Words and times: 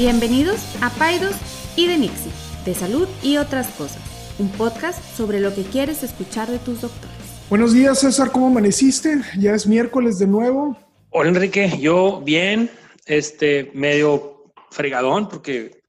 Bienvenidos 0.00 0.62
a 0.80 0.88
Paidos 0.88 1.36
y 1.76 1.86
de 1.86 1.98
Nixie, 1.98 2.32
de 2.64 2.74
salud 2.74 3.06
y 3.22 3.36
otras 3.36 3.66
cosas, 3.72 4.00
un 4.38 4.50
podcast 4.50 4.98
sobre 5.14 5.40
lo 5.40 5.54
que 5.54 5.62
quieres 5.62 6.02
escuchar 6.02 6.48
de 6.48 6.58
tus 6.58 6.80
doctores. 6.80 7.14
Buenos 7.50 7.74
días, 7.74 8.00
César, 8.00 8.32
¿cómo 8.32 8.46
amaneciste? 8.46 9.20
Ya 9.38 9.54
es 9.54 9.66
miércoles 9.66 10.18
de 10.18 10.26
nuevo. 10.26 10.74
Hola, 11.10 11.28
Enrique, 11.28 11.76
yo 11.78 12.22
bien, 12.22 12.70
este, 13.04 13.70
medio 13.74 14.54
fregadón, 14.70 15.28
porque 15.28 15.82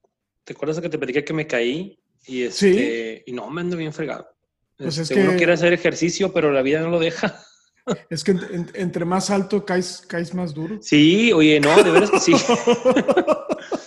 te 0.44 0.52
acuerdas 0.52 0.78
que 0.82 0.90
te 0.90 0.98
pedí 0.98 1.14
que 1.22 1.32
me 1.32 1.46
caí 1.46 1.98
y, 2.26 2.42
este, 2.42 3.24
y 3.26 3.32
no, 3.32 3.48
me 3.48 3.62
ando 3.62 3.78
bien 3.78 3.94
fregado. 3.94 4.26
Pues 4.76 4.98
es 4.98 5.10
este, 5.10 5.14
que 5.14 5.26
uno 5.26 5.38
quiere 5.38 5.54
hacer 5.54 5.72
ejercicio, 5.72 6.34
pero 6.34 6.52
la 6.52 6.60
vida 6.60 6.82
no 6.82 6.90
lo 6.90 6.98
deja. 6.98 7.40
Es 8.10 8.22
que 8.22 8.36
entre 8.74 9.04
más 9.04 9.30
alto 9.30 9.64
caes, 9.64 10.04
caes 10.06 10.34
más 10.34 10.54
duro. 10.54 10.78
Sí, 10.80 11.32
oye, 11.32 11.58
no, 11.58 11.82
de 11.82 11.90
veras 11.90 12.12
que 12.12 12.20
sí. 12.20 12.32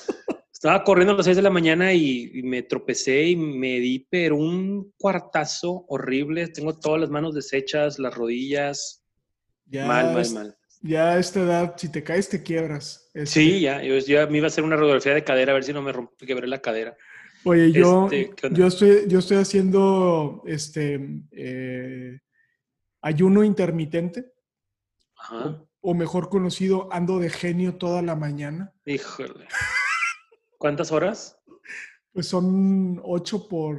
Estaba 0.66 0.84
corriendo 0.84 1.14
a 1.14 1.18
las 1.18 1.26
6 1.28 1.38
de 1.38 1.44
la 1.44 1.52
mañana 1.52 1.94
y, 1.94 2.42
me 2.44 2.64
tropecé 2.64 3.22
y 3.26 3.36
me 3.36 3.80
di, 3.80 4.08
pero 4.10 4.36
un 4.36 4.92
cuartazo 4.98 5.86
horrible. 5.90 6.48
Tengo 6.48 6.76
todas 6.80 7.00
las 7.00 7.12
manos 7.12 7.36
deshechas, 7.36 8.00
las 8.00 8.16
rodillas. 8.16 9.06
mal, 9.72 10.12
mal, 10.12 10.32
mal. 10.34 10.58
Ya 10.82 11.12
a 11.12 11.20
esta 11.20 11.42
edad, 11.42 11.76
si 11.78 11.92
te 11.92 12.04
caes, 12.04 12.30
te 12.30 12.42
quiebras. 12.42 13.12
Sí, 13.26 13.62
ya. 13.62 13.84
Yo, 13.84 14.00
ya 14.00 14.26
me 14.26 14.40
iba 14.40 14.46
a 14.46 14.48
hacer 14.48 14.64
una 14.64 14.76
radiografía 14.76 15.14
de 15.14 15.24
cadera 15.24 15.52
a 15.52 15.54
ver 15.54 15.66
si 15.66 15.72
no 15.72 15.84
me 15.84 15.92
rompí, 15.92 16.26
quebré 16.26 16.48
la 16.48 16.60
cadera. 16.60 16.98
Oye, 17.44 17.72
yo, 17.72 18.10
este, 18.12 18.34
yo, 18.52 18.66
estoy, 18.66 19.04
yo 19.08 19.20
estoy 19.20 19.38
haciendo 19.38 20.42
este 20.48 21.00
eh, 21.32 22.22
ayuno 23.04 23.44
intermitente. 23.44 24.34
O, 25.82 25.94
mejor 25.94 26.30
conocido, 26.30 26.90
ando 26.92 27.20
de 27.20 27.30
genio 27.30 27.76
toda 27.76 28.02
la 28.02 28.16
mañana. 28.16 28.74
Híjole. 28.84 29.46
¿Cuántas 30.58 30.92
horas? 30.92 31.38
Pues 32.12 32.28
son 32.28 33.02
8 33.04 33.48
por, 33.50 33.78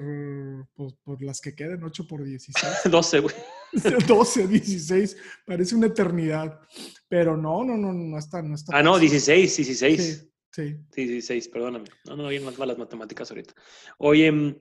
por, 0.74 1.22
las 1.22 1.40
que 1.40 1.54
quedan, 1.54 1.82
8 1.82 2.06
por 2.06 2.22
16. 2.22 2.90
12, 2.90 3.20
güey. 3.20 3.34
12, 4.06 4.46
16. 4.46 5.16
Parece 5.46 5.74
una 5.74 5.86
eternidad. 5.86 6.60
Pero 7.08 7.36
no, 7.36 7.64
no, 7.64 7.78
no, 7.78 7.92
no 7.92 8.18
está. 8.18 8.42
No 8.42 8.54
está 8.54 8.76
ah, 8.76 8.82
no, 8.82 8.98
16, 8.98 9.56
16. 9.56 10.00
Sí. 10.02 10.30
Sí. 10.56 10.76
16, 10.94 11.48
perdóname. 11.48 11.86
No, 12.06 12.16
no, 12.16 12.28
bien 12.28 12.44
más 12.44 12.58
las 12.58 12.78
matemáticas 12.78 13.30
ahorita. 13.30 13.54
Oye, 13.98 14.30
mm, 14.32 14.56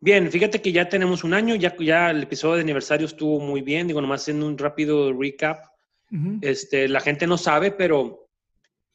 bien, 0.00 0.30
fíjate 0.30 0.60
que 0.60 0.72
ya 0.72 0.88
tenemos 0.88 1.22
un 1.22 1.34
año, 1.34 1.54
ya, 1.54 1.76
ya 1.76 2.10
el 2.10 2.24
episodio 2.24 2.56
de 2.56 2.62
aniversario 2.62 3.06
estuvo 3.06 3.38
muy 3.40 3.62
bien. 3.62 3.86
Digo, 3.86 4.00
nomás 4.00 4.22
haciendo 4.22 4.46
un 4.46 4.58
rápido 4.58 5.12
recap. 5.12 5.64
este, 6.40 6.88
la 6.88 7.00
gente 7.00 7.26
no 7.26 7.36
sabe, 7.36 7.72
pero 7.72 8.28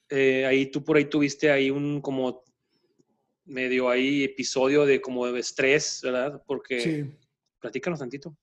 eh, 0.09 0.45
ahí 0.45 0.67
tú 0.67 0.83
por 0.83 0.97
ahí 0.97 1.05
tuviste 1.05 1.51
ahí 1.51 1.69
un 1.69 2.01
como 2.01 2.43
medio 3.45 3.89
ahí 3.89 4.23
episodio 4.23 4.85
de 4.85 5.01
como 5.01 5.25
de 5.27 5.39
estrés, 5.39 5.99
¿verdad? 6.03 6.41
Porque 6.45 6.79
sí. 6.79 7.15
platícanos 7.59 7.99
tantito. 7.99 8.37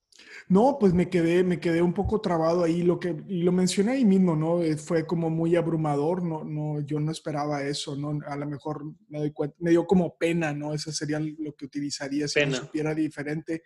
No, 0.47 0.77
pues 0.79 0.93
me 0.93 1.09
quedé, 1.09 1.43
me 1.43 1.59
quedé 1.59 1.81
un 1.81 1.93
poco 1.93 2.19
trabado 2.19 2.63
ahí, 2.63 2.83
lo 2.83 2.99
que 2.99 3.15
lo 3.27 3.51
mencioné 3.51 3.93
ahí 3.93 4.05
mismo, 4.05 4.35
¿no? 4.35 4.61
Eh, 4.61 4.77
fue 4.77 5.05
como 5.05 5.29
muy 5.29 5.55
abrumador, 5.55 6.23
no, 6.23 6.43
no, 6.43 6.81
yo 6.81 6.99
no 6.99 7.11
esperaba 7.11 7.63
eso, 7.63 7.95
¿no? 7.95 8.19
A 8.27 8.35
lo 8.35 8.45
mejor 8.45 8.83
me 9.07 9.19
doy 9.19 9.31
cuenta, 9.31 9.55
me 9.59 9.71
dio 9.71 9.85
como 9.85 10.17
pena, 10.17 10.53
¿no? 10.53 10.73
Eso 10.73 10.91
sería 10.91 11.19
lo 11.19 11.55
que 11.55 11.65
utilizaría 11.65 12.27
si 12.27 12.45
me 12.45 12.53
supiera 12.55 12.93
diferente. 12.93 13.63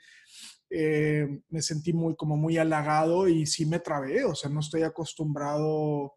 Eh, 0.70 1.28
me 1.50 1.62
sentí 1.62 1.94
muy, 1.94 2.16
como 2.16 2.38
muy 2.38 2.58
halagado 2.58 3.28
y 3.28 3.46
sí 3.46 3.66
me 3.66 3.80
trabé, 3.80 4.26
o 4.26 4.36
sea, 4.36 4.50
no 4.50 4.60
estoy 4.60 4.84
acostumbrado 4.84 6.14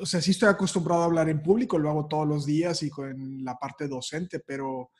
o 0.00 0.06
sea, 0.06 0.20
sí 0.20 0.32
estoy 0.32 0.48
acostumbrado 0.48 1.02
a 1.02 1.06
hablar 1.06 1.28
en 1.28 1.42
público, 1.42 1.78
lo 1.78 1.90
hago 1.90 2.06
todos 2.06 2.26
los 2.26 2.46
días 2.46 2.82
y 2.82 2.90
con 2.90 3.44
la 3.44 3.56
parte 3.56 3.88
docente, 3.88 4.40
pero 4.40 4.90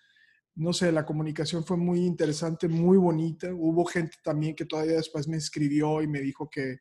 no 0.57 0.73
sé, 0.73 0.91
la 0.91 1.05
comunicación 1.05 1.65
fue 1.65 1.77
muy 1.77 2.05
interesante, 2.05 2.67
muy 2.67 2.97
bonita. 2.97 3.49
Hubo 3.53 3.85
gente 3.85 4.17
también 4.23 4.56
que 4.56 4.65
todavía 4.65 4.97
después 4.97 5.29
me 5.29 5.37
escribió 5.37 6.01
y 6.01 6.06
me 6.06 6.21
dijo 6.21 6.49
que, 6.49 6.79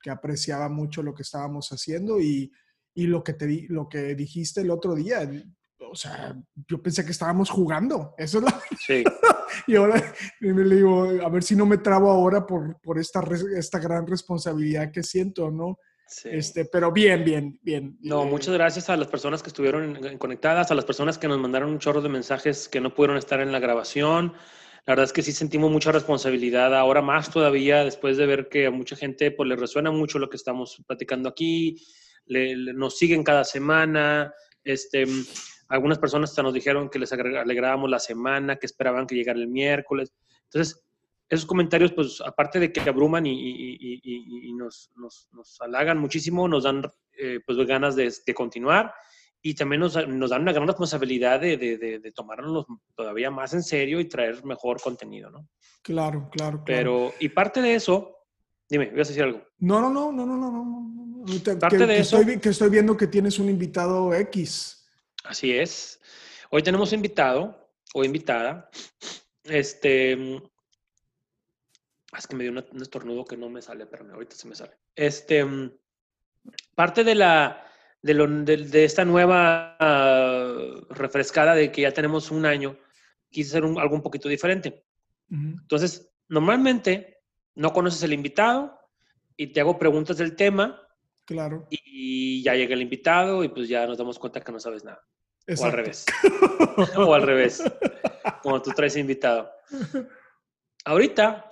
que 0.00 0.10
apreciaba 0.10 0.68
mucho 0.68 1.02
lo 1.02 1.14
que 1.14 1.22
estábamos 1.22 1.70
haciendo 1.70 2.20
y, 2.20 2.52
y 2.94 3.06
lo, 3.08 3.24
que 3.24 3.32
te, 3.32 3.66
lo 3.68 3.88
que 3.88 4.14
dijiste 4.14 4.60
el 4.60 4.70
otro 4.70 4.94
día. 4.94 5.28
O 5.90 5.96
sea, 5.96 6.36
yo 6.68 6.80
pensé 6.80 7.04
que 7.04 7.10
estábamos 7.10 7.50
jugando. 7.50 8.14
Eso 8.16 8.38
es 8.38 8.44
la... 8.44 8.60
Sí. 8.86 9.02
y 9.66 9.74
ahora 9.74 10.14
me 10.40 10.64
le 10.64 10.76
digo, 10.76 11.04
a 11.22 11.28
ver 11.28 11.42
si 11.42 11.56
no 11.56 11.66
me 11.66 11.78
trabo 11.78 12.10
ahora 12.10 12.46
por, 12.46 12.80
por 12.80 12.98
esta, 12.98 13.22
esta 13.56 13.78
gran 13.80 14.06
responsabilidad 14.06 14.92
que 14.92 15.02
siento, 15.02 15.50
¿no? 15.50 15.78
Este, 16.24 16.64
pero 16.64 16.90
bien, 16.90 17.24
bien, 17.24 17.58
bien. 17.62 17.98
No, 18.00 18.22
eh, 18.22 18.26
muchas 18.26 18.54
gracias 18.54 18.88
a 18.88 18.96
las 18.96 19.08
personas 19.08 19.42
que 19.42 19.48
estuvieron 19.48 20.18
conectadas, 20.18 20.70
a 20.70 20.74
las 20.74 20.84
personas 20.84 21.18
que 21.18 21.28
nos 21.28 21.38
mandaron 21.38 21.70
un 21.70 21.78
chorro 21.78 22.00
de 22.00 22.08
mensajes 22.08 22.68
que 22.68 22.80
no 22.80 22.94
pudieron 22.94 23.16
estar 23.16 23.40
en 23.40 23.52
la 23.52 23.58
grabación. 23.58 24.32
La 24.86 24.92
verdad 24.92 25.04
es 25.04 25.12
que 25.12 25.22
sí 25.22 25.32
sentimos 25.32 25.70
mucha 25.70 25.92
responsabilidad, 25.92 26.74
ahora 26.74 27.02
más 27.02 27.30
todavía, 27.30 27.84
después 27.84 28.16
de 28.16 28.24
ver 28.24 28.48
que 28.48 28.66
a 28.66 28.70
mucha 28.70 28.96
gente 28.96 29.30
pues, 29.30 29.46
le 29.46 29.56
resuena 29.56 29.90
mucho 29.90 30.18
lo 30.18 30.30
que 30.30 30.36
estamos 30.36 30.82
platicando 30.86 31.28
aquí, 31.28 31.76
nos 32.26 32.96
siguen 32.96 33.22
cada 33.22 33.44
semana. 33.44 34.32
Este, 34.64 35.04
algunas 35.68 35.98
personas 35.98 36.30
hasta 36.30 36.42
nos 36.42 36.54
dijeron 36.54 36.88
que 36.88 36.98
les 36.98 37.12
alegrábamos 37.12 37.90
la 37.90 37.98
semana, 37.98 38.56
que 38.56 38.66
esperaban 38.66 39.06
que 39.06 39.14
llegara 39.14 39.38
el 39.38 39.48
miércoles. 39.48 40.14
Entonces, 40.44 40.82
esos 41.28 41.46
comentarios, 41.46 41.92
pues 41.92 42.20
aparte 42.24 42.58
de 42.58 42.72
que 42.72 42.80
abruman 42.80 43.26
y, 43.26 44.52
nos, 44.54 44.90
nos, 44.96 45.28
nos, 45.32 45.60
halagan 45.60 45.98
muchísimo, 45.98 46.48
nos 46.48 46.64
dan 46.64 46.82
eh, 47.16 47.40
pues 47.44 47.58
ganas 47.66 47.96
de, 47.96 48.12
continuar 48.34 48.92
y 49.42 49.54
también 49.54 49.80
nos, 49.80 49.94
nos, 50.08 50.30
dan 50.30 50.42
una 50.42 50.52
gran 50.52 50.66
responsabilidad 50.66 51.40
de, 51.40 51.56
de, 51.56 51.76
de, 51.76 52.12
tomarnos 52.12 52.66
todavía 52.94 53.30
más 53.30 53.52
en 53.54 53.62
serio 53.62 54.00
y 54.00 54.06
traer 54.06 54.44
mejor 54.44 54.80
contenido, 54.80 55.30
¿no? 55.30 55.48
Claro, 55.82 56.28
claro, 56.30 56.62
claro. 56.64 56.64
Pero, 56.64 57.14
y 57.20 57.28
parte 57.28 57.62
de 57.62 57.74
eso, 57.74 58.16
dime, 58.68 58.86
¿voy 58.86 59.00
a 59.00 59.04
decir 59.04 59.22
algo? 59.22 59.42
No, 59.58 59.80
no, 59.80 59.90
no, 59.90 60.12
no, 60.12 60.26
no, 60.26 60.36
no, 60.36 60.50
no. 60.50 61.58
parte 61.58 61.86
de 61.86 61.98
eso. 61.98 62.18
Estoy, 62.18 62.40
que 62.40 62.48
estoy 62.48 62.70
viendo 62.70 62.96
que 62.96 63.06
tienes 63.06 63.38
un 63.38 63.48
invitado 63.48 64.12
X. 64.14 64.88
Así 65.24 65.52
es. 65.52 66.00
Hoy 66.50 66.62
tenemos 66.62 66.92
invitado 66.92 67.70
o 67.94 68.04
invitada, 68.04 68.70
este, 69.44 70.40
es 72.16 72.26
que 72.26 72.36
me 72.36 72.44
dio 72.44 72.52
un, 72.52 72.82
estornudo 72.82 73.24
que 73.24 73.36
no 73.36 73.50
me 73.50 73.60
sale, 73.60 73.86
pero 73.86 74.10
ahorita 74.12 74.34
se 74.34 74.48
me 74.48 74.54
sale. 74.54 74.72
Este, 74.94 75.44
mm, 75.44 75.72
parte 76.74 77.04
de 77.04 77.14
la, 77.14 77.64
de, 78.00 78.14
lo, 78.14 78.26
de, 78.26 78.84
esta 78.84 79.04
nueva 79.04 79.76
ah, 79.78 80.56
refrescada 80.90 81.54
de 81.54 81.70
que 81.70 81.82
ya 81.82 81.92
tenemos 81.92 82.30
un 82.30 82.46
año, 82.46 82.78
quise 83.30 83.50
hacer 83.50 83.64
algo 83.64 83.94
un 83.94 84.02
poquito 84.02 84.28
diferente. 84.28 84.84
Entonces, 85.30 86.10
normalmente 86.28 87.18
no 87.54 87.72
conoces 87.72 88.02
el 88.02 88.14
invitado 88.14 88.78
y 89.36 89.48
te 89.48 89.60
hago 89.60 89.78
preguntas 89.78 90.16
del 90.16 90.34
tema. 90.34 90.80
Claro. 91.26 91.66
Y 91.68 92.42
ya 92.42 92.54
llega 92.54 92.74
el 92.74 92.80
invitado 92.80 93.44
y 93.44 93.48
pues 93.48 93.68
ya 93.68 93.86
nos 93.86 93.98
damos 93.98 94.18
cuenta 94.18 94.40
que 94.40 94.52
no 94.52 94.58
sabes 94.58 94.84
nada. 94.84 95.04
O 95.58 95.64
al 95.64 95.72
revés. 95.72 96.06
o 96.96 97.14
al 97.14 97.22
revés. 97.22 97.62
Como 98.42 98.62
tú 98.62 98.70
traes 98.70 98.96
invitado. 98.96 99.50
Ahorita 100.84 101.50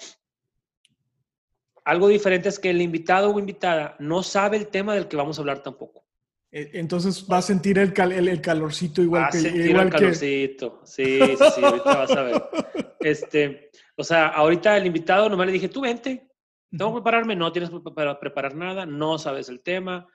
algo 1.86 2.08
diferente 2.08 2.48
es 2.48 2.58
que 2.58 2.70
el 2.70 2.82
invitado 2.82 3.32
o 3.32 3.38
invitada 3.38 3.94
no 4.00 4.24
sabe 4.24 4.56
el 4.56 4.66
tema 4.66 4.94
del 4.94 5.06
que 5.06 5.16
vamos 5.16 5.38
a 5.38 5.42
hablar 5.42 5.62
tampoco. 5.62 6.04
E, 6.50 6.70
entonces 6.74 7.24
va 7.30 7.38
a 7.38 7.42
sentir 7.42 7.78
el, 7.78 7.94
el, 8.10 8.40
calorcito 8.40 9.02
igual 9.02 9.22
va 9.22 9.30
que... 9.30 9.38
a 9.38 9.40
sentir 9.40 9.76
el 9.76 9.90
calorcito, 9.90 10.80
sí, 10.84 11.20
sí, 11.20 11.44
sí, 11.54 11.64
ahorita 11.64 11.96
vas 11.96 12.10
a 12.10 12.22
ver. 12.22 12.42
Este, 12.98 13.70
o 13.94 14.02
sea, 14.02 14.26
ahorita 14.26 14.76
el 14.76 14.86
invitado 14.86 15.28
nomás 15.28 15.46
le 15.46 15.52
dije, 15.52 15.68
tú 15.68 15.82
vente, 15.82 16.28
tengo 16.76 16.90
que 16.90 16.96
prepararme, 16.96 17.36
no 17.36 17.52
tienes 17.52 17.70
que 17.70 17.78
preparar 18.20 18.56
nada, 18.56 18.84
no 18.84 19.16
sabes 19.16 19.48
el 19.48 19.60
tema, 19.60 20.08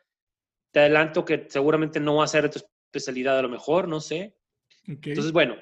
te 0.72 0.82
adelanto 0.82 1.24
que 1.24 1.46
seguramente 1.48 2.02
no 2.02 2.18
va 2.18 2.26
a 2.26 2.28
ser 2.28 2.44
de 2.44 2.50
tu 2.50 2.60
especialidad 2.60 3.40
a 3.40 3.44
lo 3.44 3.48
mejor, 3.48 3.88
no 3.88 4.02
sé. 4.02 4.36
Entonces, 4.86 5.32
bueno, 5.32 5.56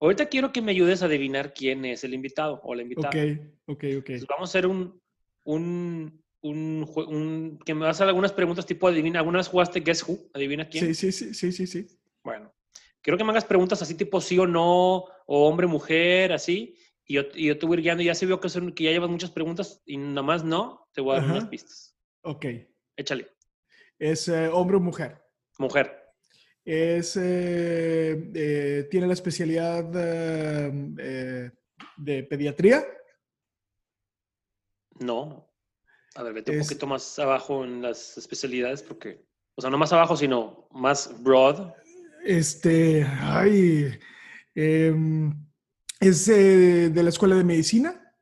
ahorita 0.00 0.26
quiero 0.26 0.50
que 0.50 0.60
me 0.60 0.72
ayudes 0.72 1.02
a 1.02 1.06
adivinar 1.06 1.54
quién 1.54 1.84
es 1.84 2.02
el 2.02 2.14
invitado 2.14 2.60
o 2.64 2.74
la 2.74 2.82
invitada. 2.82 3.10
Ok, 3.10 3.84
ok, 3.84 3.84
ok. 3.98 4.10
vamos 4.28 4.48
a 4.48 4.50
hacer 4.50 4.66
un, 4.66 5.00
un, 5.44 6.22
un, 6.42 6.88
un, 6.94 7.58
que 7.64 7.74
me 7.74 7.80
vas 7.80 7.88
a 7.88 7.90
hacer 7.90 8.08
algunas 8.08 8.32
preguntas 8.32 8.66
tipo 8.66 8.88
adivina, 8.88 9.20
algunas 9.20 9.48
jugaste 9.48 9.80
Guess 9.80 10.08
Who, 10.08 10.18
adivina 10.34 10.68
quién. 10.68 10.94
Sí, 10.94 11.12
sí, 11.12 11.34
sí, 11.34 11.52
sí, 11.52 11.66
sí, 11.66 11.86
Bueno, 12.22 12.52
quiero 13.00 13.16
que 13.16 13.24
me 13.24 13.30
hagas 13.30 13.44
preguntas 13.44 13.80
así 13.82 13.94
tipo 13.94 14.20
sí 14.20 14.38
o 14.38 14.46
no, 14.46 15.04
o 15.26 15.48
hombre, 15.48 15.66
mujer, 15.66 16.32
así, 16.32 16.76
y 17.06 17.14
yo, 17.14 17.22
y 17.34 17.46
yo 17.46 17.58
te 17.58 17.66
voy 17.66 17.80
guiando 17.80 18.02
y 18.02 18.06
ya 18.06 18.14
se 18.14 18.26
vio 18.26 18.40
que, 18.40 18.48
son, 18.48 18.72
que 18.72 18.84
ya 18.84 18.90
llevas 18.90 19.10
muchas 19.10 19.30
preguntas 19.30 19.82
y 19.86 19.96
nada 19.96 20.22
más 20.22 20.44
no, 20.44 20.88
te 20.92 21.00
voy 21.00 21.16
a 21.16 21.20
dar 21.20 21.30
unas 21.30 21.46
pistas. 21.46 21.96
Ok. 22.22 22.46
Échale. 22.96 23.28
¿Es 23.98 24.28
eh, 24.28 24.48
hombre 24.48 24.76
o 24.76 24.80
mujer? 24.80 25.22
Mujer. 25.58 25.98
Es, 26.64 27.16
eh, 27.16 28.30
eh, 28.34 28.86
¿Tiene 28.90 29.06
la 29.06 29.12
especialidad 29.14 29.84
de 31.96 32.22
pediatría? 32.24 32.84
No. 35.02 35.48
A 36.14 36.22
ver, 36.22 36.34
vete 36.34 36.52
un 36.52 36.62
poquito 36.62 36.86
más 36.86 37.18
abajo 37.18 37.64
en 37.64 37.82
las 37.82 38.16
especialidades 38.18 38.82
porque... 38.82 39.24
O 39.54 39.60
sea, 39.60 39.70
no 39.70 39.76
más 39.78 39.92
abajo, 39.92 40.16
sino 40.16 40.66
más 40.72 41.22
broad. 41.22 41.72
Este, 42.24 43.04
ay, 43.04 43.98
em, 44.54 45.32
¿es 46.00 46.26
eh, 46.28 46.88
de 46.90 47.02
la 47.02 47.10
escuela 47.10 47.34
de 47.36 47.44
medicina? 47.44 48.14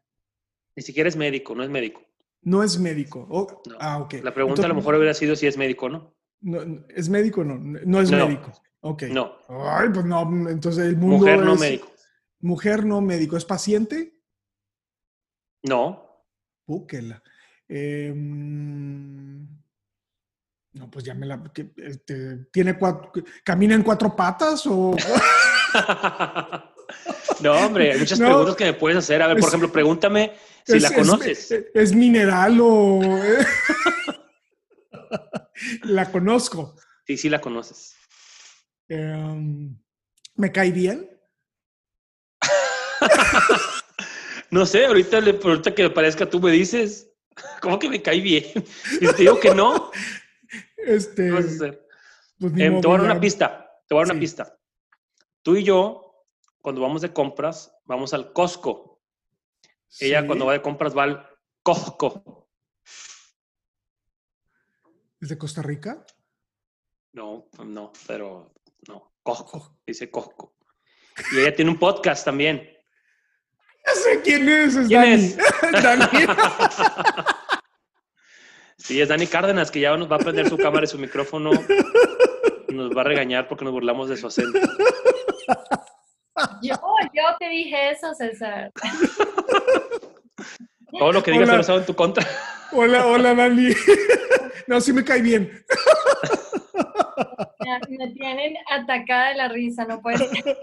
Ni 0.74 0.82
siquiera 0.82 1.08
es 1.08 1.16
médico, 1.16 1.54
no 1.54 1.62
es 1.62 1.70
médico. 1.70 2.02
No 2.42 2.62
es 2.62 2.78
médico. 2.78 3.26
Oh, 3.30 3.62
No. 3.68 3.76
Ah, 3.80 3.98
ok. 3.98 4.14
La 4.22 4.32
pregunta 4.34 4.64
a 4.64 4.68
lo 4.68 4.74
mejor 4.74 4.94
hubiera 4.96 5.14
sido 5.14 5.36
si 5.36 5.46
es 5.46 5.56
médico 5.56 5.86
o 5.86 5.88
no. 5.90 6.14
No, 6.40 6.64
no, 6.64 6.84
¿Es 6.88 7.08
médico 7.08 7.42
o 7.42 7.44
no? 7.44 7.58
No 7.58 8.00
es 8.00 8.10
No. 8.10 8.26
médico. 8.26 8.52
Ok. 8.80 9.02
No. 9.04 9.36
Ay, 9.48 9.88
pues 9.92 10.06
no, 10.06 10.22
entonces 10.48 10.86
el 10.86 10.96
mundo 10.96 11.18
Mujer 11.18 11.40
no 11.44 11.54
es- 11.54 11.60
médico. 11.60 11.92
Mujer 12.40 12.84
no 12.86 13.00
médico. 13.02 13.36
¿Es 13.36 13.44
paciente? 13.44 14.18
No. 15.62 16.09
Púquela. 16.70 17.20
Em, 17.68 19.44
no, 20.72 20.88
pues 20.88 21.04
ya 21.04 21.14
me 21.14 21.26
la... 21.26 21.42
que, 21.52 21.72
este, 21.78 22.36
¿Tiene 22.52 22.78
cuatro... 22.78 23.10
¿Camina 23.42 23.74
en 23.74 23.82
cuatro 23.82 24.14
patas 24.14 24.64
o...? 24.66 24.94
no, 27.40 27.52
hombre, 27.66 27.90
hay 27.92 27.98
muchas 27.98 28.20
No. 28.20 28.26
preguntas 28.28 28.54
que 28.54 28.64
me 28.66 28.74
puedes 28.74 28.98
hacer. 28.98 29.20
A 29.20 29.26
ver, 29.26 29.38
por 29.38 29.48
ejemplo, 29.48 29.72
pregúntame 29.72 30.32
si 30.64 30.76
es- 30.76 30.82
la 30.82 30.88
es- 30.90 30.94
conoces. 30.94 31.50
Es, 31.50 31.64
es 31.74 31.92
mineral 31.92 32.60
o... 32.62 33.00
la 35.82 36.08
conozco. 36.12 36.76
Sí, 37.04 37.16
sí 37.16 37.28
la 37.28 37.40
conoces. 37.40 37.96
Em, 38.88 39.76
¿Me 40.36 40.52
cae 40.52 40.70
bien? 40.70 41.10
No 44.50 44.66
sé, 44.66 44.86
ahorita, 44.86 45.20
que 45.74 45.82
me 45.82 45.90
parezca 45.90 46.28
tú 46.28 46.40
me 46.40 46.50
dices, 46.50 47.10
¿cómo 47.62 47.78
que 47.78 47.88
me 47.88 48.02
cae 48.02 48.20
bien? 48.20 48.44
Y 49.00 49.06
te 49.06 49.14
digo 49.14 49.38
que 49.38 49.54
no, 49.54 49.90
Este, 50.76 51.24
¿qué 51.24 51.30
vas 51.30 51.44
a 51.44 51.48
hacer? 51.48 51.86
pues 52.38 52.52
Em, 52.56 52.80
te 52.80 52.86
voy 52.86 52.96
a 52.96 53.00
dar 53.00 53.10
una 53.10 53.20
pista, 53.20 53.70
te 53.86 53.94
voy 53.94 54.02
a 54.02 54.06
dar 54.06 54.12
una 54.14 54.20
pista. 54.20 54.58
Tú 55.42 55.56
y 55.56 55.62
yo, 55.62 56.26
cuando 56.60 56.80
vamos 56.80 57.02
de 57.02 57.12
compras, 57.12 57.72
vamos 57.84 58.12
al 58.14 58.32
Costco. 58.32 59.00
Ella 59.98 60.26
cuando 60.26 60.46
va 60.46 60.52
de 60.52 60.62
compras 60.62 60.96
va 60.96 61.04
al 61.04 61.26
Costco. 61.62 62.48
¿Es 65.20 65.28
de 65.28 65.36
Costa 65.36 65.62
Rica? 65.62 66.04
No, 67.12 67.48
no, 67.64 67.92
pero 68.06 68.54
no, 68.88 69.12
Costco, 69.22 69.78
dice 69.86 70.10
Costco. 70.10 70.54
Y 71.32 71.40
ella 71.40 71.54
tiene 71.54 71.70
un 71.70 71.78
podcast 71.78 72.24
también. 72.24 72.79
Ya 73.94 74.00
sé 74.02 74.20
quién 74.22 74.48
es. 74.48 74.76
es 74.76 74.88
¿Quién 74.88 75.00
Dani. 75.02 75.24
es? 75.24 75.36
Dani. 75.82 76.04
Sí, 78.78 79.00
es 79.00 79.08
Dani 79.08 79.26
Cárdenas, 79.26 79.70
que 79.70 79.80
ya 79.80 79.96
nos 79.96 80.10
va 80.10 80.16
a 80.16 80.20
prender 80.20 80.48
su 80.48 80.56
cámara 80.56 80.84
y 80.84 80.88
su 80.88 80.98
micrófono. 80.98 81.50
Y 82.68 82.74
nos 82.74 82.96
va 82.96 83.02
a 83.02 83.04
regañar 83.04 83.48
porque 83.48 83.64
nos 83.64 83.72
burlamos 83.72 84.08
de 84.08 84.16
su 84.16 84.26
acento. 84.26 84.58
Yo, 86.62 86.74
yo 87.12 87.22
te 87.38 87.48
dije 87.48 87.90
eso, 87.90 88.14
César. 88.14 88.70
Todo 90.98 91.12
lo 91.12 91.22
que 91.22 91.30
digas 91.32 91.48
Hola. 91.48 91.52
se 91.52 91.56
lo 91.56 91.60
usado 91.62 91.78
en 91.80 91.86
tu 91.86 91.94
contra. 91.94 92.26
Hola, 92.72 93.06
hola, 93.06 93.34
Dani. 93.34 93.72
No, 94.66 94.80
sí 94.80 94.92
me 94.92 95.02
cae 95.04 95.20
bien. 95.20 95.64
Me 97.88 98.08
tienen 98.12 98.54
atacada 98.70 99.30
de 99.30 99.34
la 99.34 99.48
risa, 99.48 99.84
no 99.84 100.00
puede 100.00 100.18
ser. 100.18 100.56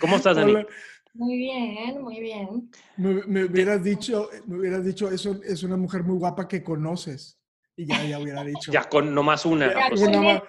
¿Cómo 0.00 0.16
estás, 0.16 0.36
Dani? 0.36 0.52
Hola. 0.52 0.66
Muy 1.12 1.36
bien, 1.36 2.02
muy 2.02 2.20
bien. 2.20 2.70
Me, 2.96 3.22
me 3.26 3.44
hubieras 3.44 3.82
dicho, 3.82 4.30
me 4.46 4.58
hubieras 4.58 4.84
dicho, 4.84 5.10
eso 5.10 5.40
es 5.44 5.62
una 5.62 5.76
mujer 5.76 6.04
muy 6.04 6.18
guapa 6.18 6.46
que 6.48 6.62
conoces. 6.62 7.40
Y 7.76 7.86
ya, 7.86 8.04
ya 8.04 8.18
hubiera 8.18 8.44
dicho. 8.44 8.72
Ya 8.72 8.88
con 8.88 9.14
nomás 9.14 9.46
una. 9.46 9.72
Ya, 9.72 9.88
pues. 9.88 10.02
con 10.02 10.12
ya. 10.12 10.42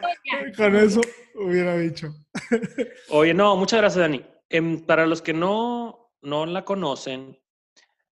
Con 0.56 0.75
eso 0.75 1.01
hubiera 1.36 1.77
dicho. 1.77 2.13
Oye, 3.09 3.33
no, 3.33 3.56
muchas 3.56 3.80
gracias, 3.80 4.01
Dani. 4.01 4.25
Em, 4.50 4.81
para 4.81 5.06
los 5.06 5.21
que 5.21 5.33
no, 5.33 6.12
no 6.21 6.45
la 6.45 6.65
conocen, 6.65 7.39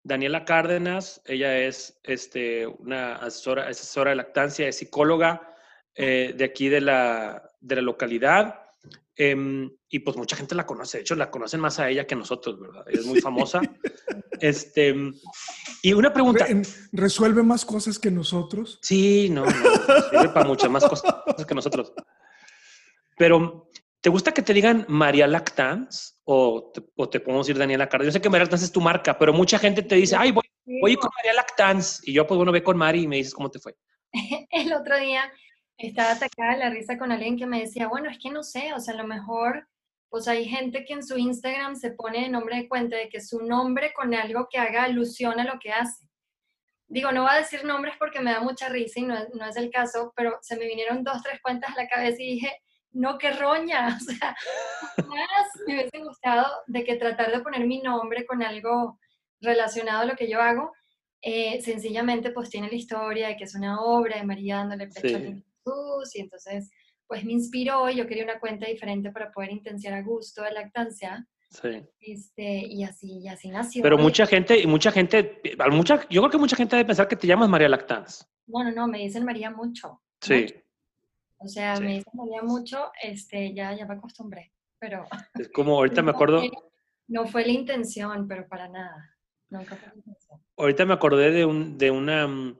Daniela 0.03 0.45
Cárdenas, 0.45 1.21
ella 1.25 1.57
es 1.57 1.99
este, 2.03 2.65
una 2.65 3.15
asesora, 3.15 3.67
asesora 3.67 4.11
de 4.11 4.15
lactancia, 4.15 4.67
es 4.67 4.77
psicóloga 4.77 5.53
eh, 5.95 6.33
de 6.35 6.45
aquí 6.45 6.69
de 6.69 6.81
la, 6.81 7.51
de 7.59 7.75
la 7.75 7.81
localidad. 7.81 8.68
Em, 9.15 9.69
y 9.89 9.99
pues 9.99 10.15
mucha 10.15 10.37
gente 10.37 10.55
la 10.55 10.65
conoce, 10.65 10.97
de 10.97 11.01
hecho 11.01 11.13
la 11.15 11.29
conocen 11.29 11.59
más 11.59 11.77
a 11.79 11.89
ella 11.89 12.07
que 12.07 12.15
a 12.15 12.17
nosotros, 12.17 12.57
¿verdad? 12.59 12.85
Ella 12.87 13.01
es 13.01 13.05
muy 13.05 13.19
famosa. 13.19 13.59
este, 14.39 14.95
y 15.81 15.91
una 15.93 16.13
pregunta. 16.13 16.45
Re- 16.45 16.61
Resuelve 16.93 17.43
más 17.43 17.65
cosas 17.65 17.99
que 17.99 18.11
nosotros. 18.11 18.79
Sí, 18.81 19.29
no, 19.29 19.45
no, 19.45 19.51
sirve 19.51 20.29
para 20.29 20.45
muchas 20.45 20.69
más 20.71 20.85
cosas 20.87 21.13
que 21.45 21.55
nosotros. 21.55 21.91
Pero, 23.17 23.69
¿te 24.01 24.09
gusta 24.09 24.33
que 24.33 24.41
te 24.41 24.53
digan 24.53 24.85
María 24.87 25.27
Lactans 25.27 26.21
o 26.23 26.71
te, 26.73 26.81
o 26.95 27.09
te 27.09 27.19
podemos 27.19 27.45
decir 27.47 27.59
Daniela 27.59 27.89
Cárdenas? 27.89 28.13
Yo 28.13 28.17
sé 28.17 28.21
que 28.21 28.29
María 28.29 28.43
Lactans 28.45 28.63
es 28.63 28.71
tu 28.71 28.79
marca, 28.81 29.17
pero 29.19 29.33
mucha 29.33 29.59
gente 29.59 29.81
te 29.81 29.95
dice, 29.95 30.15
ay, 30.17 30.31
voy, 30.31 30.45
voy 30.81 30.95
con 30.95 31.09
María 31.17 31.33
Lactans. 31.33 32.01
Y 32.07 32.13
yo, 32.13 32.25
pues 32.25 32.37
bueno, 32.37 32.53
ve 32.53 32.63
con 32.63 32.77
Mari 32.77 33.01
y 33.03 33.07
me 33.07 33.17
dices 33.17 33.33
cómo 33.33 33.51
te 33.51 33.59
fue. 33.59 33.75
El 34.51 34.71
otro 34.73 34.97
día 34.97 35.29
estaba 35.79 36.11
atacada 36.11 36.57
la 36.57 36.69
risa 36.69 36.97
con 36.97 37.11
alguien 37.11 37.37
que 37.37 37.45
me 37.45 37.61
decía, 37.61 37.87
bueno, 37.87 38.09
es 38.09 38.19
que 38.19 38.29
no 38.29 38.43
sé, 38.43 38.73
o 38.73 38.79
sea, 38.79 38.93
a 38.93 38.97
lo 38.97 39.07
mejor, 39.07 39.67
pues 40.09 40.27
hay 40.27 40.45
gente 40.45 40.83
que 40.85 40.93
en 40.93 41.05
su 41.05 41.17
Instagram 41.17 41.75
se 41.75 41.91
pone 41.91 42.21
de 42.21 42.29
nombre 42.29 42.57
de 42.57 42.67
cuenta 42.67 42.97
de 42.97 43.09
que 43.09 43.21
su 43.21 43.41
nombre 43.41 43.93
con 43.93 44.13
algo 44.13 44.47
que 44.51 44.59
haga 44.59 44.83
alusión 44.83 45.39
a 45.39 45.45
lo 45.45 45.57
que 45.59 45.71
hace. 45.71 46.05
Digo, 46.87 47.11
no 47.11 47.21
voy 47.21 47.31
a 47.31 47.37
decir 47.37 47.63
nombres 47.63 47.95
porque 47.97 48.19
me 48.19 48.31
da 48.31 48.41
mucha 48.41 48.67
risa 48.67 48.99
y 48.99 49.03
no 49.03 49.15
es, 49.15 49.29
no 49.33 49.45
es 49.45 49.55
el 49.55 49.69
caso, 49.71 50.11
pero 50.15 50.37
se 50.41 50.57
me 50.57 50.65
vinieron 50.65 51.03
dos, 51.03 51.21
tres 51.23 51.39
cuentas 51.41 51.71
a 51.71 51.83
la 51.83 51.87
cabeza 51.87 52.21
y 52.21 52.33
dije, 52.33 52.51
no, 52.91 53.17
qué 53.17 53.31
roña, 53.31 53.95
o 53.97 53.99
sea, 53.99 54.35
más 55.07 55.47
me 55.65 55.75
hubiese 55.75 55.99
gustado 55.99 56.47
de 56.67 56.83
que 56.83 56.95
tratar 56.95 57.31
de 57.31 57.41
poner 57.41 57.65
mi 57.65 57.81
nombre 57.81 58.25
con 58.25 58.43
algo 58.43 58.99
relacionado 59.39 60.01
a 60.01 60.05
lo 60.05 60.15
que 60.15 60.29
yo 60.29 60.41
hago, 60.41 60.73
eh, 61.21 61.61
sencillamente 61.61 62.31
pues 62.31 62.49
tiene 62.49 62.69
la 62.69 62.75
historia 62.75 63.27
de 63.29 63.37
que 63.37 63.43
es 63.43 63.55
una 63.55 63.81
obra 63.81 64.17
de 64.17 64.23
María 64.23 64.57
dándole 64.57 64.87
pecho 64.87 65.17
Sí. 65.19 65.43
Y 66.15 66.21
entonces 66.21 66.71
pues 67.07 67.25
me 67.25 67.33
inspiró 67.33 67.89
y 67.89 67.95
yo 67.95 68.05
quería 68.07 68.23
una 68.23 68.39
cuenta 68.39 68.67
diferente 68.67 69.11
para 69.11 69.31
poder 69.31 69.51
intensiar 69.51 69.93
a 69.95 70.03
gusto 70.03 70.43
de 70.43 70.51
lactancia 70.51 71.27
Sí. 71.49 71.81
este, 71.99 72.59
y 72.67 72.83
así 72.83 73.21
y 73.23 73.27
así 73.27 73.49
nació. 73.49 73.81
Pero 73.81 73.97
mucha 73.97 74.27
gente, 74.27 74.59
y 74.59 74.67
mucha 74.67 74.91
gente, 74.91 75.41
mucha, 75.71 76.07
yo 76.07 76.21
creo 76.21 76.29
que 76.29 76.37
mucha 76.37 76.55
gente 76.55 76.75
debe 76.75 76.85
pensar 76.85 77.07
que 77.07 77.15
te 77.15 77.25
llamas 77.25 77.49
María 77.49 77.67
Lactans. 77.67 78.27
Bueno, 78.45 78.71
no, 78.71 78.87
me 78.87 78.99
dicen 78.99 79.25
María 79.25 79.49
mucho. 79.49 79.99
Sí. 80.21 80.41
mucho. 80.41 80.55
O 81.39 81.47
sea, 81.47 81.75
Sí. 81.77 81.83
me 81.83 81.93
dicen 81.95 82.13
María 82.13 82.43
mucho, 82.43 82.91
este, 83.01 83.51
ya, 83.55 83.75
ya 83.75 83.87
me 83.87 83.95
acostumbré, 83.95 84.51
pero 84.77 85.05
Es 85.39 85.49
como 85.49 85.73
ahorita 85.77 86.03
me 86.03 86.11
acuerdo, 86.11 86.43
no 87.07 87.25
fue 87.25 87.43
la 87.47 87.51
intención, 87.53 88.27
pero 88.27 88.47
para 88.47 88.67
nada. 88.67 89.15
Nunca 89.49 89.75
fue 89.75 89.87
la 89.87 89.95
intención. 89.95 90.39
ahorita 90.55 90.85
me 90.85 90.93
acordé 90.93 91.31
de, 91.31 91.45
un, 91.45 91.79
de 91.79 91.89
una, 91.89 92.27
mm, 92.27 92.59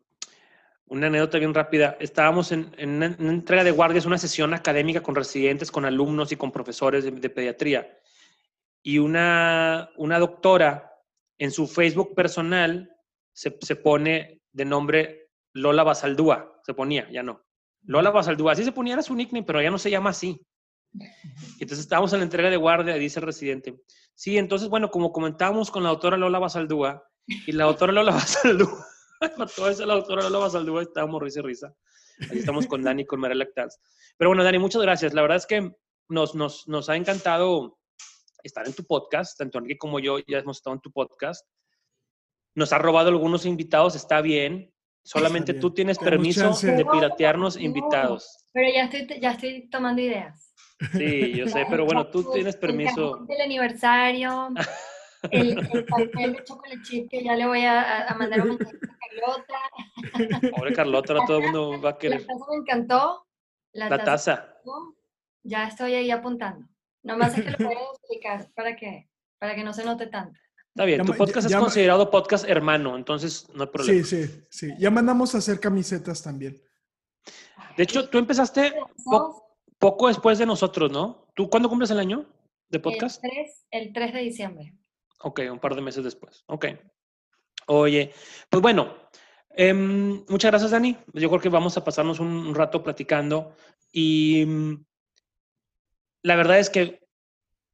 una 0.90 1.08
anécdota 1.08 1.38
bien 1.38 1.54
rápida. 1.54 1.98
Estábamos 2.00 2.52
en, 2.52 2.74
en 2.78 2.90
una, 2.96 3.06
entrega 3.06 3.64
de 3.64 3.72
guardias, 3.72 4.06
una 4.06 4.18
sesión 4.18 4.54
académica 4.54 5.02
con 5.02 5.16
residentes, 5.16 5.72
con 5.72 5.86
alumnos 5.86 6.32
y 6.32 6.36
con 6.36 6.52
profesores 6.52 7.04
de, 7.04 7.12
de 7.12 7.30
pediatría. 7.30 7.98
Y 8.84 8.98
una, 8.98 9.90
una 9.98 10.20
doctora 10.20 10.92
en 11.38 11.52
su 11.52 11.68
Facebook 11.68 12.16
personal 12.16 12.96
se, 13.34 13.58
se 13.62 13.76
pone 13.76 14.42
de 14.52 14.66
nombre 14.66 15.30
Lola 15.54 15.84
Basaldúa. 15.84 16.62
Se 16.64 16.74
ponía, 16.74 17.10
ya 17.12 17.24
no. 17.24 17.46
Lola 17.84 18.10
Basaldúa. 18.12 18.54
Así 18.54 18.64
se 18.64 18.72
ponía, 18.72 18.94
era 18.94 19.04
su 19.04 19.16
nickname, 19.16 19.46
pero 19.46 19.62
ya 19.62 19.72
no 19.72 19.78
se 19.78 19.92
llama 19.92 20.10
así. 20.10 20.46
Entonces 21.60 21.80
estábamos 21.80 22.14
en 22.14 22.20
la 22.20 22.26
entrega 22.26 22.50
de 22.50 22.58
guardia 22.58 22.96
dice 22.96 23.20
el 23.20 23.26
residente, 23.26 23.80
sí, 24.16 24.38
entonces, 24.38 24.70
bueno, 24.70 24.90
como 24.90 25.12
comentábamos 25.12 25.70
con 25.72 25.84
la 25.84 25.90
doctora 25.90 26.18
Lola 26.18 26.40
Basaldúa, 26.40 27.04
y 27.28 27.52
la 27.52 27.66
doctora 27.66 27.94
Lola 27.94 28.12
Basaldúa, 28.12 28.86
todo 29.56 29.70
eso 29.70 29.86
la 29.86 29.96
doctora 29.96 30.24
Lola 30.24 30.40
Basaldúa, 30.40 30.82
estábamos 30.84 31.22
risa 31.22 31.40
y 31.40 31.44
risa. 31.44 31.74
Ahí 32.32 32.40
estamos 32.40 32.68
con 32.68 32.84
Dani, 32.84 33.06
con 33.06 33.20
María 33.20 33.36
Lactans. 33.36 33.80
Pero 34.18 34.30
bueno, 34.30 34.44
Dani, 34.44 34.60
muchas 34.60 34.82
gracias. 34.82 35.14
La 35.14 35.22
verdad 35.22 35.38
es 35.38 35.46
que 35.46 35.72
nos, 36.10 36.36
nos, 36.36 36.68
nos 36.68 36.90
ha 36.90 36.96
encantado 36.96 37.78
estar 38.44 38.66
en 38.68 38.74
tu 38.74 38.84
podcast, 38.86 39.38
tanto 39.38 39.58
Enrique 39.60 39.78
como 39.78 40.00
yo 40.00 40.20
ya 40.28 40.40
hemos 40.40 40.58
estado 40.58 40.76
en 40.76 40.82
tu 40.82 40.92
podcast. 40.92 41.46
Nos 42.56 42.74
ha 42.74 42.78
robado 42.78 43.10
algunos 43.10 43.46
invitados, 43.46 43.96
está 43.96 44.22
bien. 44.22 44.74
Solamente 45.02 45.54
bien. 45.54 45.62
tú 45.62 45.74
tienes 45.74 45.98
permiso 45.98 46.42
chance. 46.42 46.72
de 46.72 46.86
piratearnos 46.86 47.56
No. 47.56 47.62
invitados. 47.62 48.46
Pero 48.52 48.68
ya 48.74 48.84
estoy, 48.84 49.20
ya 49.22 49.32
estoy 49.32 49.70
tomando 49.70 50.02
ideas. 50.02 50.54
Sí, 50.94 51.34
yo 51.34 51.48
sé, 51.48 51.66
pero 51.70 51.86
bueno, 51.86 52.08
tú 52.08 52.30
tienes 52.32 52.56
El 52.56 52.62
permiso. 52.62 53.18
del 53.28 53.42
aniversario, 53.42 54.50
el, 55.32 55.60
el 55.74 55.86
pastel 55.86 56.34
de 56.34 56.44
chocolate 56.44 56.82
chip 56.84 57.10
que 57.10 57.24
ya 57.24 57.36
le 57.36 57.46
voy 57.48 57.66
a, 57.66 58.16
mandar 58.18 58.42
un 58.42 58.50
mensaje 58.50 58.78
a 58.78 58.98
Carlota. 59.10 60.52
Pobre 60.56 60.74
Carlota, 60.74 61.14
ahora 61.14 61.26
todo 61.28 61.38
el 61.38 61.44
mundo 61.44 61.82
va 61.82 61.90
a 61.90 61.94
La 61.94 61.98
querer. 61.98 62.26
taza 62.26 62.46
me 62.50 62.58
encantó. 62.58 63.26
La, 63.74 63.90
La 63.90 64.04
taza. 64.04 64.56
Ya 65.44 65.68
estoy 65.68 65.94
ahí 65.96 66.12
apuntando. 66.12 66.68
Nomás 67.04 67.38
es 67.38 67.46
que 67.46 67.52
lo 67.52 67.58
voy 67.70 67.76
a 67.76 67.92
explicar 67.94 68.52
para 68.56 68.76
que, 68.76 69.10
para 69.40 69.56
que 69.56 69.64
no 69.64 69.74
se 69.74 69.84
note 69.86 70.08
tanto. 70.08 70.40
Está 70.76 70.86
bien, 70.86 71.06
tu 71.06 71.14
podcast 71.14 71.46
es 71.46 71.52
llama- 71.52 71.66
considerado 71.66 72.10
podcast 72.10 72.48
hermano, 72.48 72.96
entonces 72.96 73.48
no 73.54 73.64
hay 73.64 73.70
problema. 73.70 74.04
Sí, 74.06 74.26
sí, 74.28 74.44
sí. 74.50 74.74
Ya 74.80 74.90
mandamos 74.92 75.36
a 75.36 75.40
hacer 75.40 75.60
camisetas 75.60 76.22
también. 76.24 76.62
De 77.76 77.84
hecho, 77.84 78.08
tú 78.10 78.18
empezaste 78.18 78.74
poco 79.78 80.08
después 80.08 80.38
de 80.38 80.46
nosotros, 80.46 80.92
¿no? 80.92 81.28
¿Tú 81.36 81.50
cuándo 81.50 81.70
cumples 81.70 81.92
el 81.92 82.00
año 82.00 82.26
de 82.70 82.80
podcast? 82.80 83.24
El 83.24 83.30
3, 83.32 83.66
el 83.72 83.94
3 83.94 84.14
de 84.14 84.20
diciembre. 84.20 84.74
Ok, 85.22 85.42
un 85.52 85.60
par 85.60 85.76
de 85.76 85.82
meses 85.82 86.04
después. 86.04 86.44
Ok. 86.48 86.68
Oye, 87.68 88.14
pues 88.50 88.62
bueno, 88.62 88.96
em, 89.52 90.24
muchas 90.28 90.52
gracias, 90.52 90.72
Dani. 90.72 90.98
Yo 91.14 91.30
creo 91.30 91.42
que 91.42 91.50
vamos 91.50 91.78
a 91.78 91.84
pasarnos 91.84 92.20
un, 92.20 92.56
rato 92.56 92.82
platicando 92.82 93.56
y 93.92 94.46
mm, 94.46 94.86
la 96.24 96.36
verdad 96.36 96.60
es 96.60 96.70
que 96.70 97.08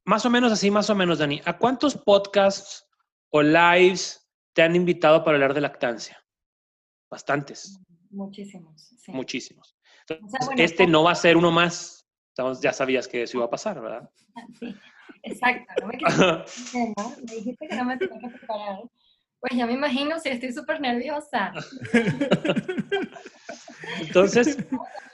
más 0.04 0.26
o 0.26 0.30
menos 0.30 0.52
así, 0.52 0.70
más 0.70 0.90
o 0.90 0.94
menos, 0.94 1.18
Dani, 1.18 1.40
¿a 1.44 1.56
cuántos 1.56 1.96
podcasts 1.96 2.88
o 3.30 3.42
lives 3.42 4.28
te 4.52 4.62
han 4.62 4.76
invitado 4.76 5.24
para 5.24 5.36
hablar 5.36 5.54
de 5.54 5.60
lactancia? 5.60 6.22
Bastantes. 7.10 7.78
Muchísimos. 8.10 8.92
Muchísimos. 9.08 9.76
este 10.56 10.86
no 10.86 11.04
va 11.04 11.12
a 11.12 11.16
ser 11.16 11.36
uno 11.36 11.50
más. 11.50 12.06
ya 12.60 12.72
sabías 12.72 13.08
que 13.08 13.22
eso 13.22 13.38
iba 13.38 13.46
a 13.46 13.50
pasar, 13.50 13.80
¿verdad? 13.80 14.10
Sí, 14.58 14.74
exacto. 15.26 15.74
No 15.80 15.88
me, 15.88 15.98
me 17.28 17.34
dijiste 17.34 17.68
que 17.68 17.76
no 17.76 17.84
me 17.84 17.96
tenía 17.96 18.20
que 18.20 18.38
preparar. 18.38 18.78
Pues 19.40 19.52
ya 19.54 19.66
me 19.66 19.74
imagino 19.74 20.18
si 20.18 20.30
estoy 20.30 20.52
súper 20.52 20.80
nerviosa. 20.80 21.52
Entonces, 24.00 24.58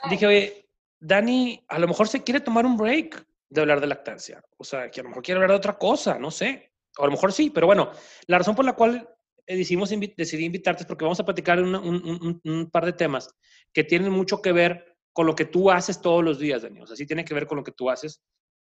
dije, 0.09 0.27
oye, 0.27 0.69
Dani, 1.01 1.65
a 1.69 1.79
lo 1.79 1.89
mejor 1.89 2.09
se 2.09 2.23
quiere 2.23 2.41
tomar 2.41 2.65
un 2.65 2.77
break 2.77 3.27
de 3.51 3.61
hablar 3.61 3.81
de 3.81 3.89
lactancia. 3.89 4.43
O 4.57 4.65
sea, 4.65 4.91
que 4.91 5.01
a 5.01 5.03
lo 5.03 5.11
mejor 5.11 5.23
quiere 5.23 5.37
hablar 5.37 5.51
de 5.51 5.57
otra 5.57 5.77
cosa, 5.77 6.19
no 6.19 6.31
sé. 6.31 6.73
O 6.97 7.03
a 7.03 7.07
lo 7.07 7.13
mejor 7.13 7.33
sí, 7.33 7.51
pero 7.51 7.67
bueno, 7.67 7.91
la 8.27 8.39
razón 8.39 8.55
por 8.55 8.65
la 8.65 8.75
cual 8.75 9.09
decidimos 9.47 9.91
decidí 10.17 10.45
invitarte 10.45 10.83
es 10.83 10.87
porque 10.87 11.05
vamos 11.05 11.21
a 11.21 11.25
platicar 11.25 11.61
un, 11.61 12.41
un, 12.45 12.71
par 12.71 12.87
de 12.87 12.93
temas 12.93 13.29
que 13.73 13.85
tienen 13.85 14.13
mucho 14.13 14.41
que 14.41 14.53
ver 14.53 14.97
con 15.13 15.27
lo 15.27 15.35
que 15.35 15.45
tú 15.45 15.71
haces 15.71 16.01
todos 16.01 16.23
los 16.23 16.39
días, 16.39 16.63
Dani. 16.63 16.81
O 16.81 16.87
sea, 16.87 16.97
sí 16.97 17.07
tiene 17.07 17.25
que 17.25 17.35
ver 17.35 17.47
con 17.47 17.59
lo 17.59 17.65
que 17.65 17.73
tú 17.73 17.91
haces, 17.91 18.23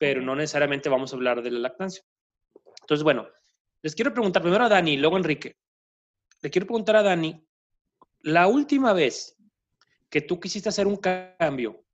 pero 0.02 0.20
no 0.20 0.34
necesariamente 0.34 0.88
vamos 0.88 1.12
a 1.12 1.16
hablar 1.16 1.42
de 1.42 1.52
la 1.52 1.60
lactancia. 1.60 2.02
Entonces, 2.80 3.04
bueno, 3.04 3.28
les 3.82 3.94
quiero 3.94 4.12
preguntar 4.12 4.42
primero 4.42 4.64
a 4.64 4.68
Dani, 4.68 4.96
luego 4.96 5.14
a 5.14 5.20
Enrique. 5.20 5.58
Le 6.40 6.50
quiero 6.50 6.66
preguntar 6.66 6.96
a 6.96 7.04
Dani, 7.04 7.40
la 8.22 8.48
última 8.48 8.92
vez 8.94 9.36
que 10.10 10.22
tú 10.22 10.40
quisiste 10.40 10.70
hacer 10.70 10.88
un 10.88 10.96
cambio 10.96 11.84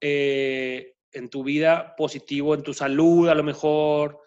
eh, 0.00 0.94
en 1.10 1.28
tu 1.28 1.42
vida 1.42 1.96
positivo, 1.96 2.54
en 2.54 2.62
tu 2.62 2.72
salud, 2.72 3.28
a 3.28 3.34
lo 3.34 3.42
mejor, 3.42 4.20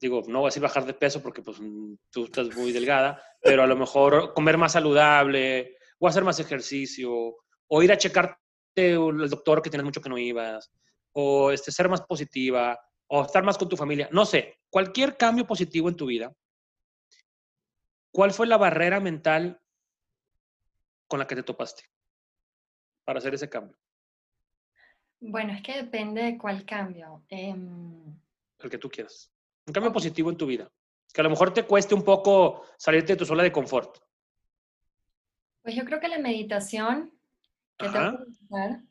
digo, 0.00 0.22
no 0.26 0.38
voy 0.38 0.46
a 0.46 0.48
decir 0.48 0.62
bajar 0.62 0.86
de 0.86 0.94
peso 0.94 1.22
porque 1.22 1.42
pues 1.42 1.58
tú 2.08 2.24
estás 2.24 2.56
muy 2.56 2.72
delgada, 2.72 3.22
pero 3.42 3.62
a 3.62 3.66
lo 3.66 3.76
mejor 3.76 4.32
comer 4.32 4.56
más 4.56 4.72
saludable, 4.72 5.76
o 5.98 6.08
hacer 6.08 6.24
más 6.24 6.40
ejercicio, 6.40 7.12
o 7.66 7.82
ir 7.82 7.92
a 7.92 7.98
checarte 7.98 8.38
el 8.76 9.28
doctor 9.28 9.60
que 9.60 9.68
tienes 9.68 9.84
mucho 9.84 10.00
que 10.00 10.08
no 10.08 10.16
ibas, 10.16 10.72
o 11.12 11.50
este, 11.50 11.70
ser 11.72 11.88
más 11.88 12.02
positiva, 12.02 12.78
o 13.06 13.22
estar 13.22 13.44
más 13.44 13.58
con 13.58 13.68
tu 13.68 13.76
familia, 13.76 14.08
no 14.12 14.24
sé, 14.24 14.58
cualquier 14.70 15.16
cambio 15.16 15.46
positivo 15.46 15.88
en 15.88 15.96
tu 15.96 16.06
vida, 16.06 16.34
¿cuál 18.10 18.32
fue 18.32 18.46
la 18.46 18.56
barrera 18.56 19.00
mental 19.00 19.60
con 21.06 21.18
la 21.18 21.26
que 21.26 21.34
te 21.34 21.42
topaste 21.42 21.84
para 23.04 23.18
hacer 23.18 23.34
ese 23.34 23.50
cambio? 23.50 23.76
Bueno, 25.20 25.52
es 25.52 25.62
que 25.62 25.76
depende 25.76 26.22
de 26.22 26.38
cuál 26.38 26.64
cambio. 26.64 27.22
Em, 27.28 28.18
el 28.58 28.70
que 28.70 28.78
tú 28.78 28.88
quieras. 28.90 29.30
Un 29.66 29.72
cambio 29.72 29.92
positivo 29.92 30.30
en 30.30 30.36
tu 30.36 30.46
vida. 30.46 30.70
Que 31.12 31.20
a 31.20 31.24
lo 31.24 31.30
mejor 31.30 31.52
te 31.52 31.64
cueste 31.64 31.94
un 31.94 32.02
poco 32.02 32.64
salirte 32.76 33.12
de 33.12 33.18
tu 33.18 33.26
zona 33.26 33.42
de 33.42 33.52
confort. 33.52 33.98
Pues 35.62 35.76
yo 35.76 35.84
creo 35.84 36.00
que 36.00 36.08
la 36.08 36.18
meditación, 36.18 37.12
que 37.82 37.88
tengo 37.88 38.18
que 38.18 38.32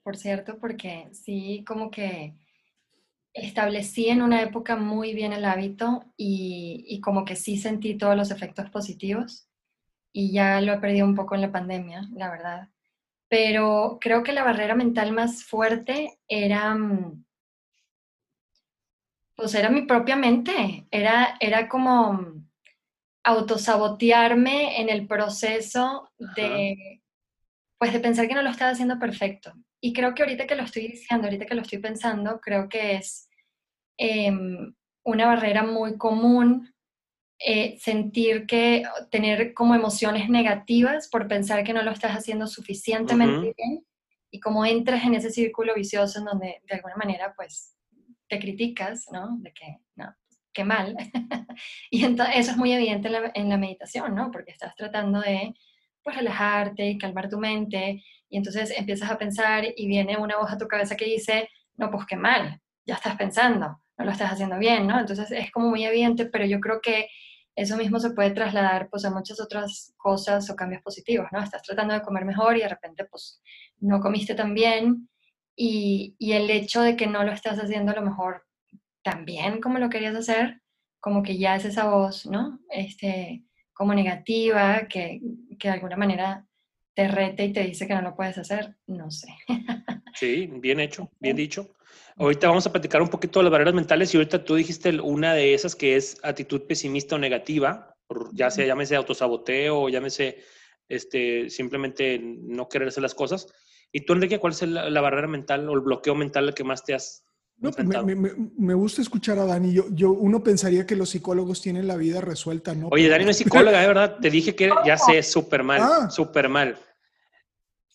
por 0.04 0.18
cierto, 0.18 0.58
porque 0.58 1.10
sí, 1.14 1.64
como 1.68 1.92
que 1.92 2.36
establecí 3.34 4.10
en 4.10 4.22
una 4.22 4.42
época 4.42 4.76
muy 4.76 5.14
bien 5.14 5.34
el 5.34 5.46
hábito 5.46 6.06
y, 6.18 7.00
como 7.02 7.26
que 7.26 7.36
sí 7.36 7.58
sentí 7.58 7.98
todos 7.98 8.18
los 8.18 8.32
efectos 8.32 8.70
positivos 8.70 9.48
y 10.12 10.32
ya 10.34 10.60
lo 10.62 10.74
he 10.74 10.80
perdido 10.80 11.06
un 11.06 11.16
poco 11.16 11.36
en 11.36 11.42
la 11.42 11.52
pandemia, 11.52 12.10
la 12.14 12.30
verdad. 12.30 12.70
Pero 13.30 13.98
creo 14.02 14.24
que 14.24 14.34
la 14.34 14.44
barrera 14.44 14.76
mental 14.76 15.14
más 15.14 15.44
fuerte 15.46 16.20
era, 16.28 16.76
mm, 16.76 17.24
pues 19.36 19.56
era 19.56 19.70
mi 19.70 19.84
propia 19.84 20.16
mente, 20.16 20.88
era, 20.92 21.38
era 21.40 21.70
como 21.70 22.44
autosabotearme 23.24 24.82
en 24.82 24.90
el 24.90 25.08
proceso 25.08 26.10
de, 26.36 27.01
pues 27.82 27.94
de 27.94 28.00
pensar 28.00 28.28
que 28.28 28.36
no 28.36 28.44
lo 28.44 28.52
estaba 28.52 28.70
haciendo 28.70 29.00
perfecto. 29.00 29.54
Y 29.82 29.92
creo 29.92 30.14
que 30.14 30.22
ahorita 30.22 30.46
que 30.46 30.54
lo 30.54 30.62
estoy 30.62 30.88
diciendo, 30.88 31.26
ahorita 31.26 31.48
que 31.48 31.56
lo 31.56 31.64
estoy 31.64 31.80
pensando, 31.80 32.40
creo 32.40 32.70
que 32.70 32.98
es 32.98 33.28
em, 33.98 34.76
una 35.04 35.26
barrera 35.26 35.64
muy 35.64 35.98
común 35.98 36.72
eh, 37.40 37.80
sentir 37.80 38.46
que 38.46 38.84
tener 39.10 39.56
como 39.56 39.74
emociones 39.74 40.30
negativas 40.30 41.10
por 41.10 41.28
pensar 41.28 41.64
que 41.64 41.74
no 41.74 41.82
lo 41.82 41.90
estás 41.90 42.12
haciendo 42.12 42.46
suficientemente 42.46 43.56
bien 43.58 43.84
y 44.30 44.40
como 44.40 44.64
entras 44.64 45.04
en 45.04 45.16
ese 45.16 45.32
círculo 45.32 45.74
vicioso 45.74 46.20
en 46.20 46.26
donde 46.26 46.62
de 46.64 46.76
alguna 46.76 46.98
manera 46.98 47.34
pues 47.36 47.76
te 48.30 48.38
criticas, 48.38 49.08
¿no? 49.12 49.38
De 49.40 49.54
que, 49.54 49.80
no, 49.96 50.16
qué 50.54 50.64
mal. 50.64 50.96
y 51.90 52.06
entonces 52.06 52.36
eso 52.38 52.52
es 52.52 52.58
muy 52.58 52.74
evidente 52.74 53.08
en 53.08 53.14
la, 53.14 53.32
en 53.34 53.50
la 53.50 53.58
meditación, 53.58 54.14
¿no? 54.14 54.30
Porque 54.30 54.52
estás 54.52 54.76
tratando 54.76 55.20
de 55.20 55.56
pues 56.04 56.16
relajarte 56.16 56.88
y 56.88 56.98
calmar 56.98 57.30
tu 57.30 57.38
mente 57.38 58.04
y 58.30 58.38
entonces 58.38 58.74
empiezas 58.78 59.12
a 59.12 59.18
pensar 59.18 59.66
y 59.76 59.88
viene 59.88 60.18
una 60.18 60.38
voz 60.38 60.52
a 60.52 60.58
tu 60.58 60.68
cabeza 60.68 60.96
que 60.96 61.06
dice, 61.06 61.50
no, 61.76 61.92
pues 61.92 62.06
qué 62.06 62.16
mal, 62.16 62.62
ya 62.86 62.96
estás 62.96 63.16
pensando, 63.18 63.82
no 63.98 64.06
lo 64.06 64.12
estás 64.12 64.32
haciendo 64.32 64.58
bien, 64.58 64.88
¿no? 64.88 65.00
Entonces 65.00 65.30
es 65.32 65.52
como 65.52 65.70
muy 65.70 65.84
evidente, 65.86 66.26
pero 66.26 66.46
yo 66.46 66.60
creo 66.60 66.80
que 66.82 67.08
eso 67.56 67.76
mismo 67.76 68.00
se 68.00 68.12
puede 68.12 68.32
trasladar 68.32 68.90
pues 68.90 69.04
a 69.04 69.12
muchas 69.12 69.42
otras 69.42 69.94
cosas 69.98 70.50
o 70.50 70.56
cambios 70.56 70.82
positivos, 70.82 71.28
¿no? 71.32 71.44
Estás 71.44 71.62
tratando 71.62 71.94
de 71.94 72.02
comer 72.02 72.24
mejor 72.24 72.56
y 72.58 72.62
de 72.62 72.70
repente 72.70 73.06
pues 73.06 73.42
no 73.80 74.00
comiste 74.00 74.34
tan 74.34 74.54
bien 74.54 75.10
y, 75.56 76.16
y 76.18 76.32
el 76.32 76.50
hecho 76.50 76.82
de 76.82 76.96
que 76.96 77.08
no 77.08 77.24
lo 77.24 77.34
estás 77.34 77.60
haciendo 77.60 77.92
a 77.92 77.96
lo 77.96 78.02
mejor 78.02 78.46
tan 79.04 79.26
bien 79.26 79.60
como 79.60 79.80
lo 79.80 79.90
querías 79.90 80.16
hacer, 80.16 80.62
como 81.02 81.24
que 81.24 81.38
ya 81.38 81.56
es 81.56 81.66
esa 81.66 81.90
voz, 81.90 82.26
¿no? 82.26 82.60
Este, 82.70 83.44
como 83.82 83.96
negativa, 83.96 84.88
que, 84.88 85.20
que 85.58 85.68
de 85.68 85.74
alguna 85.74 85.98
manera 85.98 86.46
te 86.94 87.08
rete 87.08 87.46
y 87.46 87.52
te 87.52 87.64
dice 87.64 87.88
que 87.88 87.96
no 87.96 88.04
lo 88.04 88.16
puedes 88.16 88.38
hacer, 88.38 88.76
no 88.86 89.10
sé. 89.10 89.28
Sí, 90.14 90.48
bien 90.54 90.80
hecho, 90.80 91.10
bien 91.20 91.36
dicho. 91.36 91.74
Ahorita 92.18 92.48
vamos 92.48 92.68
a 92.68 92.72
platicar 92.72 93.02
un 93.02 93.08
poquito 93.08 93.40
de 93.40 93.46
las 93.46 93.52
barreras 93.52 93.74
mentales 93.74 94.14
y 94.14 94.18
ahorita 94.18 94.44
tú 94.44 94.54
dijiste 94.54 95.00
una 95.00 95.34
de 95.34 95.56
esas 95.56 95.76
que 95.76 95.96
es 95.96 96.20
actitud 96.22 96.68
pesimista 96.68 97.16
o 97.16 97.18
negativa, 97.18 97.96
ya 98.34 98.52
sea 98.52 98.68
llámese 98.68 98.96
autosaboteo 98.96 99.80
o 99.80 99.90
llámese 99.90 100.44
este, 100.88 101.50
simplemente 101.50 102.20
no 102.22 102.70
querer 102.70 102.90
hacer 102.90 103.02
las 103.02 103.16
cosas. 103.16 103.48
¿Y 103.92 104.02
tú, 104.02 104.14
Enrique, 104.14 104.38
cuál 104.38 104.54
es 104.54 104.62
la, 104.62 105.02
barrera 105.02 105.28
mental 105.28 105.68
o 105.70 105.74
el 105.74 105.80
bloqueo 105.80 106.14
mental 106.14 106.54
que 106.54 106.64
más 106.64 106.84
te 106.84 106.94
has 106.94 107.24
no, 107.62 107.72
pues 107.72 107.88
me, 107.88 108.16
me, 108.16 108.32
me, 108.58 108.74
gusta 108.74 109.04
escuchar 109.04 109.38
a 109.38 109.46
Dani. 109.46 109.72
Yo, 109.72 109.86
yo, 109.92 110.12
uno 110.12 110.44
pensaría 110.44 110.88
que 110.88 110.96
los 110.96 111.10
psicólogos 111.10 111.62
tienen 111.62 111.88
la 111.88 111.96
vida 111.96 112.20
resuelta, 112.20 112.74
¿no? 112.74 112.88
Oye, 112.88 113.08
Dani 113.08 113.24
no 113.24 113.30
es 113.30 113.38
psicóloga, 113.38 113.80
de 113.80 113.88
verdad. 113.88 114.18
Te 114.20 114.32
dije 114.32 114.56
que 114.56 114.72
ya 114.84 114.98
sé, 114.98 115.22
súper 115.22 115.62
mal, 115.62 115.80
ah. 115.80 116.10
súper 116.10 116.50
mal. 116.50 116.76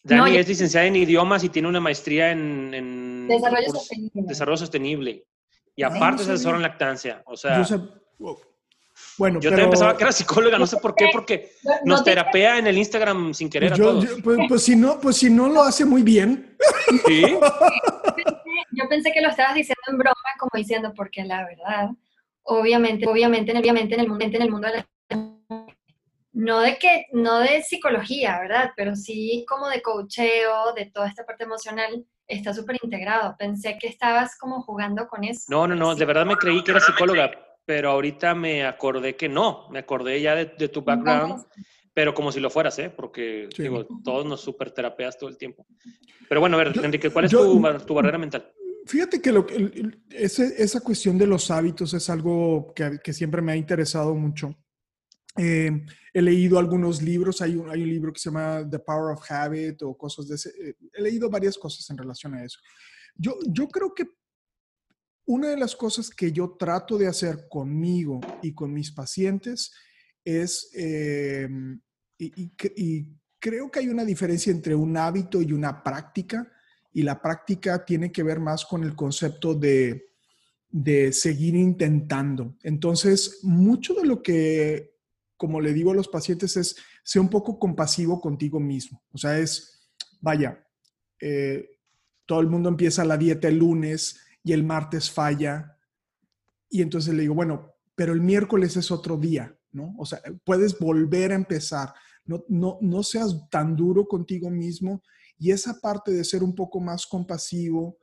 Dani 0.05 0.37
es 0.37 0.47
licenciada 0.47 0.87
en 0.87 0.95
idiomas 0.95 1.43
y 1.43 1.49
tiene 1.49 1.67
una 1.67 1.81
maestría 1.81 2.31
en, 2.31 3.27
desarrollo, 3.27 3.71
sostenible. 3.73 4.23
desarrollo, 4.23 4.57
sostenible. 4.57 5.27
Y 5.75 5.83
aparte 5.83 6.23
es 6.23 6.29
asesor 6.29 6.55
en 6.55 6.63
lactancia. 6.63 7.25
O 7.27 7.37
sea, 7.37 7.67
bueno, 9.19 9.41
yo 9.41 9.51
también 9.51 9.69
pensaba 9.69 9.97
que 9.97 10.05
era 10.05 10.13
psicóloga, 10.13 10.59
no 10.61 10.67
sé 10.69 10.77
por 10.77 10.95
qué, 10.95 11.09
porque 11.13 11.51
nos 11.85 12.05
terapea 12.05 12.59
en 12.59 12.69
el 12.69 12.79
Instagram 12.79 13.35
sin 13.35 13.51
querer 13.51 13.73
a 13.73 13.77
todos. 13.77 14.07
Pues, 14.23 14.39
pues, 14.49 14.63
si 14.63 14.77
no, 14.77 15.01
pues 15.01 15.17
si 15.17 15.29
no 15.29 15.49
lo 15.49 15.65
hace 15.65 15.85
muy 15.85 16.05
bien. 16.05 16.57
Sí. 17.05 17.37
yo 18.77 18.89
pensé 18.89 19.13
que 19.13 19.21
lo 19.21 19.31
estabas 19.31 19.55
diciendo 19.55 19.83
en 19.89 19.99
broma, 19.99 20.15
como 20.39 20.51
diciendo, 20.55 20.93
porque 20.95 21.25
la 21.25 21.45
verdad, 21.45 21.91
obviamente, 22.43 23.09
obviamente, 23.09 23.57
obviamente 23.57 23.95
en 23.95 24.01
el 24.01 24.09
mundo, 24.09 24.25
en 24.25 24.43
el 24.43 24.51
mundo 24.51 24.69
de 24.69 24.75
la 24.75 24.87
no 26.37 26.61
de 26.61 26.77
que, 26.77 27.07
no 27.13 27.39
de 27.39 27.63
psicología, 27.63 28.39
¿verdad? 28.39 28.73
Pero 28.77 28.95
sí 28.95 29.47
como 29.49 29.69
de 29.69 29.81
coacheo, 29.81 30.75
de 30.75 30.85
toda 30.85 31.09
esta 31.09 31.25
parte 31.25 31.45
emocional, 31.45 32.05
está 32.27 32.53
súper 32.53 32.77
integrado. 32.83 33.35
Pensé 33.39 33.79
que 33.81 33.89
estabas 33.89 34.37
como 34.39 34.61
jugando 34.61 35.09
con 35.09 35.25
eso. 35.25 35.45
No, 35.49 35.67
no, 35.67 35.75
no, 35.75 35.95
de 35.95 36.05
verdad 36.05 36.27
me 36.27 36.37
creí 36.37 36.63
que 36.63 36.73
era 36.73 36.81
psicóloga, 36.81 37.31
pero 37.65 37.91
ahorita 37.91 38.35
me 38.35 38.67
acordé 38.67 39.17
que 39.17 39.31
no, 39.31 39.67
me 39.71 39.79
acordé 39.79 40.21
ya 40.21 40.35
de, 40.35 40.69
tu 40.69 40.83
background, 40.83 41.43
pero 41.95 42.13
como 42.13 42.31
si 42.31 42.39
lo 42.39 42.51
fueras, 42.51 42.79
¿eh? 42.81 42.91
Porque 42.91 43.49
digo, 43.57 43.87
todos 44.05 44.27
nos 44.27 44.43
super 44.43 44.71
terapeas 44.71 45.17
todo 45.17 45.31
el 45.31 45.39
tiempo. 45.39 45.67
Pero 46.29 46.43
bueno, 46.43 46.59
a 46.59 46.65
ver, 46.65 46.85
Enrique, 46.85 47.09
¿cuál 47.09 47.25
es 47.25 47.31
tu, 47.31 47.63
tu 47.87 47.95
barrera 47.95 48.19
mental? 48.19 48.53
Fíjate 48.87 49.21
que, 49.21 49.35
esa 50.11 50.81
cuestión 50.81 51.19
de 51.19 51.27
los 51.27 51.51
hábitos 51.51 51.93
es 51.93 52.09
algo 52.09 52.73
que, 52.75 53.13
siempre 53.13 53.43
me 53.43 53.53
ha 53.53 53.57
interesado 53.57 54.15
mucho. 54.15 54.57
Eh, 55.37 55.85
he 56.15 56.23
leído 56.23 56.59
algunos 56.59 57.03
libros, 57.03 57.43
hay 57.43 57.57
un, 57.57 57.71
libro 57.71 58.13
que 58.13 58.21
se 58.21 58.31
llama 58.31 58.67
The 58.71 58.79
Power 58.79 59.15
of 59.15 59.31
Habit 59.31 59.83
o 59.83 59.99
cosas 59.99 60.29
de 60.29 60.37
ese. 60.37 60.51
eh, 60.51 60.77
he 60.93 61.03
leído 61.03 61.29
varias 61.29 61.59
cosas 61.59 61.89
en 61.91 61.99
relación 61.99 62.35
a 62.35 62.45
eso. 62.45 62.61
Yo, 63.17 63.35
creo 63.69 63.93
que 63.93 64.05
una 65.27 65.49
de 65.49 65.57
las 65.57 65.75
cosas 65.75 66.09
que 66.09 66.31
yo 66.31 66.57
trato 66.57 66.97
de 66.97 67.09
hacer 67.09 67.49
conmigo 67.49 68.21
y 68.41 68.55
con 68.55 68.73
mis 68.73 68.93
pacientes 68.93 69.73
es, 70.25 70.71
eh, 70.75 71.49
y 72.19 73.09
creo 73.39 73.71
que 73.71 73.81
hay 73.81 73.89
una 73.89 74.05
diferencia 74.05 74.53
entre 74.53 74.75
un 74.75 74.97
hábito 74.97 75.43
y 75.43 75.53
una 75.53 75.83
práctica, 75.83 76.51
y 76.97 77.03
la 77.03 77.21
práctica 77.21 77.85
tiene 77.85 78.11
que 78.11 78.23
ver 78.23 78.41
más 78.41 78.65
con 78.65 78.83
el 78.83 78.97
concepto 78.97 79.55
de, 79.55 80.07
de 80.71 81.13
seguir 81.13 81.55
intentando. 81.55 82.57
Entonces, 82.63 83.41
mucho 83.43 83.93
de 83.93 84.07
lo 84.07 84.23
que, 84.23 84.95
como 85.37 85.61
le 85.61 85.75
digo 85.75 85.91
a 85.91 85.95
los 85.95 86.09
pacientes, 86.09 86.57
es 86.57 86.75
ser 87.05 87.21
un 87.21 87.29
poco 87.29 87.59
compasivo 87.59 88.19
contigo 88.19 88.59
mismo. 88.61 89.03
O 89.11 89.19
sea, 89.19 89.39
es, 89.39 89.91
vaya, 90.23 90.67
eh, 91.21 91.69
todo 92.25 92.41
el 92.41 92.47
mundo 92.47 92.71
empieza 92.71 93.05
la 93.05 93.19
dieta 93.19 93.49
el 93.49 93.59
lunes 93.59 94.19
y 94.43 94.55
el 94.55 94.65
martes 94.65 95.11
falla. 95.11 95.77
Y 96.71 96.81
entonces 96.81 97.13
le 97.13 97.21
digo, 97.21 97.35
bueno, 97.35 97.75
pero 97.95 98.15
el 98.15 98.23
miércoles 98.23 98.75
es 98.79 98.91
otro 98.91 99.19
día, 99.19 99.55
¿no? 99.71 99.95
O 99.99 100.07
sea, 100.07 100.23
puedes 100.45 100.79
volver 100.79 101.33
a 101.33 101.35
empezar. 101.35 101.93
No, 102.25 102.43
no, 102.49 102.79
no 102.81 103.03
seas 103.03 103.51
tan 103.51 103.77
duro 103.77 104.09
contigo 104.09 104.49
mismo. 104.49 105.03
Y 105.39 105.51
esa 105.51 105.81
parte 105.81 106.13
de 106.13 106.25
ser 106.25 106.43
un 106.43 106.55
poco 106.55 106.81
más 106.81 107.07
compasivo, 107.07 107.99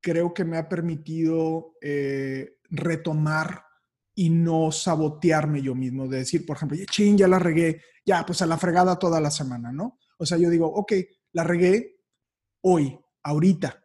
creo 0.00 0.32
que 0.34 0.44
me 0.44 0.58
ha 0.58 0.68
permitido 0.68 1.74
eh, 1.80 2.58
retomar 2.70 3.62
y 4.14 4.30
no 4.30 4.72
sabotearme 4.72 5.60
yo 5.60 5.74
mismo, 5.74 6.08
de 6.08 6.18
decir, 6.18 6.46
por 6.46 6.56
ejemplo, 6.56 6.78
ching, 6.90 7.18
ya 7.18 7.28
la 7.28 7.38
regué, 7.38 7.82
ya, 8.04 8.24
pues 8.24 8.40
a 8.40 8.46
la 8.46 8.56
fregada 8.56 8.98
toda 8.98 9.20
la 9.20 9.30
semana, 9.30 9.72
¿no? 9.72 9.98
O 10.18 10.24
sea, 10.24 10.38
yo 10.38 10.48
digo, 10.48 10.66
ok, 10.66 10.92
la 11.32 11.44
regué 11.44 12.00
hoy, 12.62 12.98
ahorita, 13.22 13.84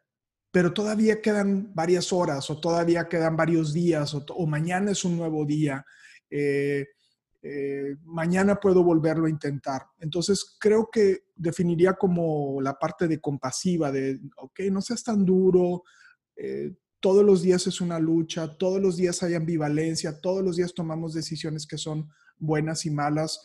pero 0.51 0.73
todavía 0.73 1.21
quedan 1.21 1.73
varias 1.73 2.13
horas 2.13 2.49
o 2.49 2.59
todavía 2.59 3.09
quedan 3.09 3.35
varios 3.35 3.73
días 3.73 4.13
o, 4.13 4.47
mañana 4.47 4.91
es 4.91 5.03
un 5.03 5.17
nuevo 5.17 5.45
día. 5.45 5.85
Eh, 6.29 6.87
eh, 7.43 7.95
mañana 8.03 8.59
puedo 8.59 8.83
volverlo 8.83 9.25
a 9.25 9.29
intentar. 9.29 9.87
Entonces, 9.99 10.57
creo 10.59 10.89
que 10.91 11.25
definiría 11.35 11.93
como 11.93 12.61
la 12.61 12.77
parte 12.77 13.07
de 13.07 13.19
compasiva, 13.19 13.91
de, 13.91 14.19
ok, 14.37 14.59
no 14.71 14.81
seas 14.81 15.03
tan 15.03 15.25
duro, 15.25 15.83
eh, 16.35 16.71
todos 16.99 17.25
los 17.25 17.41
días 17.41 17.65
es 17.65 17.81
una 17.81 17.99
lucha, 17.99 18.57
todos 18.57 18.79
los 18.79 18.95
días 18.95 19.23
hay 19.23 19.33
ambivalencia, 19.33 20.21
todos 20.21 20.43
los 20.43 20.55
días 20.55 20.73
tomamos 20.75 21.13
decisiones 21.15 21.65
que 21.65 21.79
son 21.79 22.09
buenas 22.37 22.85
y 22.85 22.91
malas. 22.91 23.43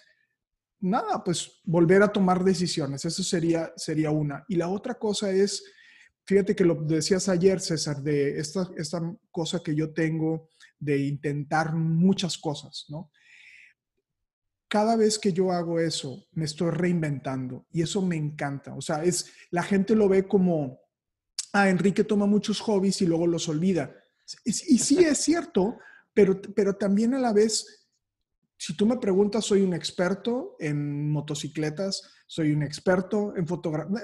Nada, 0.78 1.24
pues 1.24 1.62
volver 1.64 2.02
a 2.02 2.12
tomar 2.12 2.44
decisiones, 2.44 3.06
eso 3.06 3.22
sería, 3.22 3.72
sería 3.76 4.10
una. 4.10 4.44
Y 4.46 4.56
la 4.56 4.68
otra 4.68 4.94
cosa 4.98 5.30
es, 5.30 5.64
fíjate 6.26 6.54
que 6.54 6.66
lo 6.66 6.74
decías 6.74 7.30
ayer, 7.30 7.60
César, 7.60 8.02
de 8.02 8.38
esta, 8.38 8.70
esta 8.76 9.00
cosa 9.30 9.62
que 9.62 9.74
yo 9.74 9.94
tengo 9.94 10.50
de 10.78 10.98
intentar 10.98 11.74
muchas 11.74 12.36
cosas, 12.36 12.84
¿no? 12.90 13.10
Cada 14.68 14.96
vez 14.96 15.18
que 15.18 15.32
yo 15.32 15.52
hago 15.52 15.78
eso, 15.78 16.26
me 16.32 16.44
estoy 16.44 16.70
reinventando 16.70 17.66
y 17.72 17.82
eso 17.82 18.02
me 18.02 18.16
encanta. 18.16 18.74
O 18.74 18.80
sea, 18.80 19.04
es 19.04 19.32
la 19.50 19.62
gente 19.62 19.94
lo 19.94 20.08
ve 20.08 20.26
como, 20.26 20.80
ah, 21.52 21.68
Enrique 21.68 22.04
toma 22.04 22.26
muchos 22.26 22.60
hobbies 22.60 23.00
y 23.02 23.06
luego 23.06 23.26
los 23.26 23.48
olvida. 23.48 23.94
Y, 24.44 24.50
y 24.50 24.78
sí 24.78 24.98
es 25.04 25.18
cierto, 25.18 25.78
pero, 26.12 26.40
pero 26.54 26.74
también 26.74 27.14
a 27.14 27.18
la 27.18 27.32
vez, 27.32 27.88
si 28.56 28.76
tú 28.76 28.86
me 28.86 28.96
preguntas, 28.96 29.44
soy 29.44 29.62
un 29.62 29.74
experto 29.74 30.56
en 30.58 31.10
motocicletas, 31.10 32.10
soy 32.26 32.52
un 32.52 32.62
experto 32.62 33.36
en 33.36 33.46
fotografía. 33.46 34.02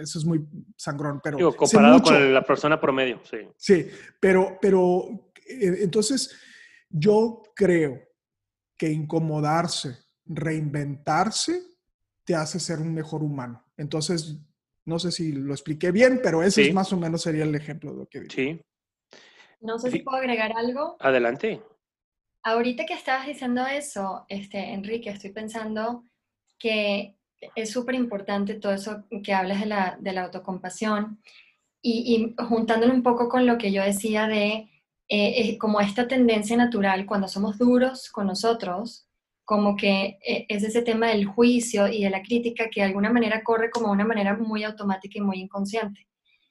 Eso 0.00 0.18
es 0.18 0.24
muy 0.24 0.44
sangrón, 0.76 1.20
pero. 1.22 1.36
Digo, 1.36 1.54
comparado 1.54 2.02
con 2.02 2.34
la 2.34 2.44
persona 2.44 2.80
promedio, 2.80 3.20
sí. 3.22 3.38
Sí, 3.56 3.86
pero, 4.18 4.58
pero 4.60 5.30
entonces 5.46 6.34
yo 6.88 7.42
creo 7.54 8.11
que 8.76 8.90
incomodarse, 8.90 9.96
reinventarse, 10.26 11.62
te 12.24 12.34
hace 12.34 12.58
ser 12.60 12.78
un 12.78 12.94
mejor 12.94 13.22
humano. 13.22 13.64
Entonces, 13.76 14.38
no 14.84 14.98
sé 14.98 15.12
si 15.12 15.32
lo 15.32 15.52
expliqué 15.52 15.90
bien, 15.90 16.20
pero 16.22 16.42
ese 16.42 16.62
Sí. 16.62 16.68
es 16.68 16.74
más 16.74 16.92
o 16.92 16.96
menos 16.96 17.22
sería 17.22 17.44
el 17.44 17.54
ejemplo 17.54 17.92
de 17.92 17.98
lo 17.98 18.06
que 18.08 18.20
digo. 18.20 18.32
Sí, 18.32 18.60
No 19.60 19.78
sé 19.78 19.90
si 19.92 20.00
puedo 20.00 20.16
agregar 20.18 20.52
algo. 20.56 20.96
adelante. 21.00 21.62
Ahorita 22.42 22.84
que 22.86 22.94
estabas 22.94 23.26
diciendo 23.28 23.64
eso, 23.66 24.26
este, 24.28 24.58
Enrique, 24.72 25.10
estoy 25.10 25.30
pensando 25.30 26.04
que 26.58 27.16
es 27.54 27.70
súper 27.70 27.94
importante 27.94 28.54
todo 28.54 28.72
eso 28.72 29.04
que 29.22 29.32
hablas 29.34 29.60
de 29.60 29.66
la, 29.66 29.96
de 30.00 30.12
la 30.12 30.24
autocompasión 30.24 31.20
y, 31.80 32.34
y 32.38 32.44
juntándolo 32.44 32.92
un 32.92 33.02
poco 33.04 33.28
con 33.28 33.46
lo 33.46 33.58
que 33.58 33.70
yo 33.72 33.82
decía 33.82 34.26
de 34.26 34.68
eh, 35.14 35.58
como 35.58 35.78
esta 35.80 36.08
tendencia 36.08 36.56
natural 36.56 37.04
cuando 37.04 37.28
somos 37.28 37.58
duros 37.58 38.10
con 38.10 38.26
nosotros, 38.26 39.06
como 39.44 39.76
que 39.76 40.18
eh, 40.26 40.46
es 40.48 40.62
ese 40.62 40.80
tema 40.80 41.08
del 41.08 41.26
juicio 41.26 41.86
y 41.88 42.04
de 42.04 42.08
la 42.08 42.22
crítica 42.22 42.70
que 42.70 42.80
de 42.80 42.86
alguna 42.86 43.10
manera 43.10 43.42
corre 43.44 43.70
como 43.70 43.90
una 43.90 44.06
manera 44.06 44.34
muy 44.36 44.64
automática 44.64 45.18
y 45.18 45.20
muy 45.20 45.40
inconsciente. 45.40 46.08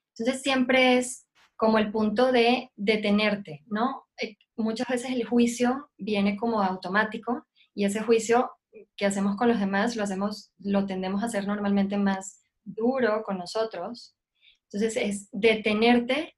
Entonces 0.09 0.43
siempre 0.43 0.99
es 0.99 1.25
como 1.55 1.79
el 1.79 1.91
punto 1.91 2.31
de 2.31 2.69
detenerte, 2.75 3.63
¿no? 3.65 4.03
Eh, 4.21 4.37
muchas 4.57 4.87
veces 4.87 5.09
el 5.09 5.25
juicio 5.25 5.89
viene 5.97 6.37
como 6.37 6.61
automático 6.61 7.47
y 7.73 7.85
ese 7.85 8.01
juicio 8.01 8.51
que 8.95 9.07
hacemos 9.07 9.37
con 9.37 9.47
los 9.47 9.59
demás 9.59 9.95
lo 9.95 10.03
hacemos, 10.03 10.51
lo 10.59 10.85
tendemos 10.85 11.23
a 11.23 11.25
hacer 11.25 11.47
normalmente 11.47 11.97
más 11.97 12.43
duro 12.63 13.23
con 13.23 13.39
nosotros. 13.39 14.15
Entonces 14.65 14.97
es 14.97 15.29
detenerte, 15.31 16.35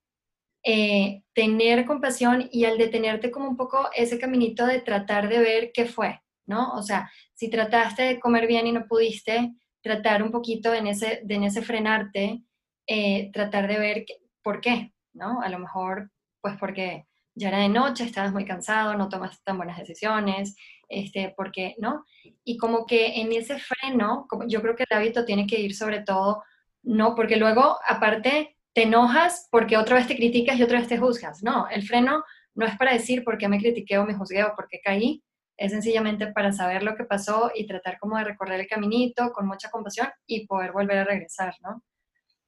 eh, 0.63 1.23
tener 1.33 1.85
compasión 1.85 2.47
y 2.51 2.65
al 2.65 2.77
detenerte 2.77 3.31
como 3.31 3.47
un 3.49 3.57
poco 3.57 3.89
ese 3.95 4.19
caminito 4.19 4.65
de 4.65 4.81
tratar 4.81 5.29
de 5.29 5.39
ver 5.39 5.71
qué 5.73 5.85
fue, 5.85 6.21
¿no? 6.45 6.73
O 6.73 6.81
sea, 6.83 7.11
si 7.33 7.49
trataste 7.49 8.03
de 8.03 8.19
comer 8.19 8.47
bien 8.47 8.67
y 8.67 8.71
no 8.71 8.85
pudiste, 8.87 9.53
tratar 9.81 10.23
un 10.23 10.31
poquito 10.31 10.73
en 10.73 10.87
ese, 10.87 11.21
de 11.23 11.35
en 11.35 11.43
ese 11.43 11.61
frenarte, 11.61 12.43
eh, 12.87 13.29
tratar 13.33 13.67
de 13.67 13.79
ver 13.79 14.05
qué- 14.05 14.17
por 14.41 14.61
qué, 14.61 14.93
¿no? 15.13 15.41
A 15.41 15.49
lo 15.49 15.59
mejor, 15.59 16.11
pues 16.41 16.55
porque 16.59 17.05
ya 17.35 17.49
era 17.49 17.59
de 17.59 17.69
noche, 17.69 18.03
estabas 18.03 18.31
muy 18.33 18.45
cansado, 18.45 18.93
no 18.95 19.09
tomas 19.09 19.41
tan 19.43 19.57
buenas 19.57 19.77
decisiones, 19.79 20.55
este, 20.89 21.33
porque, 21.35 21.75
¿no? 21.79 22.05
Y 22.43 22.57
como 22.57 22.85
que 22.85 23.19
en 23.21 23.31
ese 23.33 23.57
freno, 23.59 24.25
como 24.29 24.47
yo 24.47 24.61
creo 24.61 24.75
que 24.75 24.85
el 24.89 24.97
hábito 24.97 25.25
tiene 25.25 25.47
que 25.47 25.59
ir 25.59 25.75
sobre 25.75 26.01
todo, 26.01 26.43
no, 26.83 27.15
porque 27.15 27.37
luego, 27.37 27.77
aparte, 27.87 28.57
te 28.73 28.83
enojas 28.83 29.47
porque 29.51 29.77
otra 29.77 29.95
vez 29.97 30.07
te 30.07 30.15
criticas 30.15 30.57
y 30.57 30.63
otra 30.63 30.79
vez 30.79 30.87
te 30.87 30.97
juzgas. 30.97 31.43
No, 31.43 31.67
el 31.69 31.83
freno 31.83 32.23
no 32.55 32.65
es 32.65 32.75
para 32.77 32.93
decir 32.93 33.23
por 33.23 33.37
qué 33.37 33.47
me 33.47 33.59
critiqué 33.59 33.97
o 33.97 34.05
me 34.05 34.15
juzgué 34.15 34.43
o 34.43 34.55
por 34.55 34.67
qué 34.67 34.79
caí, 34.83 35.23
es 35.57 35.71
sencillamente 35.71 36.27
para 36.27 36.51
saber 36.51 36.81
lo 36.83 36.95
que 36.95 37.03
pasó 37.03 37.51
y 37.53 37.67
tratar 37.67 37.99
como 37.99 38.17
de 38.17 38.23
recorrer 38.23 38.59
el 38.59 38.67
caminito 38.67 39.31
con 39.31 39.45
mucha 39.47 39.69
compasión 39.69 40.07
y 40.25 40.47
poder 40.47 40.71
volver 40.71 40.97
a 40.99 41.03
regresar, 41.05 41.55
¿no? 41.61 41.83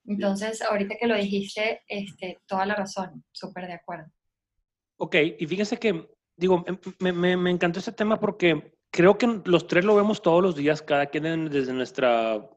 Entonces, 0.08 0.62
ahorita 0.62 0.96
que 1.00 1.06
lo 1.06 1.16
dijiste, 1.16 1.82
este, 1.88 2.38
toda 2.46 2.66
la 2.66 2.74
razón, 2.74 3.24
súper 3.32 3.66
de 3.66 3.74
acuerdo. 3.74 4.06
Ok, 4.98 5.16
y 5.38 5.46
fíjense 5.46 5.78
que, 5.78 6.08
digo, 6.36 6.64
me, 7.00 7.12
me, 7.12 7.36
me 7.36 7.50
encantó 7.50 7.78
este 7.80 7.92
tema 7.92 8.18
porque 8.18 8.76
creo 8.90 9.18
que 9.18 9.40
los 9.44 9.66
tres 9.66 9.84
lo 9.84 9.96
vemos 9.96 10.22
todos 10.22 10.42
los 10.42 10.54
días, 10.56 10.82
cada 10.82 11.06
quien 11.06 11.26
en- 11.26 11.50
desde 11.50 11.72
nuestra, 11.72 12.48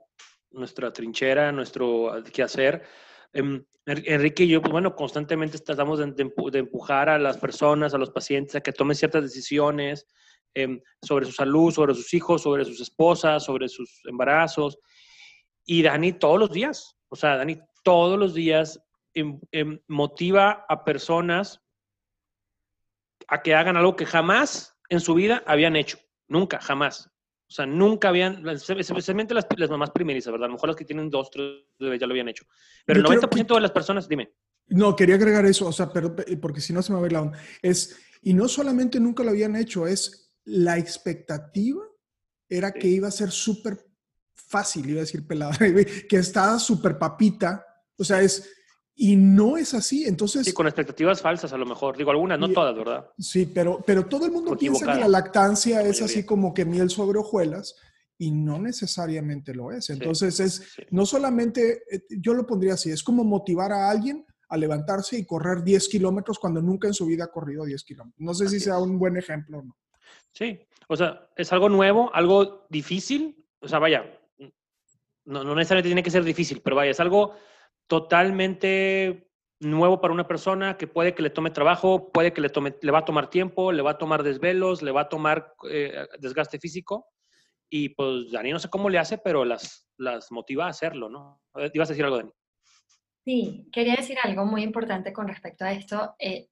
nuestra 0.51 0.93
trinchera, 0.93 1.51
nuestro 1.51 2.23
quehacer. 2.31 2.83
Em, 3.33 3.63
En- 3.85 4.03
Enrique 4.05 4.43
y 4.43 4.49
yo, 4.49 4.61
pues 4.61 4.71
bueno, 4.71 4.95
constantemente 4.95 5.57
tratamos 5.57 5.97
de, 5.97 6.11
de 6.11 6.25
empu- 6.25 6.51
de 6.51 6.59
empujar 6.59 7.09
a 7.09 7.17
las 7.17 7.37
personas, 7.37 7.93
a 7.93 7.97
los 7.97 8.11
pacientes, 8.11 8.55
a 8.55 8.61
que 8.61 8.71
tomen 8.71 8.95
ciertas 8.95 9.23
decisiones 9.23 10.05
em, 10.53 10.79
sobre 11.01 11.25
su 11.25 11.31
salud, 11.31 11.71
sobre 11.71 11.95
sus 11.95 12.13
hijos, 12.13 12.43
sobre 12.43 12.65
sus 12.65 12.79
esposas, 12.81 13.43
sobre 13.43 13.67
sus 13.67 14.01
embarazos. 14.05 14.77
Y 15.65 15.81
Dani 15.81 16.13
todos 16.13 16.37
los 16.39 16.51
días, 16.51 16.97
o 17.07 17.15
sea, 17.15 17.37
Dani 17.37 17.59
todos 17.83 18.19
los 18.19 18.33
días 18.35 18.79
em, 19.15 19.39
motiva 19.87 20.65
a 20.69 20.83
personas 20.83 21.59
a 23.27 23.41
que 23.41 23.55
hagan 23.55 23.75
algo 23.77 23.95
que 23.95 24.05
jamás 24.05 24.75
en 24.89 24.99
su 24.99 25.13
vida 25.15 25.43
habían 25.47 25.75
hecho. 25.75 25.97
Nunca, 26.27 26.59
jamás. 26.59 27.09
O 27.49 27.51
sea, 27.51 27.65
nunca 27.65 28.09
habían, 28.09 28.47
especialmente 28.47 29.33
las, 29.33 29.47
las 29.57 29.69
mamás 29.71 29.89
primerizas, 29.89 30.31
¿verdad? 30.31 30.45
A 30.45 30.49
lo 30.49 30.53
mejor 30.53 30.69
las 30.69 30.75
que 30.75 30.85
tienen 30.85 31.09
dos, 31.09 31.31
tres 31.31 31.63
bebés 31.79 31.99
ya 31.99 32.05
lo 32.05 32.13
habían 32.13 32.29
hecho. 32.29 32.45
Pero 32.85 32.99
Yo 33.01 33.01
el 33.01 33.07
creo 33.19 33.21
90% 33.29 33.47
que- 33.47 33.53
de 33.55 33.61
las 33.61 33.71
personas, 33.71 34.07
dime. 34.07 34.31
No, 34.67 34.95
quería 34.95 35.15
agregar 35.15 35.45
eso, 35.47 35.65
o 35.67 35.71
sea, 35.71 35.91
pero 35.91 36.15
eh, 36.27 36.37
porque 36.37 36.61
si 36.61 36.73
no 36.73 36.83
se 36.83 36.91
me 36.93 36.99
va 36.99 37.05
a 37.05 37.07
ir 37.07 37.13
la 37.13 37.21
onda. 37.23 37.39
Es, 37.63 37.97
y 38.21 38.35
no 38.35 38.47
solamente 38.47 38.99
nunca 38.99 39.23
lo 39.23 39.31
habían 39.31 39.55
hecho, 39.55 39.87
es 39.87 40.31
la 40.45 40.77
expectativa 40.77 41.81
era 42.47 42.69
Sí. 42.73 42.79
que 42.79 42.87
iba 42.87 43.07
a 43.07 43.11
ser 43.11 43.31
súper 43.31 43.79
fácil, 44.35 44.87
iba 44.89 44.99
a 44.99 45.05
decir 45.05 45.25
pelada, 45.25 45.57
que 46.09 46.17
estaba 46.17 46.59
súper 46.59 46.97
papita, 46.99 47.65
o 47.97 48.03
sea, 48.03 48.21
es, 48.21 48.47
Y 49.01 49.15
no 49.15 49.55
es 49.55 49.73
así. 49.73 50.03
Entonces. 50.03 50.45
Sí, 50.45 50.51
con 50.51 50.67
expectativas 50.67 51.21
falsas 51.21 51.53
a 51.53 51.57
lo 51.57 51.65
mejor. 51.65 51.95
Digo 51.95 52.11
algunas, 52.11 52.37
no 52.37 52.51
todas, 52.51 52.75
¿verdad? 52.75 53.09
Sí, 53.17 53.45
pero, 53.45 53.81
pero 53.85 54.05
todo 54.05 54.25
el 54.25 54.31
mundo 54.33 54.57
piensa 54.57 54.91
que 54.91 54.99
la 54.99 55.07
lactancia 55.07 55.81
es 55.83 56.01
así 56.01 56.25
como 56.25 56.53
que 56.53 56.65
miel 56.65 56.89
sobre 56.89 57.17
hojuelas 57.17 57.77
y 58.17 58.31
no 58.31 58.59
necesariamente 58.59 59.55
lo 59.55 59.71
es. 59.71 59.89
Entonces 59.89 60.41
es 60.41 60.75
no 60.91 61.05
solamente, 61.05 61.83
eh, 61.89 62.01
yo 62.09 62.33
lo 62.33 62.45
pondría 62.45 62.73
así, 62.73 62.91
es 62.91 63.01
como 63.01 63.23
motivar 63.23 63.71
a 63.71 63.89
alguien 63.89 64.25
a 64.49 64.57
levantarse 64.57 65.17
y 65.17 65.25
correr 65.25 65.63
10 65.63 65.87
kilómetros 65.87 66.37
cuando 66.37 66.61
nunca 66.61 66.89
en 66.89 66.93
su 66.93 67.05
vida 67.05 67.23
ha 67.23 67.31
corrido 67.31 67.63
10 67.63 67.81
kilómetros. 67.85 68.19
No 68.19 68.33
sé 68.33 68.49
si 68.49 68.59
sea 68.59 68.79
un 68.79 68.99
buen 68.99 69.15
ejemplo 69.15 69.59
o 69.59 69.63
no. 69.63 69.77
Sí, 70.33 70.59
o 70.89 70.97
sea, 70.97 71.29
es 71.37 71.53
algo 71.53 71.69
nuevo, 71.69 72.13
algo 72.13 72.67
difícil. 72.69 73.45
O 73.61 73.67
sea, 73.69 73.79
vaya, 73.79 74.03
no, 75.23 75.45
no 75.45 75.55
necesariamente 75.55 75.87
tiene 75.87 76.03
que 76.03 76.11
ser 76.11 76.25
difícil, 76.25 76.59
pero 76.61 76.75
vaya, 76.75 76.91
es 76.91 76.99
algo 76.99 77.35
totalmente 77.89 79.27
nuevo 79.59 79.99
para 79.99 80.13
una 80.13 80.27
persona 80.27 80.77
que 80.77 80.87
puede 80.87 81.13
que 81.13 81.23
le 81.23 81.31
tome 81.31 81.49
trabajo, 81.49 82.11
puede 82.13 82.31
que 82.31 82.39
le, 82.39 82.49
tome, 82.49 82.75
le 82.81 82.91
va 82.91 82.99
a 82.99 83.05
tomar 83.05 83.29
tiempo, 83.29 83.71
le 83.71 83.81
va 83.81 83.91
a 83.91 83.97
tomar 83.97 84.23
desvelos, 84.23 84.81
le 84.81 84.91
va 84.91 85.01
a 85.01 85.09
tomar 85.09 85.53
eh, 85.69 86.07
desgaste 86.19 86.59
físico. 86.59 87.07
Y 87.69 87.89
pues 87.89 88.31
Dani 88.31 88.51
no 88.51 88.59
sé 88.59 88.69
cómo 88.69 88.89
le 88.89 88.99
hace, 88.99 89.17
pero 89.17 89.43
las, 89.43 89.87
las 89.97 90.31
motiva 90.31 90.67
a 90.67 90.69
hacerlo, 90.69 91.09
¿no? 91.09 91.41
¿Ibas 91.73 91.89
a 91.89 91.93
decir 91.93 92.05
algo, 92.05 92.17
Dani? 92.17 92.31
Sí, 93.25 93.67
quería 93.71 93.95
decir 93.95 94.17
algo 94.23 94.45
muy 94.45 94.63
importante 94.63 95.11
con 95.11 95.27
respecto 95.27 95.65
a 95.65 95.71
esto. 95.73 96.15
Eh, 96.19 96.47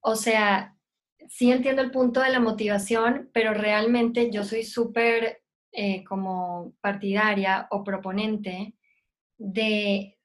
o 0.00 0.14
sea, 0.14 0.76
sí 1.28 1.50
entiendo 1.50 1.82
el 1.82 1.90
punto 1.90 2.20
de 2.20 2.30
la 2.30 2.40
motivación, 2.40 3.30
pero 3.32 3.54
realmente 3.54 4.30
yo 4.30 4.44
soy 4.44 4.62
súper 4.62 5.42
eh, 5.72 6.04
como 6.04 6.74
partidaria 6.80 7.66
o 7.70 7.82
proponente 7.82 8.74
de, 9.42 10.16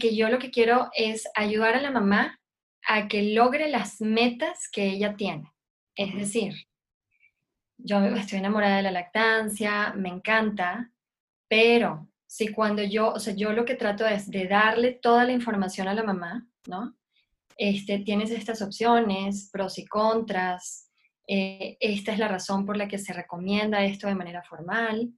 que 0.00 0.16
yo 0.16 0.28
lo 0.28 0.38
que 0.38 0.50
quiero 0.50 0.90
es 0.94 1.28
ayudar 1.34 1.74
a 1.74 1.82
la 1.82 1.90
mamá 1.90 2.40
a 2.86 3.08
que 3.08 3.34
logre 3.34 3.68
las 3.68 4.00
metas 4.00 4.68
que 4.70 4.86
ella 4.86 5.16
tiene. 5.16 5.52
Es 5.96 6.14
decir, 6.14 6.54
yo 7.76 8.02
estoy 8.04 8.38
enamorada 8.38 8.78
de 8.78 8.82
la 8.82 8.90
lactancia, 8.90 9.92
me 9.94 10.08
encanta, 10.08 10.90
pero 11.48 12.08
si 12.26 12.48
cuando 12.48 12.82
yo, 12.82 13.12
o 13.12 13.20
sea, 13.20 13.34
yo 13.34 13.52
lo 13.52 13.64
que 13.64 13.74
trato 13.74 14.06
es 14.06 14.30
de 14.30 14.46
darle 14.46 14.92
toda 14.92 15.24
la 15.24 15.32
información 15.32 15.88
a 15.88 15.94
la 15.94 16.02
mamá, 16.02 16.46
¿no? 16.66 16.96
Este, 17.56 18.00
tienes 18.00 18.30
estas 18.30 18.60
opciones, 18.62 19.48
pros 19.52 19.78
y 19.78 19.86
contras, 19.86 20.90
eh, 21.28 21.76
esta 21.80 22.12
es 22.12 22.18
la 22.18 22.28
razón 22.28 22.66
por 22.66 22.76
la 22.76 22.88
que 22.88 22.98
se 22.98 23.12
recomienda 23.12 23.84
esto 23.84 24.08
de 24.08 24.14
manera 24.14 24.42
formal, 24.42 25.12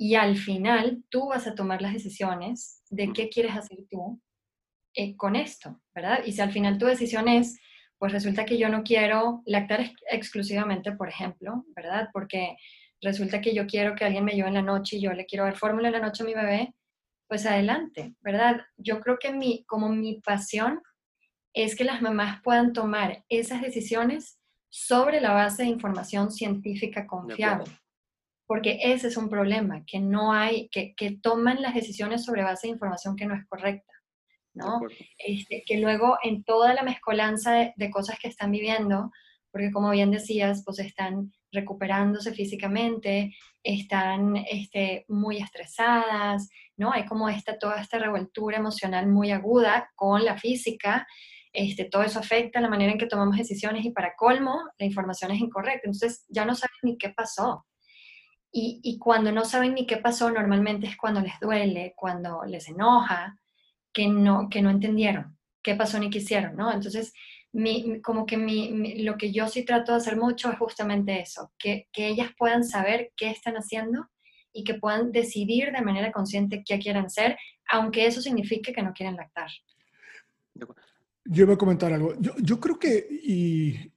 y 0.00 0.14
al 0.14 0.38
final 0.38 1.04
tú 1.10 1.28
vas 1.28 1.46
a 1.46 1.54
tomar 1.54 1.82
las 1.82 1.92
decisiones 1.92 2.82
de 2.88 3.12
qué 3.12 3.28
quieres 3.28 3.54
hacer 3.54 3.80
tú 3.90 4.18
eh, 4.94 5.14
con 5.14 5.36
esto, 5.36 5.78
¿verdad? 5.94 6.20
Y 6.24 6.32
si 6.32 6.40
al 6.40 6.52
final 6.52 6.78
tu 6.78 6.86
decisión 6.86 7.28
es, 7.28 7.60
pues 7.98 8.10
resulta 8.10 8.46
que 8.46 8.56
yo 8.56 8.70
no 8.70 8.82
quiero 8.82 9.42
lactar 9.44 9.92
exclusivamente, 10.10 10.92
por 10.92 11.10
ejemplo, 11.10 11.66
¿verdad? 11.76 12.08
Porque 12.14 12.56
resulta 13.02 13.42
que 13.42 13.54
yo 13.54 13.66
quiero 13.66 13.94
que 13.94 14.06
alguien 14.06 14.24
me 14.24 14.32
lleve 14.32 14.48
en 14.48 14.54
la 14.54 14.62
noche 14.62 14.96
y 14.96 15.02
yo 15.02 15.12
le 15.12 15.26
quiero 15.26 15.44
dar 15.44 15.58
fórmula 15.58 15.88
en 15.88 15.92
la 15.92 16.00
noche 16.00 16.22
a 16.22 16.26
mi 16.26 16.32
bebé, 16.32 16.72
pues 17.28 17.44
adelante, 17.44 18.14
¿verdad? 18.22 18.62
Yo 18.78 19.00
creo 19.00 19.18
que 19.18 19.34
mi, 19.34 19.64
como 19.66 19.90
mi 19.90 20.22
pasión 20.22 20.80
es 21.52 21.76
que 21.76 21.84
las 21.84 22.00
mamás 22.00 22.40
puedan 22.42 22.72
tomar 22.72 23.22
esas 23.28 23.60
decisiones 23.60 24.40
sobre 24.70 25.20
la 25.20 25.34
base 25.34 25.64
de 25.64 25.68
información 25.68 26.30
científica 26.30 27.06
confiable 27.06 27.70
porque 28.50 28.80
ese 28.82 29.06
es 29.06 29.16
un 29.16 29.28
problema, 29.28 29.84
que 29.86 30.00
no 30.00 30.32
hay, 30.32 30.68
que, 30.70 30.92
que 30.96 31.12
toman 31.12 31.62
las 31.62 31.72
decisiones 31.72 32.24
sobre 32.24 32.42
base 32.42 32.66
de 32.66 32.72
información 32.72 33.14
que 33.14 33.24
no 33.24 33.36
es 33.36 33.46
correcta, 33.46 33.92
¿no? 34.54 34.80
Este, 35.18 35.62
que 35.64 35.78
luego 35.78 36.18
en 36.24 36.42
toda 36.42 36.74
la 36.74 36.82
mezcolanza 36.82 37.72
de, 37.76 37.90
cosas 37.92 38.18
que 38.18 38.26
están 38.26 38.50
viviendo, 38.50 39.12
porque 39.52 39.70
como 39.70 39.92
bien 39.92 40.10
decías, 40.10 40.64
pues 40.66 40.80
están 40.80 41.32
recuperándose 41.52 42.34
físicamente, 42.34 43.32
están 43.62 44.34
este, 44.50 45.04
muy 45.06 45.36
estresadas, 45.36 46.48
¿no? 46.76 46.92
Hay 46.92 47.06
como 47.06 47.28
esta, 47.28 47.56
toda 47.56 47.80
esta 47.80 48.00
revoltura 48.00 48.56
emocional 48.56 49.06
muy 49.06 49.30
aguda 49.30 49.92
con 49.94 50.24
la 50.24 50.36
física, 50.36 51.06
este, 51.52 51.84
todo 51.84 52.02
eso 52.02 52.18
afecta 52.18 52.60
la 52.60 52.68
manera 52.68 52.90
en 52.90 52.98
que 52.98 53.06
tomamos 53.06 53.36
decisiones 53.36 53.84
y 53.84 53.92
para 53.92 54.16
colmo, 54.16 54.60
la 54.76 54.86
información 54.86 55.30
es 55.30 55.38
incorrecta, 55.38 55.82
entonces 55.84 56.24
ya 56.28 56.44
no 56.44 56.56
saben 56.56 56.78
ni 56.82 56.98
qué 56.98 57.10
pasó, 57.10 57.64
y, 58.52 58.98
cuando 58.98 59.30
no 59.30 59.44
saben 59.44 59.74
ni 59.74 59.86
qué 59.86 59.98
pasó, 59.98 60.30
normalmente 60.30 60.86
es 60.86 60.96
cuando 60.96 61.20
les 61.20 61.38
duele, 61.40 61.94
cuando 61.96 62.42
les 62.44 62.68
enoja, 62.68 63.38
que 63.92 64.08
no, 64.08 64.48
que 64.48 64.62
no 64.62 64.70
entendieron 64.70 65.38
qué 65.62 65.74
pasó 65.74 65.98
ni 65.98 66.10
qué 66.10 66.18
hicieron, 66.18 66.56
¿no? 66.56 66.72
Entonces, 66.72 67.12
mi, 67.52 68.00
como 68.00 68.26
que 68.26 68.36
mi, 68.36 69.02
lo 69.02 69.16
que 69.16 69.32
yo 69.32 69.48
sí 69.48 69.64
trato 69.64 69.92
de 69.92 69.98
hacer 69.98 70.16
mucho 70.16 70.50
es 70.50 70.58
justamente 70.58 71.20
eso, 71.20 71.52
que, 71.58 71.88
que, 71.92 72.08
ellas 72.08 72.30
puedan 72.38 72.64
saber 72.64 73.12
qué 73.16 73.30
están 73.30 73.54
haciendo 73.54 74.08
y 74.52 74.64
que 74.64 74.74
puedan 74.74 75.12
decidir 75.12 75.72
de 75.72 75.82
manera 75.82 76.12
consciente 76.12 76.62
qué 76.64 76.78
quieren 76.78 77.06
hacer, 77.06 77.38
aunque 77.70 78.06
eso 78.06 78.20
signifique 78.20 78.72
que 78.72 78.82
no 78.82 78.92
quieren 78.92 79.16
lactar. 79.16 79.50
Yo 81.24 81.46
voy 81.46 81.54
a 81.54 81.58
comentar 81.58 81.92
algo. 81.92 82.14
Yo, 82.18 82.32
yo 82.38 82.58
creo 82.58 82.78
que, 82.78 83.06
y 83.10 83.92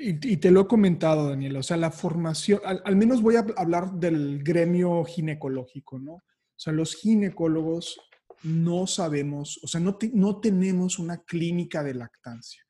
y, 0.00 0.36
te 0.38 0.50
lo 0.50 0.62
he 0.62 0.66
comentado, 0.66 1.28
Daniel, 1.28 1.56
o 1.56 1.62
sea, 1.62 1.76
la 1.76 1.90
formación, 1.90 2.60
al, 2.64 2.96
menos 2.96 3.22
voy 3.22 3.36
a 3.36 3.46
hablar 3.56 3.92
del 3.92 4.42
gremio 4.42 5.04
ginecológico, 5.04 5.98
¿no? 5.98 6.14
O 6.14 6.22
sea, 6.56 6.72
los 6.72 6.94
ginecólogos 6.94 8.00
no 8.42 8.86
sabemos, 8.86 9.60
o 9.62 9.68
sea, 9.68 9.80
no, 9.80 9.98
no 10.14 10.40
tenemos 10.40 10.98
una 10.98 11.22
clínica 11.22 11.82
de 11.82 11.94
lactancia. 11.94 12.62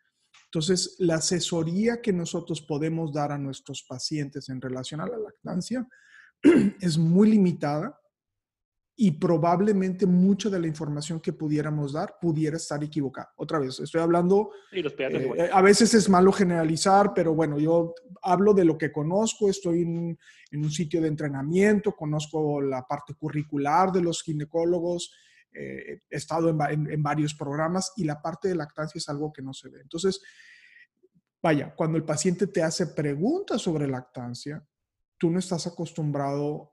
Entonces, 0.46 0.96
la 0.98 1.14
asesoría 1.14 2.02
que 2.02 2.12
nosotros 2.12 2.60
podemos 2.60 3.12
dar 3.12 3.32
a 3.32 3.38
nuestros 3.38 3.84
pacientes 3.88 4.50
en 4.50 4.60
relación 4.60 5.00
a 5.00 5.06
la 5.06 5.16
lactancia 5.16 5.88
es 6.80 6.98
muy 6.98 7.30
limitada 7.30 7.98
y 8.94 9.12
probablemente 9.12 10.06
mucha 10.06 10.50
de 10.50 10.60
la 10.60 10.66
información 10.66 11.20
que 11.20 11.32
pudiéramos 11.32 11.94
dar 11.94 12.16
pudiera 12.20 12.56
estar 12.56 12.82
equivocada. 12.84 13.32
Otra 13.36 13.58
vez, 13.58 13.80
estoy 13.80 14.00
hablando, 14.00 14.50
eh, 14.70 15.50
a 15.50 15.62
veces 15.62 15.94
es 15.94 16.08
malo 16.08 16.30
generalizar, 16.30 17.12
pero 17.14 17.34
bueno, 17.34 17.58
yo 17.58 17.94
hablo 18.22 18.52
de 18.52 18.64
lo 18.64 18.76
que 18.76 18.92
conozco, 18.92 19.48
estoy 19.48 19.82
en, 19.82 20.18
un 20.52 20.70
sitio 20.70 21.00
de 21.00 21.08
entrenamiento, 21.08 21.92
conozco 21.92 22.60
la 22.60 22.82
parte 22.86 23.14
curricular 23.14 23.90
de 23.90 24.02
los 24.02 24.22
ginecólogos, 24.22 25.14
eh, 25.54 26.00
he 26.10 26.16
estado 26.16 26.50
en, 26.50 26.90
en 26.90 27.02
varios 27.02 27.34
programas 27.34 27.92
y 27.96 28.04
la 28.04 28.20
parte 28.20 28.48
de 28.48 28.56
lactancia 28.56 28.98
es 28.98 29.08
algo 29.08 29.32
que 29.32 29.42
no 29.42 29.54
se 29.54 29.70
ve. 29.70 29.80
Entonces, 29.80 30.20
vaya, 31.42 31.74
cuando 31.74 31.96
el 31.96 32.04
paciente 32.04 32.46
te 32.46 32.62
hace 32.62 32.88
preguntas 32.88 33.62
sobre 33.62 33.88
lactancia, 33.88 34.62
tú 35.16 35.30
no 35.30 35.38
estás 35.38 35.66
acostumbrado 35.66 36.71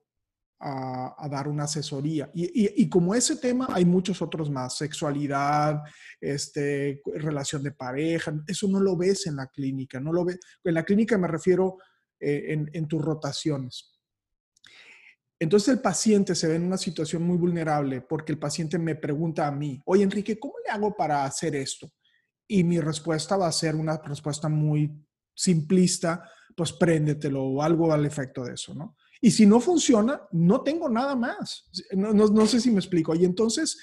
a, 0.59 1.27
dar 1.29 1.47
una 1.47 1.63
asesoría. 1.63 2.29
Y, 2.33 2.89
como 2.89 3.15
ese 3.15 3.37
tema, 3.37 3.67
hay 3.71 3.85
muchos 3.85 4.21
otros 4.21 4.49
más, 4.49 4.77
sexualidad, 4.77 5.81
este, 6.19 7.01
relación 7.15 7.63
de 7.63 7.71
pareja, 7.71 8.33
eso 8.47 8.67
no 8.67 8.79
lo 8.79 8.97
ves 8.97 9.27
en 9.27 9.37
la 9.37 9.47
clínica, 9.47 9.99
no 9.99 10.11
lo 10.11 10.25
ves, 10.25 10.39
en 10.63 10.73
la 10.73 10.83
clínica 10.83 11.17
me 11.17 11.27
refiero 11.27 11.77
eh, 12.19 12.67
en, 12.73 12.87
tus 12.87 13.01
rotaciones. 13.01 13.95
Entonces 15.41 15.69
el 15.69 15.79
paciente 15.79 16.35
se 16.35 16.49
ve 16.49 16.55
en 16.55 16.65
una 16.65 16.77
situación 16.77 17.23
muy 17.23 17.37
vulnerable 17.37 18.01
porque 18.01 18.33
el 18.33 18.39
paciente 18.39 18.77
me 18.77 18.95
pregunta 18.95 19.47
a 19.47 19.51
mí, 19.51 19.81
oye 19.85 20.03
Enrique, 20.03 20.37
¿cómo 20.37 20.55
le 20.65 20.69
hago 20.69 20.93
para 20.97 21.23
hacer 21.23 21.55
esto? 21.55 21.89
Y 22.45 22.65
mi 22.65 22.81
respuesta 22.81 23.37
va 23.37 23.47
a 23.47 23.51
ser 23.53 23.75
una 23.75 23.95
respuesta 23.97 24.49
muy 24.49 24.91
simplista, 25.33 26.29
pues 26.57 26.73
préndetelo 26.73 27.41
o 27.41 27.61
algo 27.61 27.93
al 27.93 28.05
efecto 28.05 28.43
de 28.43 28.55
eso, 28.55 28.75
¿no? 28.75 28.97
Y 29.21 29.31
si 29.31 29.45
no 29.45 29.59
funciona, 29.59 30.21
no 30.31 30.61
tengo 30.61 30.89
nada 30.89 31.15
más. 31.15 31.69
No, 31.93 32.47
sé 32.47 32.61
si 32.61 32.71
me 32.71 32.79
explico. 32.79 33.13
Y 33.15 33.25
entonces, 33.25 33.77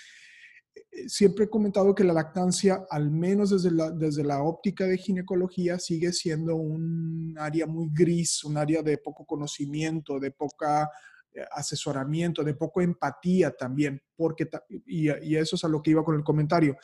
eh, 0.75 1.09
siempre 1.09 1.45
he 1.45 1.51
comentado 1.51 1.95
que 1.95 2.05
la 2.05 2.15
lactancia, 2.15 2.87
al 2.91 3.11
menos 3.11 3.51
desde 3.51 3.71
la, 3.71 3.91
desde 3.91 4.25
la 4.25 4.43
óptica 4.43 4.87
de 4.87 4.97
ginecología, 4.97 5.79
sigue 5.79 6.13
siendo 6.13 6.57
un 6.57 7.35
área 7.39 7.67
muy 7.67 7.89
gris, 7.93 8.45
un 8.45 8.57
área 8.57 8.83
de 8.83 8.97
poco 8.99 9.27
conocimiento, 9.27 10.19
de 10.19 10.31
poca 10.31 10.91
eh, 11.35 11.45
asesoramiento, 11.53 12.43
de 12.43 12.55
poco 12.55 12.81
empatía 12.81 13.51
también, 13.51 14.01
porque, 14.17 14.49
y, 14.87 15.11
y 15.23 15.37
eso 15.37 15.57
es 15.57 15.65
a 15.65 15.69
lo 15.69 15.83
que 15.83 15.91
iba 15.91 16.03
con 16.05 16.17
el 16.17 16.25
comentario, 16.25 16.77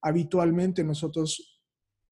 habitualmente 0.00 0.82
nosotros 0.82 1.57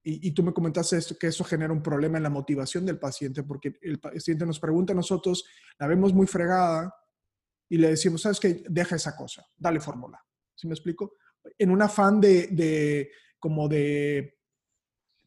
y, 0.09 0.31
tú 0.31 0.45
me 0.45 0.53
comentaste 0.53 0.97
esto, 0.97 1.17
que 1.19 1.27
eso 1.27 1.43
genera 1.43 1.73
un 1.73 1.83
problema 1.83 2.17
en 2.17 2.23
la 2.23 2.31
motivación 2.31 2.87
del 2.87 2.97
paciente, 2.97 3.43
porque 3.43 3.75
el 3.83 3.99
paciente 3.99 4.47
nos 4.47 4.61
pregunta 4.61 4.93
a 4.93 4.97
nosotros, 4.97 5.45
la 5.81 5.89
vemos 5.89 6.15
muy 6.15 6.29
fregada 6.29 6.95
y 7.69 7.77
le 7.77 7.89
decimos, 7.89 8.23
¿sabes 8.23 8.39
qué? 8.39 8.63
Deja 8.69 8.95
esa 8.95 9.17
cosa, 9.17 9.45
dale 9.57 9.81
fórmula. 9.81 10.25
¿Sí 10.55 10.69
me 10.69 10.75
explico? 10.75 11.15
En 11.59 11.73
un 11.73 11.83
afán 11.83 12.21
de, 12.21 12.47
de 12.53 13.11
como 13.41 13.69
de... 13.69 14.39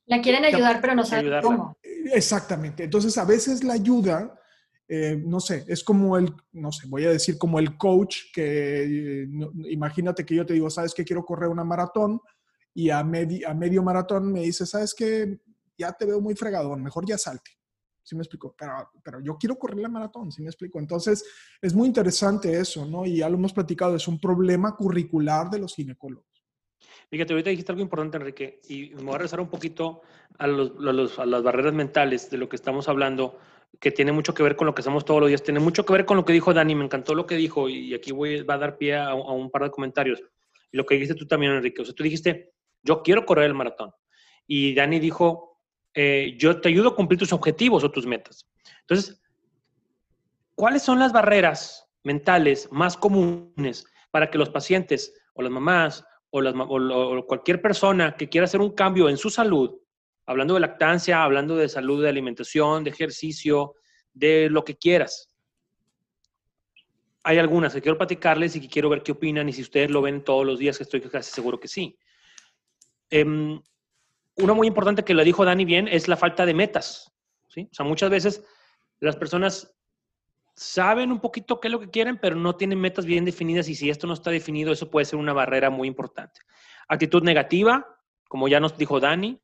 La 0.06 0.22
quieren 0.22 0.46
ayudar, 0.46 0.80
pero 0.80 0.96
no 0.96 1.04
saben 1.04 1.42
cómo. 1.42 1.78
Exactamente. 1.84 2.86
Entonces, 2.86 3.18
a 3.18 3.26
veces 3.26 3.65
la 3.65 3.74
ayuda 3.74 4.34
eh, 4.92 5.22
no 5.24 5.39
sé, 5.39 5.65
es 5.68 5.84
como 5.84 6.18
el, 6.18 6.34
no 6.54 6.72
sé, 6.72 6.88
voy 6.88 7.06
a 7.06 7.12
decir 7.12 7.38
como 7.38 7.60
el 7.60 7.78
coach 7.78 8.32
que, 8.34 9.28
imagínate 9.70 10.26
que 10.26 10.34
yo 10.34 10.48
te 10.48 10.56
digo, 10.56 10.68
sabes 10.72 10.96
que 10.96 11.06
quiero 11.06 11.24
correr 11.24 11.48
una 11.50 11.63
maratón 11.63 12.20
y 12.80 12.89
a, 12.92 13.00
a 13.00 13.04
medio 13.04 13.84
maratón 13.84 14.32
me 14.32 14.39
dice, 14.39 14.65
sabes 14.65 14.94
que 14.94 15.38
ya 15.78 15.92
te 15.92 16.06
veo 16.06 16.22
muy 16.22 16.34
fregadón, 16.34 16.82
mejor 16.82 17.06
ya 17.06 17.18
salte. 17.18 17.52
¿Sí 18.02 18.15
me 18.15 18.22
explico? 18.22 18.56
Pero, 18.58 18.89
pero 19.04 19.20
yo 19.20 19.38
quiero 19.38 19.60
correr 19.60 19.80
la 19.80 19.89
maratón, 19.89 20.32
¿sí 20.32 20.42
me 20.42 20.48
explico? 20.48 20.80
Entonces, 20.80 21.26
es 21.62 21.74
muy 21.74 21.88
interesante 21.88 22.58
eso, 22.58 22.86
¿no? 22.86 23.06
Y 23.06 23.18
ya 23.18 23.28
lo 23.28 23.36
hemos 23.36 23.52
platicado, 23.52 23.98
es 23.98 24.08
un 24.08 24.18
problema 24.18 24.78
curricular 24.78 25.50
de 25.50 25.60
los 25.60 25.76
ginecólogos. 25.76 26.26
Fíjate, 27.10 27.34
ahorita 27.34 27.50
dijiste 27.50 27.74
algo 27.74 27.82
importante, 27.82 28.15
Enrique, 28.15 28.62
y 28.70 28.92
me 28.96 29.04
voy 29.04 29.15
a 29.15 29.18
regresar 29.18 29.42
un 29.42 29.50
poquito 29.50 30.02
a, 30.38 30.48
los, 30.48 31.20
a, 31.20 31.26
las 31.26 31.44
barreras 31.44 31.74
mentales 31.74 32.30
de 32.30 32.38
lo 32.38 32.48
que 32.48 32.56
estamos 32.56 32.88
hablando, 32.88 33.38
que 33.78 33.92
tiene 33.92 34.13
mucho 34.13 34.34
que 34.34 34.42
ver 34.42 34.56
con 34.56 34.68
lo 34.68 34.74
que 34.74 34.82
hacemos 34.82 35.04
todos 35.04 35.20
los 35.20 35.28
días, 35.28 35.44
tiene 35.44 35.60
mucho 35.60 35.86
que 35.86 35.92
ver 35.92 36.06
con 36.06 36.15
lo 36.15 36.24
que 36.24 36.32
dijo 36.32 36.54
Dani, 36.54 36.76
me 36.76 36.86
encantó 36.86 37.13
lo 37.13 37.26
que 37.26 37.36
dijo, 37.36 37.68
y 37.68 37.94
aquí 37.94 38.13
voy, 38.13 38.44
va 38.44 38.54
a 38.54 38.60
dar 38.60 38.78
pie 38.78 38.96
a, 38.96 39.13
un 39.13 39.52
par 39.52 39.63
de 39.63 39.72
comentarios. 39.72 40.24
Y 40.72 40.78
lo 40.78 40.86
que 40.86 40.96
dijiste 40.96 41.15
tú 41.15 41.28
también, 41.28 41.52
Enrique, 41.52 41.82
o 41.82 41.86
sea, 41.86 41.94
tú 41.94 42.04
dijiste, 42.04 42.54
yo 42.84 43.04
quiero 43.04 43.26
correr 43.26 43.46
el 43.46 43.54
maratón. 43.54 43.92
Y 44.48 44.74
Dani 44.74 45.00
dijo, 45.00 45.62
eh, 45.94 46.36
yo 46.38 46.60
te 46.62 46.70
ayudo 46.70 46.89
a 46.89 46.96
cumplir 46.96 47.20
tus 47.20 47.34
objetivos 47.34 47.84
o 47.84 47.92
tus 47.92 48.06
metas. 48.06 48.48
Entonces, 48.82 49.22
¿cuáles 50.56 50.82
son 50.82 51.00
las 51.00 51.12
barreras 51.12 51.88
mentales 52.04 52.68
más 52.72 52.98
comunes 52.98 53.86
para 54.12 54.30
que 54.30 54.38
los 54.38 54.50
pacientes 54.50 55.13
o 55.34 55.42
las 55.42 55.52
mamás 55.52 56.04
o, 56.32 57.26
cualquier 57.28 57.62
persona 57.62 58.15
que 58.15 58.30
quiera 58.30 58.46
hacer 58.46 58.62
un 58.62 58.72
cambio 58.72 59.10
en 59.10 59.18
su 59.18 59.30
salud, 59.30 59.80
hablando 60.26 60.54
de 60.54 60.60
lactancia, 60.60 61.24
hablando 61.24 61.56
de 61.56 61.70
salud, 61.70 62.04
de 62.04 62.10
alimentación, 62.10 62.84
de 62.84 62.92
ejercicio, 62.92 63.76
de 64.13 64.50
lo 64.50 64.63
que 64.63 64.78
quieras. 64.78 65.34
Hay 67.24 67.38
algunas 67.38 67.74
que 67.74 67.82
quiero 67.82 67.98
platicarles 67.98 68.56
y 68.56 68.62
que 68.62 68.70
quiero 68.70 68.89
ver 68.89 69.04
qué 69.04 69.12
opinan 69.12 69.50
y 69.50 69.54
si 69.54 69.62
ustedes 69.62 69.89
lo 69.89 70.02
ven 70.02 70.24
todos 70.24 70.46
los 70.46 70.60
días, 70.60 70.78
que 70.78 70.84
estoy 70.84 71.02
casi 71.02 71.32
seguro 71.32 71.60
que 71.60 71.68
sí. 71.68 71.98
Em, 73.10 73.62
una 74.36 74.54
muy 74.54 74.67
importante 74.67 75.04
que 75.04 75.13
lo 75.13 75.24
dijo 75.24 75.45
Dani 75.45 75.65
bien 75.65 75.88
es 75.88 76.08
la 76.08 76.17
falta 76.17 76.45
de 76.45 76.54
metas. 76.54 77.12
O 77.48 77.67
sea, 77.72 77.86
muchas 77.86 78.10
veces 78.10 78.45
las 79.00 79.15
personas 79.15 79.76
saben 80.56 81.12
un 81.12 81.19
poquito 81.19 81.60
qué 81.60 81.67
es 81.67 81.72
lo 81.72 81.80
que 81.80 81.89
quieren, 81.89 82.17
pero 82.17 82.36
no 82.36 82.56
tienen 82.56 82.80
metas 82.80 83.06
bien 83.06 83.26
definidas 83.26 83.67
y 83.69 83.76
si 83.76 83.89
esto 83.89 84.08
no 84.08 84.13
está 84.13 84.30
definido, 84.30 84.72
eso 84.72 84.89
puede 84.89 85.06
ser 85.06 85.17
una 85.17 85.34
barrera 85.34 85.69
muy 85.69 85.88
importante. 85.88 86.41
Actitud 86.88 87.24
negativa, 87.24 87.98
como 88.28 88.48
ya 88.48 88.60
nos 88.60 88.78
dijo 88.78 89.00
Dani, 89.00 89.41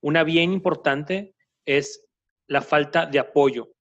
una 0.00 0.24
bien 0.24 0.52
importante 0.52 1.34
es 1.64 2.06
la 2.46 2.62
falta 2.62 3.06
de 3.06 3.18
apoyo. 3.18 3.72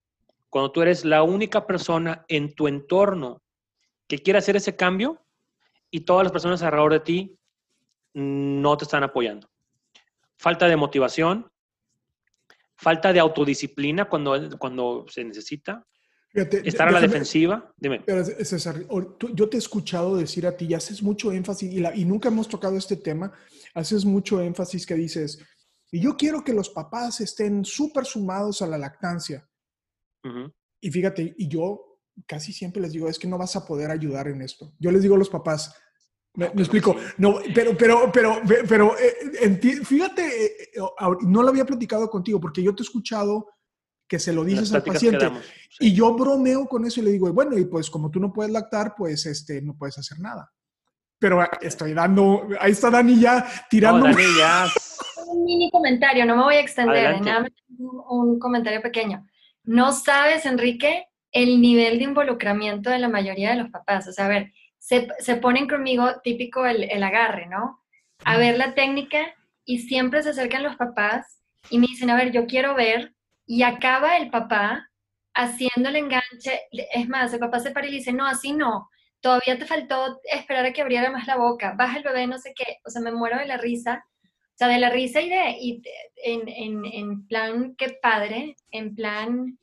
Cuando 0.49 0.71
tú 0.71 0.81
eres 0.81 1.05
la 1.05 1.23
única 1.23 1.65
persona 1.65 2.25
en 2.27 2.53
tu 2.53 2.67
entorno 2.67 3.41
que 4.07 4.19
quiere 4.19 4.39
hacer 4.39 4.55
ese 4.55 4.75
cambio 4.75 5.25
y 5.89 6.01
todas 6.01 6.23
las 6.23 6.31
personas 6.31 6.61
alrededor 6.61 6.93
de 6.93 6.99
ti 6.99 7.39
no 8.15 8.77
te 8.77 8.85
están 8.85 9.03
apoyando. 9.03 9.47
Falta 10.37 10.67
de 10.67 10.75
motivación, 10.75 11.47
falta 12.75 13.13
de 13.13 13.19
autodisciplina 13.19 14.09
cuando, 14.09 14.57
cuando 14.57 15.05
se 15.07 15.23
necesita, 15.23 15.85
Estar 16.35 16.89
a 16.89 16.91
la 16.91 16.99
defensiva, 16.99 17.73
dime. 17.77 18.03
César, 18.43 18.83
yo 19.33 19.49
te 19.49 19.55
he 19.55 19.57
escuchado 19.57 20.17
decir 20.17 20.45
a 20.45 20.57
ti, 20.57 20.65
y 20.65 20.73
haces 20.73 21.01
mucho 21.01 21.31
énfasis, 21.31 21.71
y, 21.71 22.03
nunca 22.03 22.27
hemos 22.27 22.49
tocado 22.49 22.75
este 22.77 22.97
tema, 22.97 23.31
haces 23.73 24.03
mucho 24.03 24.41
énfasis 24.41 24.85
que 24.85 24.95
dices, 24.95 25.39
y 25.89 26.01
yo 26.01 26.17
quiero 26.17 26.43
que 26.43 26.51
los 26.51 26.69
papás 26.69 27.21
estén 27.21 27.63
súper 27.63 28.05
sumados 28.05 28.61
a 28.61 28.67
la 28.67 28.77
lactancia. 28.77 29.47
Y 30.81 30.91
fíjate, 30.91 31.35
y 31.37 31.47
yo 31.47 32.01
casi 32.27 32.51
siempre 32.51 32.81
les 32.81 32.91
digo, 32.91 33.07
es 33.07 33.17
que 33.17 33.27
no 33.27 33.37
vas 33.37 33.55
a 33.55 33.65
poder 33.65 33.89
ayudar 33.89 34.27
en 34.27 34.41
esto. 34.41 34.73
Yo 34.77 34.91
les 34.91 35.03
digo 35.03 35.15
a 35.15 35.19
los 35.19 35.29
papás, 35.29 35.73
me, 36.35 36.45
explico, 36.47 36.95
no, 37.17 37.39
pero, 37.53 37.75
pero, 37.77 38.11
pero, 38.11 38.41
pero, 38.67 38.95
eh, 38.97 39.59
fíjate, 39.83 40.45
eh, 40.45 40.81
no 41.21 41.43
lo 41.43 41.49
había 41.49 41.65
platicado 41.65 42.09
contigo 42.09 42.39
porque 42.39 42.61
yo 42.63 42.75
te 42.75 42.83
he 42.83 42.85
escuchado 42.85 43.47
que 44.07 44.19
se 44.19 44.33
lo 44.33 44.43
dices 44.43 44.73
al 44.73 44.83
paciente. 44.83 45.31
Y 45.79 45.93
yo 45.93 46.13
bromeo 46.13 46.67
con 46.67 46.85
eso 46.85 47.01
y 47.01 47.03
le 47.03 47.11
digo, 47.11 47.31
bueno, 47.33 47.57
y 47.57 47.65
pues 47.65 47.89
como 47.89 48.11
tú 48.11 48.19
no 48.19 48.31
puedes 48.31 48.51
lactar, 48.51 48.93
pues 48.95 49.25
este, 49.25 49.61
no 49.61 49.75
puedes 49.75 49.97
hacer 49.97 50.19
nada. 50.19 50.51
Pero 51.17 51.39
estoy 51.61 51.93
dando, 51.93 52.47
ahí 52.59 52.71
está 52.71 52.89
Dani 52.91 53.19
ya 53.19 53.45
tirando. 53.69 54.05
Un 55.27 55.43
mini 55.43 55.71
comentario, 55.71 56.25
no 56.25 56.35
me 56.35 56.43
voy 56.43 56.55
a 56.55 56.59
extender, 56.59 57.19
nada 57.21 57.47
un 57.77 58.39
comentario 58.39 58.81
pequeño. 58.81 59.25
No 59.63 59.91
sabes, 59.91 60.45
Enrique, 60.45 61.07
el 61.31 61.59
nivel 61.61 61.97
de 61.97 62.05
involucramiento 62.05 62.89
de 62.89 62.99
la 62.99 63.09
mayoría 63.09 63.51
de 63.51 63.57
los 63.57 63.69
papás. 63.69 64.07
O 64.07 64.11
sea, 64.11 64.25
a 64.25 64.29
ver, 64.29 64.53
se, 64.85 65.07
se 65.17 65.35
ponen 65.37 65.67
conmigo 65.67 66.21
típico 66.23 66.67
el, 66.67 66.83
el 66.83 67.01
agarre, 67.01 67.47
¿no? 67.47 67.81
A 68.23 68.37
ver 68.37 68.55
la 68.55 68.75
técnica 68.75 69.33
y 69.65 69.79
siempre 69.79 70.21
se 70.21 70.29
acercan 70.29 70.61
los 70.61 70.75
papás 70.75 71.41
y 71.71 71.79
me 71.79 71.87
dicen, 71.87 72.11
a 72.11 72.15
ver, 72.15 72.31
yo 72.31 72.45
quiero 72.45 72.75
ver 72.75 73.15
y 73.47 73.63
acaba 73.63 74.15
el 74.17 74.29
papá 74.29 74.91
haciendo 75.33 75.89
el 75.89 75.95
enganche. 75.95 76.61
Es 76.93 77.09
más, 77.09 77.33
el 77.33 77.39
papá 77.39 77.59
se 77.61 77.71
para 77.71 77.87
y 77.87 77.93
dice, 77.93 78.13
no, 78.13 78.27
así 78.27 78.53
no. 78.53 78.91
Todavía 79.21 79.57
te 79.57 79.65
faltó 79.65 80.21
esperar 80.31 80.67
a 80.67 80.71
que 80.71 80.83
abriera 80.83 81.09
más 81.09 81.25
la 81.25 81.37
boca. 81.37 81.73
Baja 81.75 81.97
el 81.97 82.03
bebé, 82.03 82.27
no 82.27 82.37
sé 82.37 82.53
qué. 82.55 82.77
O 82.85 82.91
sea, 82.91 83.01
me 83.01 83.11
muero 83.11 83.39
de 83.39 83.47
la 83.47 83.57
risa. 83.57 84.05
O 84.53 84.57
sea, 84.57 84.67
de 84.67 84.77
la 84.77 84.91
risa 84.91 85.19
y 85.19 85.29
de, 85.29 85.57
y 85.59 85.81
en, 86.17 86.47
en, 86.47 86.85
en, 86.85 87.27
plan, 87.27 87.75
qué 87.75 87.97
padre, 87.99 88.55
en 88.69 88.93
plan, 88.93 89.57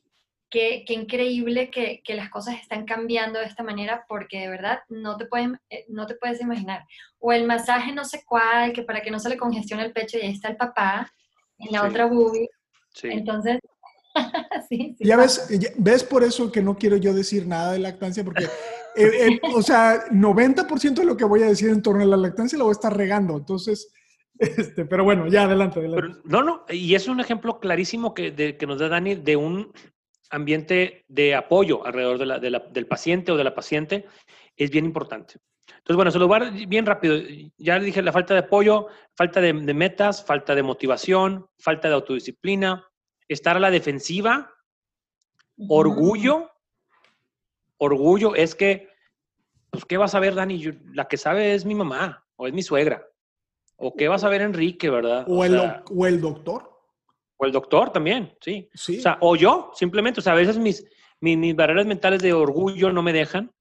qué, 0.53 0.83
qué 0.85 0.93
increíble 0.93 1.71
que, 1.71 2.03
que, 2.05 2.13
las 2.13 2.29
cosas 2.29 2.61
están 2.61 2.85
cambiando 2.85 3.39
de 3.39 3.45
esta 3.45 3.63
manera, 3.63 4.05
porque 4.07 4.41
de 4.41 4.49
verdad 4.49 4.81
no 4.87 5.17
te, 5.17 5.25
pueden, 5.25 5.59
eh, 5.71 5.83
no 5.87 6.05
te 6.05 6.13
puedes 6.13 6.39
imaginar. 6.41 6.85
O 7.17 7.33
el 7.33 7.47
masaje 7.47 7.91
no 7.91 8.05
sé 8.05 8.23
cuál, 8.23 8.71
que 8.71 8.83
para 8.83 9.01
que 9.01 9.09
no 9.09 9.17
se 9.17 9.29
le 9.29 9.37
congestione 9.37 9.83
el 9.83 9.93
pecho 9.93 10.19
y 10.19 10.21
ahí 10.21 10.31
está 10.31 10.49
el 10.49 10.57
papá 10.57 11.11
en 11.57 11.71
la 11.71 11.83
otra 11.83 12.05
boobie. 12.05 12.47
Entonces, 13.01 13.57
ya 14.99 15.17
ves, 15.17 15.73
ves 15.75 16.03
por 16.03 16.23
eso 16.23 16.51
que 16.51 16.61
no 16.61 16.77
quiero 16.77 16.97
yo 16.97 17.15
decir 17.15 17.47
nada 17.47 17.71
de 17.71 17.79
lactancia, 17.79 18.23
porque, 18.23 18.43
eh, 18.43 18.49
eh, 18.95 19.39
o 19.55 19.63
sea, 19.63 20.05
90% 20.11 20.93
de 20.93 21.05
lo 21.05 21.17
que 21.17 21.25
voy 21.25 21.41
a 21.41 21.47
decir 21.47 21.69
en 21.69 21.81
torno 21.81 22.03
a 22.03 22.05
la 22.05 22.17
lactancia 22.17 22.59
lo 22.59 22.65
voy 22.65 22.73
a 22.73 22.79
estar 22.79 22.95
regando. 22.95 23.37
Entonces, 23.37 23.91
este, 24.37 24.85
pero 24.85 25.03
bueno, 25.03 25.25
ya 25.25 25.45
adelante, 25.45 25.79
adelante. 25.79 26.19
no, 26.25 26.43
no, 26.43 26.63
y 26.69 26.93
es 26.93 27.07
un 27.07 27.19
ejemplo 27.19 27.59
clarísimo 27.59 28.13
que, 28.13 28.55
que 28.55 28.67
nos 28.67 28.77
da 28.77 28.89
Dani 28.89 29.15
de 29.15 29.35
un 29.35 29.71
ambiente 30.33 31.05
de 31.07 31.35
apoyo 31.35 31.85
alrededor 31.85 32.17
de 32.17 32.49
la, 32.49 32.59
del 32.59 32.87
paciente 32.87 33.31
o 33.31 33.37
de 33.37 33.43
la 33.43 33.53
paciente, 33.53 34.05
es 34.55 34.71
bien 34.71 34.85
importante. 34.85 35.35
Entonces, 35.69 35.95
bueno, 35.95 36.11
se 36.11 36.19
lo 36.19 36.27
voy 36.27 36.37
a 36.37 36.45
dar 36.45 36.67
bien 36.67 36.85
rápido. 36.85 37.15
Ya 37.57 37.77
le 37.77 37.85
dije 37.85 38.01
la 38.01 38.11
falta 38.11 38.33
de 38.33 38.41
apoyo, 38.41 38.87
falta 39.15 39.39
de 39.39 39.53
metas, 39.53 40.25
falta 40.25 40.55
de 40.55 40.63
motivación, 40.63 41.47
falta 41.57 41.87
de 41.87 41.93
autodisciplina, 41.93 42.85
estar 43.27 43.57
a 43.57 43.59
la 43.59 43.71
defensiva, 43.71 44.53
orgullo, 45.69 46.51
orgullo 47.77 48.35
es 48.35 48.55
que, 48.55 48.89
pues, 49.69 49.85
¿qué 49.85 49.97
vas 49.97 50.15
a 50.15 50.19
ver, 50.19 50.35
Dani? 50.35 50.63
la 50.93 51.07
que 51.07 51.17
sabe 51.17 51.53
es 51.53 51.63
mi 51.63 51.75
mamá 51.75 52.25
o 52.35 52.47
es 52.47 52.53
mi 52.53 52.63
suegra. 52.63 53.05
¿O 53.75 53.95
qué 53.95 54.07
vas 54.07 54.23
a 54.23 54.29
ver, 54.29 54.41
Enrique, 54.41 54.89
verdad? 54.89 55.25
O, 55.27 55.43
el, 55.45 55.59
o 55.95 56.07
el 56.07 56.21
doctor. 56.21 56.72
O 57.43 57.45
el 57.45 57.51
doctor 57.51 57.91
también, 57.91 58.33
sí. 58.39 58.69
sí. 58.73 58.99
O 58.99 59.01
sea, 59.01 59.17
o 59.19 59.35
yo, 59.35 59.71
simplemente, 59.75 60.21
o 60.21 60.23
sea, 60.23 60.31
a 60.31 60.37
veces 60.37 60.57
mis, 60.57 60.85
mis, 61.19 61.55
barreras 61.55 61.85
mentales 61.85 62.21
de 62.21 62.31
orgullo 62.31 62.91
no 62.93 63.03
me 63.03 63.11
dejan. 63.11 63.51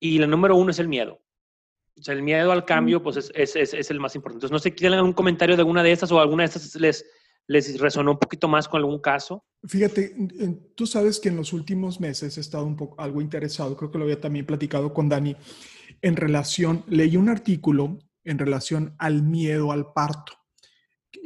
Y 0.00 0.18
la 0.18 0.26
número 0.26 0.56
uno 0.56 0.70
es 0.70 0.78
el 0.78 0.88
miedo. 0.88 1.20
O 1.98 2.02
sea, 2.02 2.14
el 2.14 2.22
miedo 2.22 2.52
al 2.52 2.64
cambio, 2.64 3.02
pues 3.02 3.16
es, 3.18 3.32
es, 3.34 3.56
es, 3.56 3.74
es 3.74 3.90
el 3.90 4.00
más 4.00 4.14
importante. 4.14 4.46
Entonces, 4.46 4.52
no 4.52 4.58
sé, 4.58 4.74
¿quieren 4.74 4.98
algún 4.98 5.12
comentario 5.12 5.56
de 5.56 5.60
alguna 5.60 5.82
de 5.82 5.92
estas 5.92 6.10
o 6.10 6.20
alguna 6.20 6.42
de 6.42 6.46
estas 6.46 6.74
les, 6.76 7.04
les 7.46 7.78
resonó 7.80 8.12
un 8.12 8.18
poquito 8.18 8.48
más 8.48 8.68
con 8.68 8.80
algún 8.80 9.00
caso? 9.00 9.44
Fíjate, 9.66 10.14
tú 10.74 10.86
sabes 10.86 11.20
que 11.20 11.28
en 11.28 11.36
los 11.36 11.52
últimos 11.52 12.00
meses 12.00 12.36
he 12.36 12.40
estado 12.40 12.64
un 12.64 12.76
poco 12.76 13.00
algo 13.00 13.20
interesado, 13.20 13.76
creo 13.76 13.90
que 13.90 13.98
lo 13.98 14.04
había 14.04 14.20
también 14.20 14.46
platicado 14.46 14.92
con 14.92 15.08
Dani, 15.08 15.36
en 16.02 16.16
relación, 16.16 16.84
leí 16.88 17.16
un 17.16 17.28
artículo 17.28 17.98
en 18.24 18.38
relación 18.38 18.94
al 18.98 19.22
miedo 19.22 19.72
al 19.72 19.92
parto. 19.92 20.32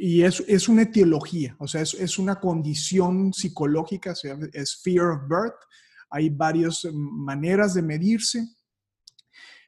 Y 0.03 0.23
es, 0.23 0.43
es 0.47 0.67
una 0.67 0.81
etiología, 0.81 1.55
o 1.59 1.67
sea, 1.67 1.81
es, 1.81 1.93
es 1.93 2.17
una 2.17 2.39
condición 2.39 3.31
psicológica, 3.33 4.13
es 4.51 4.81
fear 4.81 5.11
of 5.11 5.21
birth. 5.29 5.59
Hay 6.09 6.29
varias 6.29 6.85
maneras 6.91 7.75
de 7.75 7.83
medirse. 7.83 8.47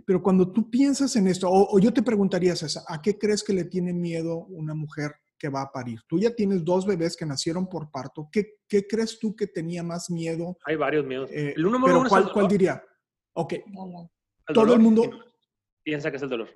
Pero 0.05 0.23
cuando 0.23 0.51
tú 0.51 0.71
piensas 0.71 1.15
en 1.15 1.27
esto, 1.27 1.47
o, 1.47 1.75
o 1.75 1.79
yo 1.79 1.93
te 1.93 2.01
preguntaría, 2.01 2.55
César, 2.55 2.83
¿a 2.87 2.99
qué 2.99 3.17
crees 3.17 3.43
que 3.43 3.53
le 3.53 3.65
tiene 3.65 3.93
miedo 3.93 4.45
una 4.47 4.73
mujer 4.73 5.11
que 5.43 5.49
va 5.49 5.63
a 5.63 5.71
parir. 5.73 5.99
Tú 6.07 6.17
ya 6.17 6.33
tienes 6.33 6.63
dos 6.63 6.85
bebés 6.85 7.17
que 7.17 7.25
nacieron 7.25 7.67
por 7.67 7.91
parto. 7.91 8.29
¿Qué, 8.31 8.59
qué 8.65 8.87
crees 8.87 9.19
tú 9.19 9.35
que 9.35 9.45
tenía 9.45 9.83
más 9.83 10.09
miedo? 10.09 10.57
Hay 10.65 10.77
varios 10.77 11.05
miedos. 11.05 11.29
Eh, 11.33 11.53
el 11.57 11.65
uno 11.65 11.81
pero 11.83 12.05
¿cuál, 12.07 12.31
¿cuál 12.31 12.47
diría? 12.47 12.81
Ok. 13.33 13.55
todo 14.53 14.73
el 14.73 14.79
mundo 14.79 15.03
piensa 15.83 16.09
que 16.09 16.15
es 16.15 16.23
el 16.23 16.29
dolor. 16.29 16.49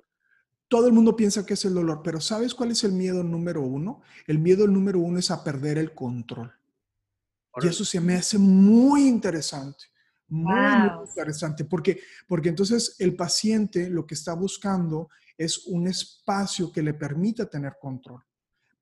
Todo 0.68 0.86
el 0.86 0.92
mundo 0.92 1.16
piensa 1.16 1.46
que 1.46 1.54
es 1.54 1.64
el 1.64 1.74
dolor, 1.74 2.02
pero 2.04 2.20
¿sabes 2.20 2.54
cuál 2.54 2.70
es 2.70 2.84
el 2.84 2.92
miedo 2.92 3.24
número 3.24 3.62
uno? 3.62 4.02
El 4.26 4.38
miedo 4.38 4.66
número 4.66 5.00
uno 5.00 5.18
es 5.18 5.30
a 5.30 5.42
perder 5.42 5.78
el 5.78 5.94
control. 5.94 6.52
Y 7.62 7.66
eso 7.66 7.84
se 7.84 8.00
me 8.00 8.14
hace 8.14 8.38
muy 8.38 9.08
interesante. 9.08 9.86
Muy, 10.30 10.52
muy 10.52 11.08
interesante, 11.08 11.64
porque, 11.64 12.00
porque 12.26 12.50
entonces 12.50 12.96
el 12.98 13.16
paciente 13.16 13.88
lo 13.88 14.06
que 14.06 14.14
está 14.14 14.34
buscando 14.34 15.08
es 15.38 15.66
un 15.66 15.86
espacio 15.88 16.70
que 16.70 16.82
le 16.82 16.92
permita 16.92 17.48
tener 17.48 17.76
control. 17.80 18.22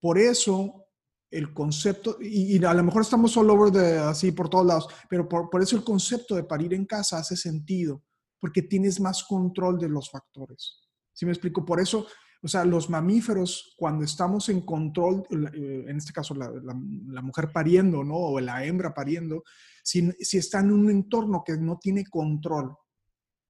Por 0.01 0.19
eso 0.19 0.87
el 1.31 1.55
concepto, 1.55 2.19
y, 2.21 2.63
a 2.65 2.75
lo 2.75 2.83
mejor 2.83 3.03
estamos 3.03 3.37
all 3.37 3.51
over 3.51 3.71
de, 3.71 3.99
así 3.99 4.33
por 4.33 4.49
todos 4.49 4.67
lados, 4.67 4.89
pero 5.09 5.29
por, 5.29 5.49
por, 5.49 5.63
eso 5.63 5.77
el 5.77 5.85
concepto 5.85 6.35
de 6.35 6.45
parir 6.45 6.75
en 6.75 6.85
casa 6.85 7.19
hace 7.19 7.37
sentido, 7.37 8.03
porque 8.41 8.63
tienes 8.63 8.99
más 8.99 9.23
control 9.23 9.79
de 9.79 9.89
los 9.89 10.11
factores. 10.11 10.86
¿Sí 11.17 11.25
me 11.25 11.33
explico? 11.33 11.65
Por 11.65 11.81
eso, 11.81 12.07
o 12.43 12.47
sea, 12.47 12.67
los 12.67 12.91
mamíferos, 12.91 13.75
cuando 13.79 14.05
estamos 14.05 14.51
en 14.51 14.61
control, 14.61 15.27
eh, 15.55 15.87
en 15.89 15.97
este 15.97 16.13
caso 16.13 16.35
la, 16.35 16.51
la, 16.51 17.23
mujer 17.23 17.51
pariendo, 17.51 18.05
¿no? 18.05 18.17
O 18.17 18.39
la 18.39 18.63
hembra 18.67 18.93
pariendo, 18.93 19.43
si, 19.83 20.13
si 20.21 20.37
está 20.37 20.61
en 20.61 20.73
un 20.73 20.91
entorno 20.91 21.43
que 21.43 21.57
no 21.57 21.79
tiene 21.79 22.05
control, 22.05 22.77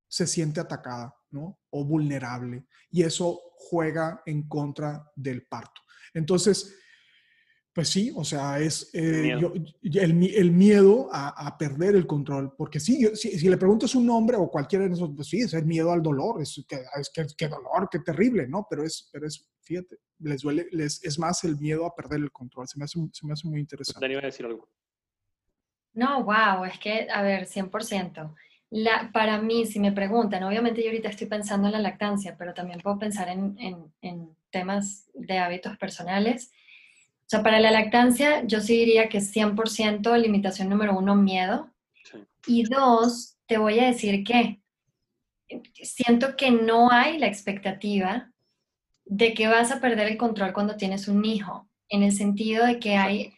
se 0.06 0.28
siente 0.28 0.60
atacada, 0.60 1.12
¿no? 1.32 1.58
O 1.70 1.84
vulnerable. 1.84 2.68
Y 2.88 3.02
eso 3.02 3.36
juega 3.56 4.22
en 4.26 4.46
contra 4.46 5.10
del 5.16 5.44
parto. 5.48 5.80
Entonces, 6.14 6.72
pues 7.76 7.90
sí, 7.90 8.10
o 8.16 8.24
sea, 8.24 8.58
es 8.58 8.88
eh, 8.94 9.38
el, 9.82 10.50
miedo 10.50 11.10
a, 11.12 11.58
perder 11.58 11.94
el 11.94 12.06
control. 12.06 12.54
Porque 12.56 12.80
sí, 12.80 13.06
si, 13.14 13.46
le 13.46 13.58
preguntas 13.58 13.94
un 13.94 14.06
nombre 14.06 14.38
o 14.38 14.50
cualquiera 14.50 14.86
de 14.86 14.94
esos, 14.94 15.10
pues 15.14 15.28
sí, 15.28 15.40
es 15.40 15.52
el 15.52 15.66
miedo 15.66 15.92
al 15.92 16.02
dolor, 16.02 16.40
es 16.40 16.64
que, 16.66 16.78
es 16.98 17.34
que, 17.36 17.48
dolor, 17.48 17.90
qué 17.92 17.98
terrible, 17.98 18.48
¿no? 18.48 18.66
Pero 18.70 18.82
es, 18.82 19.10
pero 19.12 19.26
es, 19.26 19.46
fíjate, 19.60 19.98
les 20.20 20.40
duele, 20.40 20.66
les, 20.72 21.04
es 21.04 21.18
más 21.18 21.44
el 21.44 21.58
miedo 21.58 21.84
a 21.84 21.94
perder 21.94 22.20
el 22.20 22.32
control. 22.32 22.66
Se 22.66 22.78
me 22.78 22.86
hace, 22.86 22.98
se 23.12 23.26
me 23.26 23.34
hace 23.34 23.46
muy 23.46 23.60
interesante. 23.60 24.00
Dani 24.00 24.14
iba 24.14 24.22
a 24.22 24.24
decir 24.24 24.46
algo. 24.46 24.70
No, 25.92 26.24
wow, 26.24 26.64
es 26.64 26.78
que, 26.78 27.08
a 27.12 27.20
ver, 27.20 27.46
100%. 27.46 28.34
La, 28.70 29.10
para 29.12 29.36
mí, 29.42 29.66
si 29.66 29.80
me 29.80 29.92
preguntan, 29.92 30.44
obviamente 30.44 30.80
yo 30.80 30.88
ahorita 30.88 31.10
estoy 31.10 31.26
pensando 31.26 31.66
en 31.66 31.74
la 31.74 31.80
lactancia, 31.80 32.36
pero 32.38 32.54
también 32.54 32.80
puedo 32.80 32.98
pensar 32.98 33.28
en, 33.28 33.54
en, 33.58 33.92
en 34.00 34.34
temas 34.48 35.10
de 35.12 35.36
hábitos 35.36 35.76
personales 35.76 36.52
o 37.26 37.28
sea, 37.28 37.42
para 37.42 37.58
la 37.58 37.72
lactancia 37.72 38.44
yo 38.46 38.60
sí 38.60 38.76
diría 38.76 39.08
que 39.08 39.18
100% 39.18 40.16
limitación 40.16 40.68
número 40.68 40.96
uno, 40.96 41.16
miedo. 41.16 41.72
Y 42.46 42.62
dos, 42.62 43.36
te 43.46 43.58
voy 43.58 43.80
a 43.80 43.86
decir 43.86 44.22
que 44.22 44.60
siento 45.82 46.36
que 46.36 46.52
no 46.52 46.92
hay 46.92 47.18
la 47.18 47.26
expectativa 47.26 48.30
de 49.04 49.34
que 49.34 49.48
vas 49.48 49.72
a 49.72 49.80
perder 49.80 50.06
el 50.06 50.16
control 50.16 50.52
cuando 50.52 50.76
tienes 50.76 51.08
un 51.08 51.24
hijo, 51.24 51.68
en 51.88 52.04
el 52.04 52.12
sentido 52.12 52.64
de 52.64 52.78
que 52.78 52.96
hay, 52.96 53.32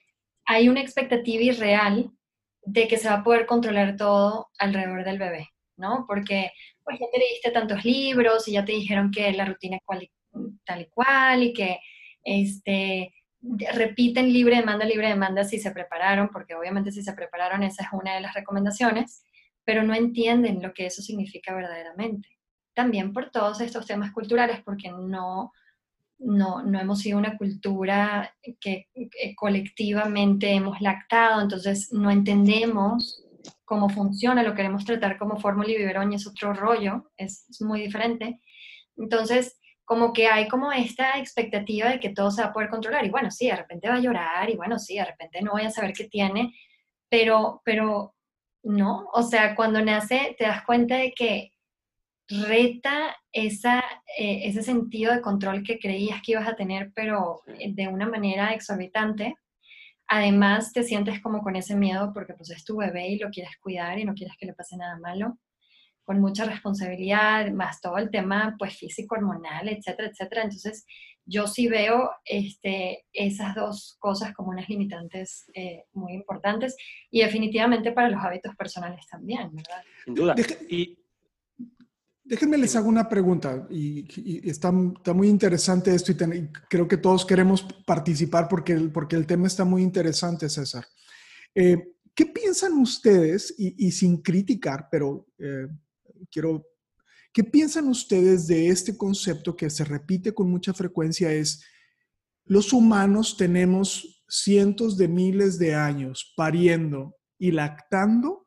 hay 0.45 0.69
una 0.69 0.83
expectativa 0.83 1.43
irreal 1.43 2.11
de 2.63 2.89
que 2.89 2.99
se 2.99 3.09
va 3.09 3.17
a 3.17 3.25
poder 3.25 3.47
controlar 3.47 3.97
todo 3.97 4.49
alrededor 4.59 5.03
del 5.05 5.19
bebé, 5.19 5.49
¿no? 5.79 6.05
Porque 6.07 6.53
pues 6.85 6.99
ya 6.99 7.07
te 7.11 7.19
leíste 7.19 7.51
tantos 7.53 7.87
libros 7.87 8.47
y 8.49 8.53
ya 8.53 8.67
te 8.67 8.73
dijeron 8.73 9.11
que 9.11 9.33
la 9.33 9.47
rutina 9.47 9.79
es 9.79 10.11
tal 10.67 10.83
y 10.83 10.87
cual 10.91 11.43
y 11.43 11.53
que 11.55 11.79
este, 12.23 13.15
repiten 13.41 14.33
libre 14.33 14.57
demanda, 14.57 14.85
libre 14.85 15.09
demanda 15.09 15.45
si 15.45 15.59
se 15.59 15.71
prepararon, 15.71 16.29
porque 16.29 16.55
obviamente 16.55 16.93
si 16.93 17.03
se 17.03 17.13
prepararon 17.13 17.63
esa 17.63 17.85
es 17.85 17.89
una 17.93 18.15
de 18.15 18.21
las 18.21 18.35
recomendaciones, 18.35 19.23
pero 19.65 19.83
no 19.83 19.95
entienden 19.95 20.63
lo 20.63 20.73
que 20.73 20.87
eso 20.87 21.03
significa 21.03 21.55
verdaderamente. 21.55 22.29
También 22.75 23.13
por 23.13 23.31
todos 23.31 23.61
estos 23.61 23.87
temas 23.87 24.13
culturales, 24.13 24.61
porque 24.65 24.91
no, 24.91 25.53
no, 26.19 26.63
no 26.63 26.81
hemos 26.81 27.01
sido 27.01 27.19
una 27.19 27.37
cultura 27.37 28.35
que, 28.61 28.89
colectivamente 29.37 30.53
hemos 30.53 30.81
lactado, 30.81 31.41
entonces 31.41 31.93
no 31.93 32.11
entendemos 32.11 33.25
cómo 33.65 33.89
funciona, 33.89 34.43
lo 34.43 34.55
queremos 34.55 34.85
tratar 34.85 35.19
como 35.19 35.39
fórmula 35.39 35.71
y 35.71 35.77
biberón 35.77 36.13
y 36.13 36.17
es 36.17 36.27
otro 36.27 36.55
rollo, 36.55 37.11
es, 37.17 37.49
es 37.49 37.61
muy 37.61 37.83
diferente. 37.83 38.41
Entonces, 38.97 39.58
como 39.89 40.13
que 40.13 40.29
hay 40.29 40.49
como 40.49 40.71
esta 40.71 41.19
expectativa 41.19 41.89
de 41.89 41.99
que 41.99 42.11
todo 42.11 42.31
se 42.31 42.43
va 42.43 42.49
a 42.49 42.53
poder 42.53 42.69
controlar. 42.69 43.07
Y 43.07 43.11
bueno, 43.11 43.31
sí, 43.31 43.47
de 43.47 43.57
repente 43.57 43.89
va 43.89 43.95
a 43.95 44.01
llorar 44.01 44.51
y 44.51 44.55
bueno, 44.55 44.79
sí, 44.79 44.97
de 44.97 45.05
repente 45.07 45.41
no 45.41 45.53
voy 45.53 45.63
a 45.63 45.71
saber 45.71 45.95
qué 45.95 46.05
tiene, 46.05 46.55
pero, 47.09 47.63
pero 47.65 48.15
no, 48.63 49.09
o 49.15 49.23
sea, 49.23 49.57
cuando 49.57 49.81
nace 49.81 50.37
te 50.39 50.45
das 50.45 50.63
cuenta 50.67 50.97
de 50.97 51.13
que 51.13 51.55
reta 52.29 53.17
esa, 53.33 53.83
eh, 54.19 54.43
ese 54.45 54.63
sentido 54.63 55.15
de 55.15 55.23
control 55.23 55.63
que 55.63 55.79
creías 55.79 56.21
que 56.21 56.33
ibas 56.33 56.47
a 56.47 56.55
tener, 56.55 56.93
pero 56.95 57.41
de 57.47 57.89
una 57.89 58.07
manera 58.07 58.53
exorbitante. 58.53 59.37
Además, 60.07 60.73
te 60.75 60.83
sientes 60.83 61.23
como 61.23 61.41
con 61.43 61.57
ese 61.57 61.75
miedo 61.77 62.13
porque 62.13 62.35
pues 62.35 62.51
es 62.51 62.63
tu 62.63 62.77
bebé 62.77 63.09
y 63.09 63.19
lo 63.19 63.31
quieres 63.31 63.57
cuidar 63.59 63.99
y 63.99 64.05
no 64.05 64.13
quieres 64.13 64.37
que 64.39 64.47
le 64.47 64.53
pase 64.53 64.77
nada 64.77 64.99
malo 64.99 65.39
con 66.09 66.21
mucha 66.21 66.47
responsabilidad, 66.47 67.51
más 67.51 67.83
todo 67.83 67.99
el 67.99 68.09
tema 68.09 68.57
pues 68.59 68.79
físico, 68.79 69.15
hormonal, 69.15 69.69
etcétera, 69.69 70.09
etcétera. 70.09 70.43
Entonces, 70.45 70.87
yo 71.27 71.47
sí 71.47 71.69
veo 71.69 72.11
este, 72.25 73.05
esas 73.13 73.55
dos 73.55 73.99
cosas 73.99 74.33
como 74.33 74.49
unas 74.49 74.71
limitantes 74.71 75.45
eh, 75.53 75.85
muy 75.93 76.15
importantes 76.15 76.77
y 77.11 77.21
definitivamente 77.21 77.93
para 77.93 78.09
los 78.09 78.25
hábitos 78.25 78.57
personales 78.57 79.07
también, 79.07 79.55
¿verdad? 79.55 79.83
Sin 80.07 80.15
duda. 80.15 80.35
y... 80.71 80.99
Déjenme 82.25 82.59
les 82.59 82.77
hago 82.77 82.89
una 82.91 83.09
pregunta 83.09 83.67
y, 83.71 84.49
está, 84.49 84.71
está, 84.97 85.15
muy 85.15 85.29
interesante 85.29 85.95
esto 85.95 86.13
y, 86.13 86.49
creo 86.69 86.87
que 86.87 86.99
todos 86.99 87.25
queremos 87.25 87.63
participar 87.87 88.49
porque 88.49 88.75
el, 88.75 88.93
porque 88.93 89.17
el 89.17 89.27
tema 89.27 89.47
está 89.47 89.65
muy 89.65 89.83
interesante, 89.83 90.49
César. 90.51 90.85
Eh, 91.55 91.93
¿Qué 92.15 92.27
piensan 92.27 92.73
ustedes, 92.73 93.55
y, 93.57 93.93
sin 93.93 94.23
criticar, 94.23 94.89
pero 94.91 95.29
eh, 95.39 95.69
quiero, 96.31 96.67
¿qué 97.33 97.45
piensan 97.45 97.89
ustedes 97.89 98.47
de 98.47 98.69
este 98.69 98.97
concepto 98.97 99.57
que 99.57 99.71
se 99.71 99.85
repite 99.85 100.33
con 100.35 100.51
mucha 100.51 100.73
frecuencia? 100.75 101.33
Es, 101.33 101.63
los 102.45 102.73
humanos 102.73 103.37
tenemos 103.37 104.25
cientos 104.29 104.97
de 104.97 105.09
miles 105.09 105.59
de 105.59 105.75
años 105.75 106.33
pariendo 106.37 107.17
y 107.39 107.51
lactando, 107.51 108.47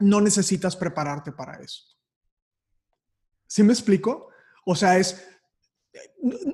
no 0.00 0.20
necesitas 0.20 0.76
prepararte 0.76 1.32
para 1.32 1.60
eso. 1.60 1.84
¿Sí 3.46 3.62
me 3.62 3.72
explico? 3.72 4.28
O 4.64 4.76
sea, 4.76 4.98
es, 4.98 5.24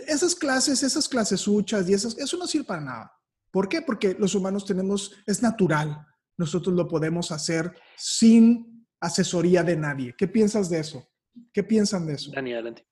esas 0.07 0.35
clases, 0.35 0.83
esas 0.83 1.09
clases 1.09 1.46
huchas 1.46 1.88
y 1.88 1.94
esas, 1.94 2.16
eso 2.18 2.37
no 2.37 2.46
sirve 2.46 2.64
para 2.64 2.80
nada. 2.80 3.12
¿Por 3.50 3.68
qué? 3.68 3.83
Porque 3.83 4.16
los 4.18 4.35
humanos 4.35 4.64
tenemos, 4.64 5.12
es 5.26 5.42
natural. 5.42 6.07
Nosotros 6.37 6.74
lo 6.74 6.88
podemos 6.88 7.30
hacer 7.30 7.72
sin 7.96 8.73
asesoría 9.04 9.62
de 9.62 9.76
nadie. 9.76 10.14
¿Qué 10.16 10.26
piensas 10.28 10.70
de 10.70 10.80
eso? 10.80 11.08
¿Qué 11.52 11.62
piensan 11.62 12.06
de 12.06 12.14
eso? 12.14 12.30
Dani, 12.32 12.52
adelante. 12.52 12.86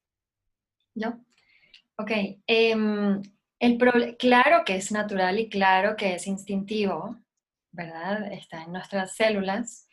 ¿Yo? 0.94 1.14
Ok. 1.96 2.10
Em, 2.46 3.22
el 3.58 3.78
claro 4.18 4.64
que 4.64 4.76
es 4.76 4.90
natural 4.90 5.38
y 5.38 5.48
claro 5.48 5.96
que 5.96 6.14
es 6.14 6.26
instintivo, 6.26 7.16
¿verdad? 7.70 8.32
Está 8.32 8.64
en 8.64 8.72
nuestras 8.72 9.14
células. 9.14 9.88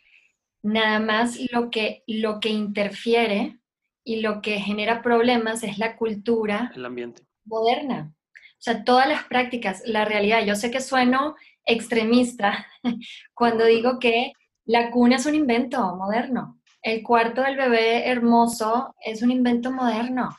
Nada 0.61 0.99
más 0.99 1.39
lo 1.51 1.69
que, 1.69 2.03
lo 2.07 2.39
que 2.39 2.49
interfiere 2.49 3.59
y 4.03 4.21
lo 4.21 4.41
que 4.41 4.59
genera 4.59 5.01
problemas 5.01 5.63
es 5.63 5.77
la 5.77 5.95
cultura 5.95 6.71
el 6.75 6.85
ambiente. 6.85 7.23
moderna. 7.45 8.13
O 8.59 8.61
sea, 8.61 8.83
todas 8.83 9.07
las 9.07 9.23
prácticas, 9.25 9.83
la 9.85 10.03
realidad. 10.03 10.43
Yo 10.45 10.55
sé 10.55 10.71
que 10.71 10.81
sueno 10.81 11.35
extremista 11.63 12.65
cuando 13.33 13.65
digo 13.65 13.99
que 13.99 14.33
la 14.69 14.91
cuna 14.91 15.15
es 15.15 15.25
un 15.25 15.33
invento 15.33 15.95
moderno. 15.95 16.61
El 16.83 17.01
cuarto 17.01 17.41
del 17.41 17.57
bebé 17.57 18.07
hermoso 18.07 18.93
es 19.03 19.23
un 19.23 19.31
invento 19.31 19.71
moderno. 19.71 20.37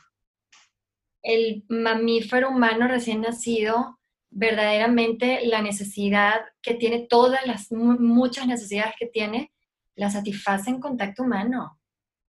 El 1.21 1.65
mamífero 1.67 2.47
humano 2.47 2.87
recién 2.87 3.19
nacido, 3.19 3.99
verdaderamente 4.29 5.45
la 5.47 5.61
necesidad 5.61 6.45
que 6.61 6.75
tiene, 6.75 7.07
todas 7.09 7.45
las 7.45 7.73
muchas 7.73 8.47
necesidades 8.47 8.93
que 8.97 9.07
tiene, 9.07 9.51
la 9.95 10.09
satisface 10.09 10.69
en 10.69 10.79
contacto 10.79 11.23
humano 11.23 11.77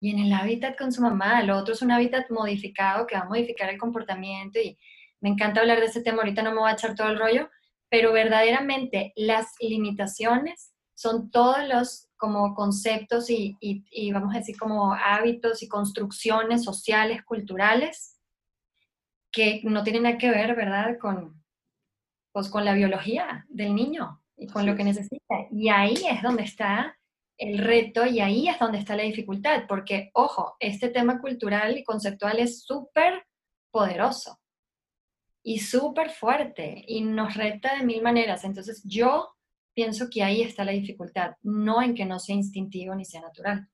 y 0.00 0.10
en 0.10 0.18
el 0.18 0.32
hábitat 0.32 0.76
con 0.76 0.90
su 0.90 1.02
mamá. 1.02 1.40
Lo 1.44 1.56
otro 1.56 1.72
es 1.72 1.82
un 1.82 1.92
hábitat 1.92 2.28
modificado 2.30 3.06
que 3.06 3.14
va 3.14 3.22
a 3.22 3.28
modificar 3.28 3.70
el 3.70 3.78
comportamiento 3.78 4.58
y 4.58 4.76
me 5.20 5.28
encanta 5.28 5.60
hablar 5.60 5.78
de 5.78 5.86
ese 5.86 6.02
tema, 6.02 6.22
ahorita 6.22 6.42
no 6.42 6.50
me 6.50 6.62
voy 6.62 6.70
a 6.70 6.74
echar 6.74 6.96
todo 6.96 7.10
el 7.10 7.18
rollo, 7.20 7.48
pero 7.88 8.12
verdaderamente 8.12 9.12
las 9.14 9.54
limitaciones 9.60 10.71
son 10.94 11.30
todos 11.30 11.66
los 11.68 12.08
como 12.16 12.54
conceptos 12.54 13.30
y, 13.30 13.56
vamos 14.12 14.34
a 14.34 14.38
decir 14.38 14.56
como 14.56 14.94
hábitos 14.94 15.62
y 15.62 15.68
construcciones 15.68 16.62
sociales, 16.62 17.24
culturales, 17.24 18.20
que 19.32 19.60
no 19.64 19.82
tienen 19.82 20.04
nada 20.04 20.18
que 20.18 20.30
ver, 20.30 20.54
¿verdad?, 20.54 20.98
con, 21.00 21.42
pues, 22.32 22.48
con 22.48 22.64
la 22.64 22.74
biología 22.74 23.44
del 23.48 23.74
niño 23.74 24.22
y 24.36 24.46
con 24.46 24.66
lo 24.66 24.76
que 24.76 24.84
necesita. 24.84 25.48
Y 25.50 25.68
ahí 25.68 25.96
es 26.08 26.22
donde 26.22 26.44
está 26.44 26.96
el 27.38 27.58
reto 27.58 28.06
y 28.06 28.20
ahí 28.20 28.48
es 28.48 28.58
donde 28.58 28.78
está 28.78 28.94
la 28.94 29.02
dificultad, 29.02 29.64
porque, 29.66 30.10
ojo, 30.14 30.54
este 30.60 30.90
tema 30.90 31.20
cultural 31.20 31.76
y 31.76 31.82
conceptual 31.82 32.38
es 32.38 32.62
súper 32.62 33.26
poderoso 33.72 34.38
y 35.42 35.58
súper 35.58 36.10
fuerte 36.10 36.84
y 36.86 37.00
nos 37.00 37.34
reta 37.34 37.74
de 37.74 37.84
mil 37.84 38.00
maneras. 38.00 38.44
Entonces 38.44 38.82
yo 38.84 39.34
pienso 39.74 40.08
que 40.10 40.22
ahí 40.22 40.42
está 40.42 40.64
la 40.64 40.72
dificultad, 40.72 41.32
no 41.42 41.82
en 41.82 41.94
que 41.94 42.04
no 42.04 42.18
sea 42.18 42.34
instintivo 42.34 42.94
ni 42.94 43.04
sea 43.04 43.20
natural. 43.20 43.68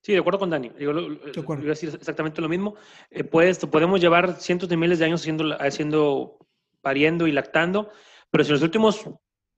Sí, 0.00 0.12
de 0.12 0.18
acuerdo 0.18 0.40
con 0.40 0.50
Dani. 0.50 0.72
Yo, 0.78 0.92
voy 0.92 1.56
a 1.56 1.68
decir 1.68 1.90
exactamente 1.94 2.40
lo 2.40 2.48
mismo. 2.48 2.74
Eh, 3.10 3.24
pues, 3.24 3.58
podemos 3.58 4.00
llevar 4.00 4.40
cientos 4.40 4.68
de 4.68 4.76
miles 4.76 4.98
de 4.98 5.04
años 5.04 5.20
haciendo, 5.20 5.56
haciendo, 5.60 6.38
pariendo 6.80 7.26
y 7.26 7.32
lactando, 7.32 7.90
pero 8.30 8.42
si 8.42 8.50
en 8.50 8.54
los 8.54 8.62
últimos 8.62 9.08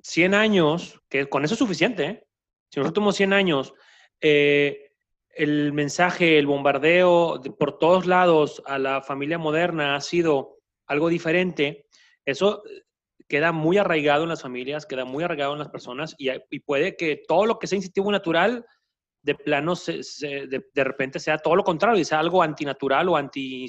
100 0.02 0.34
años, 0.34 1.00
que 1.08 1.28
con 1.28 1.44
eso 1.44 1.54
es 1.54 1.58
suficiente, 1.58 2.04
¿eh? 2.04 2.26
si 2.68 2.78
en 2.78 2.82
los 2.82 2.90
últimos 2.90 3.16
100 3.16 3.32
años 3.32 3.74
eh, 4.20 4.90
el 5.30 5.72
mensaje, 5.72 6.38
el 6.38 6.46
bombardeo 6.46 7.40
por 7.58 7.78
todos 7.78 8.06
lados 8.06 8.62
a 8.66 8.78
la 8.78 9.00
familia 9.00 9.38
moderna 9.38 9.96
ha 9.96 10.00
sido 10.00 10.58
algo 10.86 11.08
diferente, 11.08 11.86
eso 12.24 12.62
queda 13.28 13.52
muy 13.52 13.78
arraigado 13.78 14.24
en 14.24 14.28
las 14.28 14.42
familias, 14.42 14.86
queda 14.86 15.04
muy 15.04 15.24
arraigado 15.24 15.52
en 15.52 15.58
las 15.58 15.68
personas 15.68 16.14
y, 16.18 16.28
y 16.50 16.60
puede 16.60 16.96
que 16.96 17.22
todo 17.26 17.46
lo 17.46 17.58
que 17.58 17.66
sea 17.66 17.76
instintivo 17.76 18.12
natural 18.12 18.64
de 19.24 19.34
plano 19.34 19.74
se, 19.74 20.02
de, 20.22 20.84
repente 20.84 21.18
sea 21.18 21.38
todo 21.38 21.56
lo 21.56 21.64
contrario 21.64 22.00
y 22.00 22.04
sea 22.04 22.20
algo 22.20 22.42
antinatural 22.42 23.08
o 23.08 23.16
anti, 23.16 23.66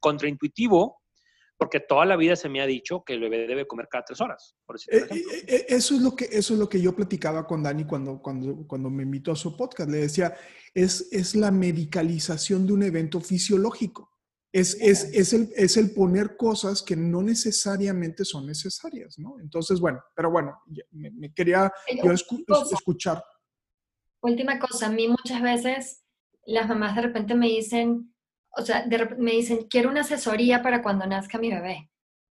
contraintuitivo, 0.00 1.02
porque 1.58 1.80
toda 1.80 2.06
la 2.06 2.16
vida 2.16 2.36
se 2.36 2.48
me 2.48 2.62
ha 2.62 2.66
dicho 2.66 3.04
que 3.04 3.12
el 3.12 3.20
bebé 3.20 3.46
debe 3.46 3.66
comer 3.66 3.88
cada 3.90 4.04
tres 4.04 4.20
horas. 4.22 4.56
Eh, 4.90 5.06
eh, 5.10 5.24
eh, 5.46 5.66
eso, 5.68 5.94
es 5.94 6.00
lo 6.00 6.16
que, 6.16 6.24
eso 6.24 6.54
es 6.54 6.58
lo 6.58 6.68
que 6.68 6.80
yo 6.80 6.96
platicaba 6.96 7.46
con 7.46 7.62
Dani 7.62 7.84
cuando, 7.84 8.22
cuando, 8.22 8.66
cuando 8.66 8.88
me 8.88 9.02
invitó 9.02 9.32
a 9.32 9.36
su 9.36 9.54
podcast. 9.56 9.90
Le 9.90 9.98
decía, 9.98 10.34
es, 10.72 11.08
es 11.12 11.34
la 11.34 11.50
medicalización 11.50 12.66
de 12.66 12.72
un 12.72 12.82
evento 12.82 13.20
fisiológico. 13.20 14.17
Es, 14.50 14.76
es, 14.80 15.04
es, 15.12 15.32
el, 15.34 15.52
es 15.56 15.76
el 15.76 15.90
poner 15.90 16.36
cosas 16.36 16.82
que 16.82 16.96
no 16.96 17.22
necesariamente 17.22 18.24
son 18.24 18.46
necesarias, 18.46 19.18
¿no? 19.18 19.38
Entonces, 19.40 19.78
bueno, 19.78 20.02
pero 20.14 20.30
bueno, 20.30 20.58
me, 20.90 21.32
quería 21.34 21.70
yo 22.02 22.12
escuchar 22.12 23.22
última 24.20 24.58
cosa, 24.58 24.86
a 24.86 24.90
mí 24.90 25.08
muchas 25.08 25.42
veces 25.42 26.04
las 26.44 26.68
mamás 26.68 26.96
de 26.96 27.02
repente 27.02 27.34
me 27.34 27.46
dicen, 27.46 28.14
o 28.50 28.62
sea, 28.62 28.86
me 29.18 29.32
dicen, 29.32 29.66
quiero 29.68 29.90
una 29.90 30.00
asesoría 30.00 30.62
para 30.62 30.82
cuando 30.82 31.06
nazca 31.06 31.38
mi 31.38 31.50
bebé. 31.50 31.90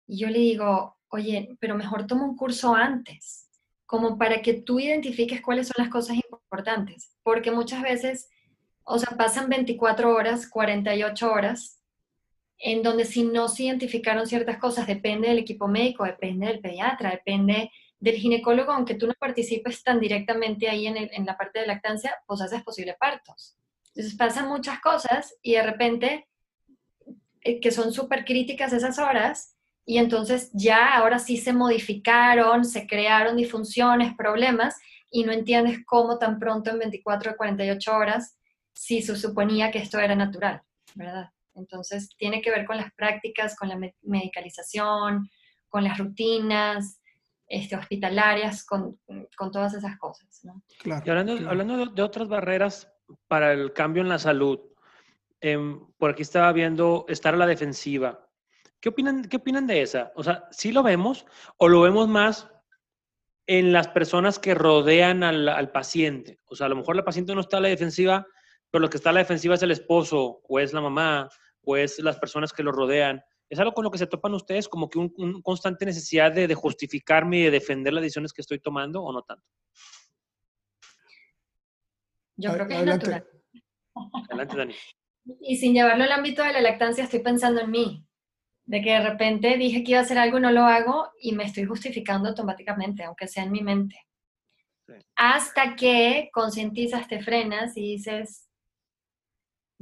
Y 0.08 0.20
yo 0.20 0.30
le 0.30 0.40
digo, 0.40 0.98
oye, 1.10 1.58
pero 1.60 1.76
mejor 1.76 2.06
toma 2.06 2.26
un 2.26 2.36
curso 2.36 2.76
antes, 2.76 3.50
como 3.86 4.18
para 4.18 4.42
que 4.42 4.54
tú 4.54 4.80
identifiques 4.80 5.42
cuáles 5.42 5.68
son 5.68 5.84
las 5.84 5.92
cosas 5.92 6.18
importantes, 6.18 7.16
porque 7.24 7.52
muchas 7.52 7.82
veces, 7.82 8.30
o 8.84 9.00
sea, 9.00 9.18
pasan 9.18 9.50
24 9.50 10.14
horas, 10.14 10.48
48 10.48 11.32
horas, 11.32 11.80
en 12.66 12.82
donde 12.82 13.04
si 13.04 13.26
no 13.26 13.50
se 13.50 13.64
identificaron 13.64 14.26
ciertas 14.26 14.58
cosas, 14.58 14.88
depende 14.88 15.28
del 15.28 15.40
equipo 15.40 15.68
médico, 15.68 16.06
depende 16.06 16.48
del 16.48 16.62
pediatra, 16.62 17.12
depende 17.12 17.70
del 18.00 18.16
ginecólogo, 18.16 18.72
aunque 18.72 18.96
tú 18.96 19.06
no 19.06 19.14
participes 19.20 19.84
tan 19.84 20.00
directamente 20.00 20.70
ahí 20.70 20.88
en, 20.88 21.26
la 21.26 21.38
parte 21.38 21.60
de 21.60 21.68
lactancia, 21.68 22.16
pues 22.26 22.40
haces 22.40 22.64
posible 22.64 22.96
partos. 22.98 23.58
Entonces 23.88 24.16
pasan 24.16 24.48
muchas 24.48 24.80
cosas 24.80 25.36
y 25.42 25.56
de 25.56 25.62
repente, 25.62 26.30
eh, 27.42 27.60
que 27.60 27.70
son 27.72 27.92
súper 27.92 28.24
críticas 28.24 28.72
esas 28.72 28.98
horas, 28.98 29.58
y 29.86 29.98
entonces 29.98 30.50
ya 30.54 30.96
ahora 30.96 31.20
sí 31.20 31.36
se 31.36 31.52
modificaron, 31.52 32.64
se 32.64 32.88
crearon 32.88 33.36
disfunciones, 33.36 34.16
problemas, 34.16 34.78
y 35.12 35.26
no 35.26 35.34
entiendes 35.34 35.80
cómo 35.86 36.18
tan 36.18 36.40
pronto 36.40 36.72
en 36.72 36.80
24 36.80 37.34
o 37.34 37.36
48 37.36 37.94
horas, 37.94 38.38
si 38.74 39.02
se 39.02 39.18
suponía 39.18 39.70
que 39.70 39.80
esto 39.80 40.00
era 40.00 40.16
natural, 40.16 40.62
¿verdad? 40.96 41.30
Entonces 41.56 42.10
tiene 42.18 42.42
que 42.42 42.52
ver 42.52 42.66
con 42.66 42.78
las 42.78 42.92
prácticas, 42.94 43.56
con 43.56 43.70
la 43.70 43.80
medicalización, 44.02 45.30
con 45.70 45.84
las 45.84 45.98
rutinas, 45.98 47.00
este, 47.48 47.76
hospitalarias, 47.76 48.66
con, 48.66 49.00
con, 49.36 49.52
todas 49.52 49.74
esas 49.74 49.98
cosas. 49.98 50.40
¿no? 50.44 50.64
Claro, 50.80 51.04
y 51.06 51.10
hablando, 51.10 51.50
hablando 51.50 51.86
de, 51.86 52.02
otras 52.02 52.28
barreras 52.28 52.92
para 53.28 53.54
el 53.54 53.74
cambio 53.74 54.02
en 54.02 54.10
la 54.10 54.20
salud, 54.20 54.60
em, 55.42 55.80
por 55.98 56.12
aquí 56.12 56.22
estaba 56.22 56.52
viendo 56.54 57.06
estar 57.08 57.34
a 57.34 57.38
la 57.38 57.48
defensiva. 57.48 58.28
¿Qué 58.80 58.90
opinan, 58.90 59.24
¿Qué 59.26 59.38
opinan 59.38 59.68
de 59.68 59.82
esa? 59.82 60.12
O 60.16 60.24
sea, 60.24 60.48
¿sí 60.52 60.72
lo 60.72 60.84
vemos 60.84 61.26
o 61.58 61.68
lo 61.70 61.82
vemos 61.82 62.08
más 62.08 62.50
en 63.46 63.72
las 63.72 63.88
personas 63.88 64.40
que 64.40 64.56
rodean 64.56 65.24
al, 65.24 65.48
al, 65.48 65.72
paciente? 65.72 66.40
O 66.46 66.56
sea, 66.56 66.68
a 66.68 66.70
lo 66.70 66.76
mejor 66.76 66.96
la 66.96 67.06
paciente 67.06 67.36
no 67.36 67.42
está 67.42 67.58
a 67.58 67.62
la 67.62 67.68
defensiva, 67.70 68.26
pero 68.72 68.82
lo 68.82 68.90
que 68.90 68.98
está 68.98 69.12
a 69.12 69.14
la 69.14 69.20
defensiva 69.20 69.56
es 69.56 69.64
el 69.64 69.72
esposo, 69.72 70.42
o 70.48 70.60
es 70.60 70.74
la 70.74 70.82
mamá, 70.82 71.30
o 71.64 71.78
es 71.78 72.00
las 72.00 72.18
personas 72.18 72.54
que 72.54 72.64
lo 72.64 72.72
rodean. 72.72 73.24
¿Es 73.50 73.60
algo 73.60 73.74
con 73.74 73.84
lo 73.84 73.92
que 73.92 73.98
se 73.98 74.08
topan 74.08 74.34
ustedes 74.34 74.68
como 74.68 74.90
que 74.90 75.00
un, 75.00 75.42
constante 75.42 75.86
necesidad 75.86 76.32
de, 76.32 76.54
justificarme 76.56 77.38
y 77.40 77.44
de 77.44 77.52
defender 77.52 77.94
las 77.94 78.02
decisiones 78.02 78.34
que 78.34 78.42
estoy 78.42 78.60
tomando 78.60 79.04
o 79.04 79.14
no 79.14 79.22
tanto? 79.22 79.46
Yo 82.36 82.52
creo 82.54 82.68
que 82.68 82.80
es 82.80 82.86
natural. 82.86 83.28
Adelante, 84.30 84.58
Dani. 84.58 84.76
Y 85.40 85.56
sin 85.56 85.74
llevarlo 85.74 86.04
al 86.04 86.12
ámbito 86.12 86.44
de 86.44 86.52
la 86.52 86.60
lactancia, 86.60 87.06
estoy 87.06 87.22
pensando 87.22 87.62
en 87.62 87.72
mí. 87.72 88.06
De 88.66 88.82
que 88.82 88.92
de 88.92 89.10
repente 89.10 89.58
dije 89.58 89.82
que 89.82 89.92
iba 89.92 90.02
a 90.02 90.04
hacer 90.04 90.18
algo 90.18 90.38
y 90.38 90.42
no 90.42 90.52
lo 90.52 90.64
hago 90.66 91.12
y 91.18 91.32
me 91.32 91.46
estoy 91.46 91.64
justificando 91.64 92.28
automáticamente, 92.28 93.06
aunque 93.06 93.30
sea 93.30 93.44
en 93.44 93.52
mi 93.54 93.62
mente. 93.62 93.96
Hasta 95.16 95.78
que 95.78 96.30
concientizas, 96.34 97.08
te 97.08 97.22
frenas 97.22 97.78
y 97.78 97.94
dices, 97.94 98.43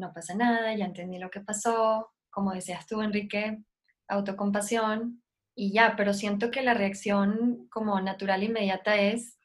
no 0.01 0.11
pasa 0.11 0.35
nada, 0.35 0.75
ya 0.75 0.85
entendí 0.85 1.17
lo 1.17 1.29
que 1.29 1.39
pasó, 1.39 2.11
como 2.29 2.51
decías 2.51 2.85
tú, 2.85 3.01
Enrique, 3.01 3.63
autocompasión 4.09 5.23
y 5.55 5.71
ya, 5.71 5.95
pero 5.95 6.13
siento 6.13 6.51
que 6.51 6.61
la 6.61 6.73
reacción 6.73 7.67
como 7.69 8.01
natural 8.01 8.43
inmediata 8.43 8.99
es 8.99 9.37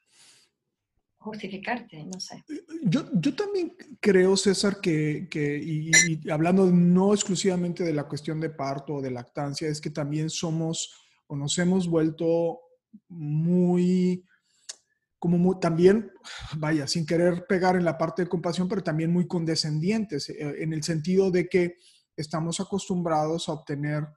justificarte, 1.17 2.05
no 2.05 2.19
sé. 2.19 2.43
Yo, 2.83 3.05
yo 3.13 3.35
también 3.35 3.75
creo, 3.99 4.37
César, 4.37 4.79
que, 4.81 5.27
que 5.29 5.57
y, 5.57 6.29
hablando 6.29 6.65
no 6.67 7.13
exclusivamente 7.13 7.83
de 7.83 7.93
la 7.93 8.07
cuestión 8.07 8.39
de 8.39 8.49
parto 8.49 8.95
o 8.95 9.01
de 9.01 9.11
lactancia, 9.11 9.67
es 9.67 9.81
que 9.81 9.89
también 9.89 10.29
somos 10.29 10.93
o 11.27 11.35
nos 11.35 11.57
hemos 11.57 11.87
vuelto 11.87 12.61
muy, 13.09 14.23
como 15.19 15.59
también, 15.59 16.11
vaya, 16.57 16.87
sin 16.87 17.05
querer 17.05 17.45
pegar 17.47 17.75
en 17.75 17.85
la 17.85 17.97
parte 17.97 18.23
de 18.23 18.29
compasión, 18.29 18.67
pero 18.67 18.83
también 18.83 19.11
muy 19.11 19.27
condescendientes, 19.27 20.29
eh, 20.29 20.55
en 20.59 20.73
el 20.73 20.83
sentido 20.83 21.31
de 21.31 21.47
que 21.47 21.77
estamos 22.15 22.59
acostumbrados 22.59 23.49
a 23.49 23.53
obtener 23.53 24.07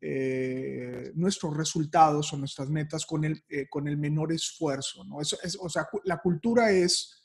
eh, 0.00 1.12
nuestros 1.14 1.56
resultados 1.56 2.32
o 2.32 2.36
nuestras 2.36 2.68
metas 2.68 3.06
con 3.06 3.24
el, 3.24 3.42
eh, 3.48 3.66
con 3.70 3.88
el 3.88 3.96
menor 3.96 4.32
esfuerzo. 4.32 5.04
¿no? 5.04 5.20
Eso 5.20 5.38
es, 5.42 5.56
o 5.60 5.68
sea, 5.68 5.86
la 6.04 6.18
cultura 6.18 6.70
es 6.70 7.20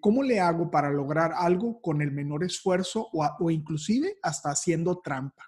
cómo 0.00 0.22
le 0.22 0.38
hago 0.38 0.70
para 0.70 0.92
lograr 0.92 1.32
algo 1.34 1.80
con 1.80 2.00
el 2.00 2.12
menor 2.12 2.44
esfuerzo 2.44 3.08
o, 3.12 3.28
o 3.40 3.50
inclusive 3.50 4.16
hasta 4.22 4.50
haciendo 4.50 5.00
trampa. 5.00 5.42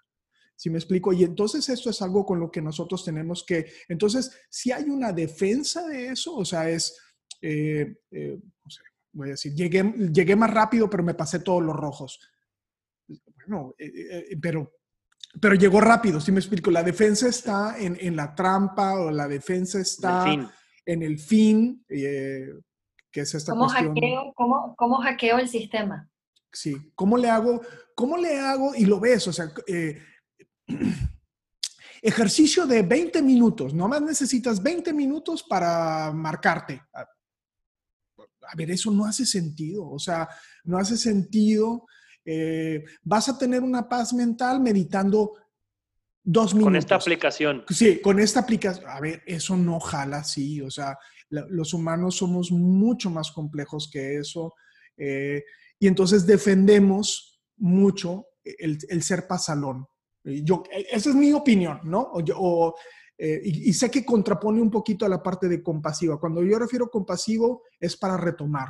¿Sí 0.58 0.70
me 0.70 0.78
explico? 0.78 1.12
Y 1.12 1.22
entonces 1.22 1.68
esto 1.68 1.90
es 1.90 2.02
algo 2.02 2.26
con 2.26 2.40
lo 2.40 2.50
que 2.50 2.60
nosotros 2.60 3.04
tenemos 3.04 3.44
que, 3.44 3.70
entonces, 3.88 4.36
si 4.50 4.72
hay 4.72 4.84
una 4.84 5.12
defensa 5.12 5.86
de 5.86 6.08
eso, 6.08 6.34
o 6.34 6.44
sea, 6.44 6.68
es, 6.68 6.98
no 7.40 8.70
sé, 8.70 8.82
voy 9.12 9.28
a 9.28 9.30
decir, 9.30 9.54
llegué, 9.54 9.84
llegué 10.12 10.34
más 10.34 10.52
rápido, 10.52 10.90
pero 10.90 11.04
me 11.04 11.14
pasé 11.14 11.38
todos 11.38 11.62
los 11.62 11.76
rojos 11.76 12.18
no, 13.48 13.74
eh, 13.78 13.86
eh, 13.86 14.26
eh, 14.30 14.38
pero, 14.40 14.72
pero 15.40 15.54
llegó 15.54 15.80
rápido, 15.80 16.20
si 16.20 16.30
me 16.32 16.38
explico. 16.38 16.70
La 16.70 16.82
defensa 16.82 17.28
está 17.28 17.76
en, 17.78 18.14
la 18.14 18.34
trampa 18.34 18.94
o 18.94 19.10
la 19.10 19.26
defensa 19.26 19.80
está 19.80 20.26
en 20.84 21.02
el 21.02 21.18
fin, 21.18 21.84
que 21.88 22.60
es 23.12 23.34
esta 23.34 23.52
¿Cómo 23.52 23.68
Hackeo, 23.68 24.32
cómo, 24.76 24.96
hackeo 24.98 25.38
el 25.38 25.48
sistema? 25.48 26.08
Sí, 26.52 26.92
¿cómo 26.94 27.18
le 27.18 27.28
hago? 27.28 27.60
¿Cómo 27.94 28.16
le 28.16 28.38
hago? 28.38 28.74
Y 28.74 28.86
lo 28.86 29.00
ves, 29.00 29.28
o 29.28 29.32
sea, 29.32 29.52
ejercicio 32.02 32.66
de 32.66 32.82
20 32.82 33.22
minutos, 33.22 33.74
nomás 33.74 34.02
necesitas 34.02 34.62
20 34.62 34.92
minutos 34.92 35.42
para 35.42 36.12
marcarte. 36.12 36.80
A 36.92 38.56
ver, 38.56 38.70
eso 38.70 38.90
no 38.90 39.04
hace 39.04 39.26
sentido, 39.26 39.88
o 39.88 39.98
sea, 39.98 40.28
no 40.64 40.78
hace 40.78 40.96
sentido 40.96 41.86
eh, 42.30 42.84
vas 43.02 43.30
a 43.30 43.38
tener 43.38 43.62
una 43.62 43.88
paz 43.88 44.12
mental 44.12 44.60
meditando 44.60 45.32
dos 46.22 46.52
minutos. 46.52 46.66
Con 46.66 46.76
esta 46.76 46.96
aplicación. 46.96 47.64
Sí, 47.70 48.02
con 48.02 48.20
esta 48.20 48.40
aplicación. 48.40 48.86
A 48.86 49.00
ver, 49.00 49.22
eso 49.24 49.56
no 49.56 49.80
jala 49.80 50.18
así. 50.18 50.60
O 50.60 50.70
sea, 50.70 50.98
los 51.30 51.72
humanos 51.72 52.16
somos 52.16 52.52
mucho 52.52 53.08
más 53.08 53.30
complejos 53.32 53.88
que 53.90 54.18
eso. 54.18 54.54
Eh, 54.98 55.42
y 55.78 55.86
entonces 55.86 56.26
defendemos 56.26 57.40
mucho 57.56 58.26
el, 58.44 59.02
ser 59.02 59.26
pasalón. 59.26 59.86
Yo, 60.44 60.62
esa 60.70 61.10
es 61.10 61.14
mi 61.14 61.32
opinión, 61.32 61.80
¿no? 61.84 62.12
Eh, 63.20 63.40
y, 63.44 63.72
sé 63.72 63.90
que 63.90 64.04
contrapone 64.04 64.60
un 64.60 64.70
poquito 64.70 65.04
a 65.04 65.08
la 65.08 65.22
parte 65.22 65.48
de 65.48 65.62
compasiva. 65.62 66.20
Cuando 66.20 66.42
yo 66.42 66.58
refiero 66.58 66.88
compasivo 66.88 67.64
es 67.80 67.96
para 67.96 68.16
retomar. 68.16 68.68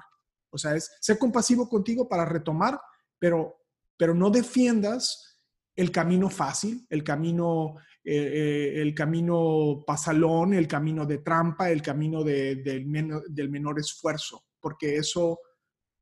O 0.50 0.56
sea, 0.56 0.74
es 0.74 0.90
ser 1.00 1.18
compasivo 1.18 1.68
contigo 1.68 2.09
para 2.09 2.24
retomar 2.24 2.78
pero, 3.18 3.64
pero 3.96 4.14
no 4.14 4.30
defiendas 4.30 5.40
el 5.74 5.92
camino 5.92 6.28
fácil, 6.28 6.86
el 6.90 7.04
camino, 7.04 7.76
eh, 8.04 8.14
eh, 8.14 8.82
el 8.82 8.94
camino 8.94 9.84
pasalón, 9.86 10.54
el 10.54 10.66
camino 10.66 11.06
de 11.06 11.18
trampa, 11.18 11.70
el 11.70 11.82
camino 11.82 12.24
del, 12.24 12.86
menor 12.86 13.78
esfuerzo, 13.78 14.44
porque 14.61 14.96
eso 14.96 15.40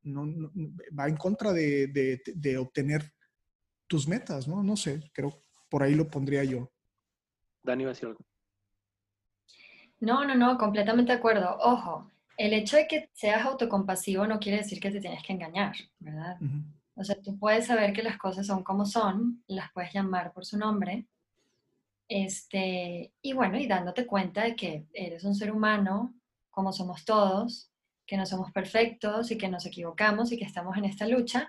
va 0.07 1.09
en 1.09 1.17
contra 1.17 1.53
de, 1.53 1.89
de, 1.89 2.59
obtener 2.59 3.13
tus 3.87 4.07
metas, 4.07 4.47
¿no? 4.47 4.63
No 4.63 4.77
sé, 4.77 5.11
creo 5.13 5.43
por 5.69 5.83
ahí 5.83 5.95
lo 5.95 6.09
pondría 6.09 6.45
yo. 6.45 6.71
Dani 7.63 7.85
va 7.85 7.91
a 7.91 7.93
decir 7.95 8.09
algo. 8.09 8.21
No, 10.01 10.25
no, 10.25 10.35
no, 10.35 10.59
completamente 10.59 11.13
de 11.13 11.19
acuerdo. 11.19 11.57
Ojo, 11.61 12.11
el 12.37 12.53
hecho 12.53 12.77
de 12.77 12.87
que 12.87 13.11
seas 13.15 13.45
autocompasivo 13.45 14.27
no 14.27 14.39
quiere 14.39 14.59
decir 14.59 14.79
que 14.79 14.91
te 14.91 15.01
tienes 15.01 15.23
que 15.23 15.33
engañar, 15.33 15.75
¿verdad? 15.99 16.39
O 16.95 17.03
sea, 17.03 17.21
tú 17.21 17.39
puedes 17.39 17.67
saber 17.67 17.93
que 17.93 18.03
las 18.03 18.19
cosas 18.19 18.47
son 18.47 18.63
como 18.63 18.85
son, 18.85 19.43
las 19.47 19.73
puedes 19.73 19.93
llamar 19.93 20.33
por 20.33 20.45
su 20.45 20.59
nombre, 20.59 21.07
este, 22.09 23.13
y 23.21 23.33
bueno, 23.33 23.59
y 23.59 23.67
dándote 23.67 24.07
cuenta 24.07 24.45
de 24.45 24.55
que 24.55 24.87
eres 24.93 25.25
un 25.25 25.35
ser 25.35 25.51
humano, 25.51 26.15
como 26.51 26.73
somos 26.73 27.05
todos, 27.05 27.71
que 28.07 28.17
no 28.17 28.25
somos 28.25 28.53
perfectos 28.53 29.31
y 29.31 29.39
que 29.39 29.49
nos 29.49 29.67
equivocamos 29.67 30.31
y 30.31 30.39
que 30.39 30.45
estamos 30.45 30.77
en 30.77 30.85
esta 30.85 31.07
lucha, 31.07 31.47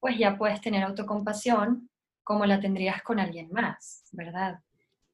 pues 0.00 0.16
ya 0.18 0.38
puedes 0.38 0.60
tener 0.60 0.82
autocompasión 0.82 1.90
como 2.28 2.44
la 2.44 2.60
tendrías 2.60 3.02
con 3.02 3.18
alguien 3.18 3.48
más, 3.50 4.04
¿verdad? 4.12 4.60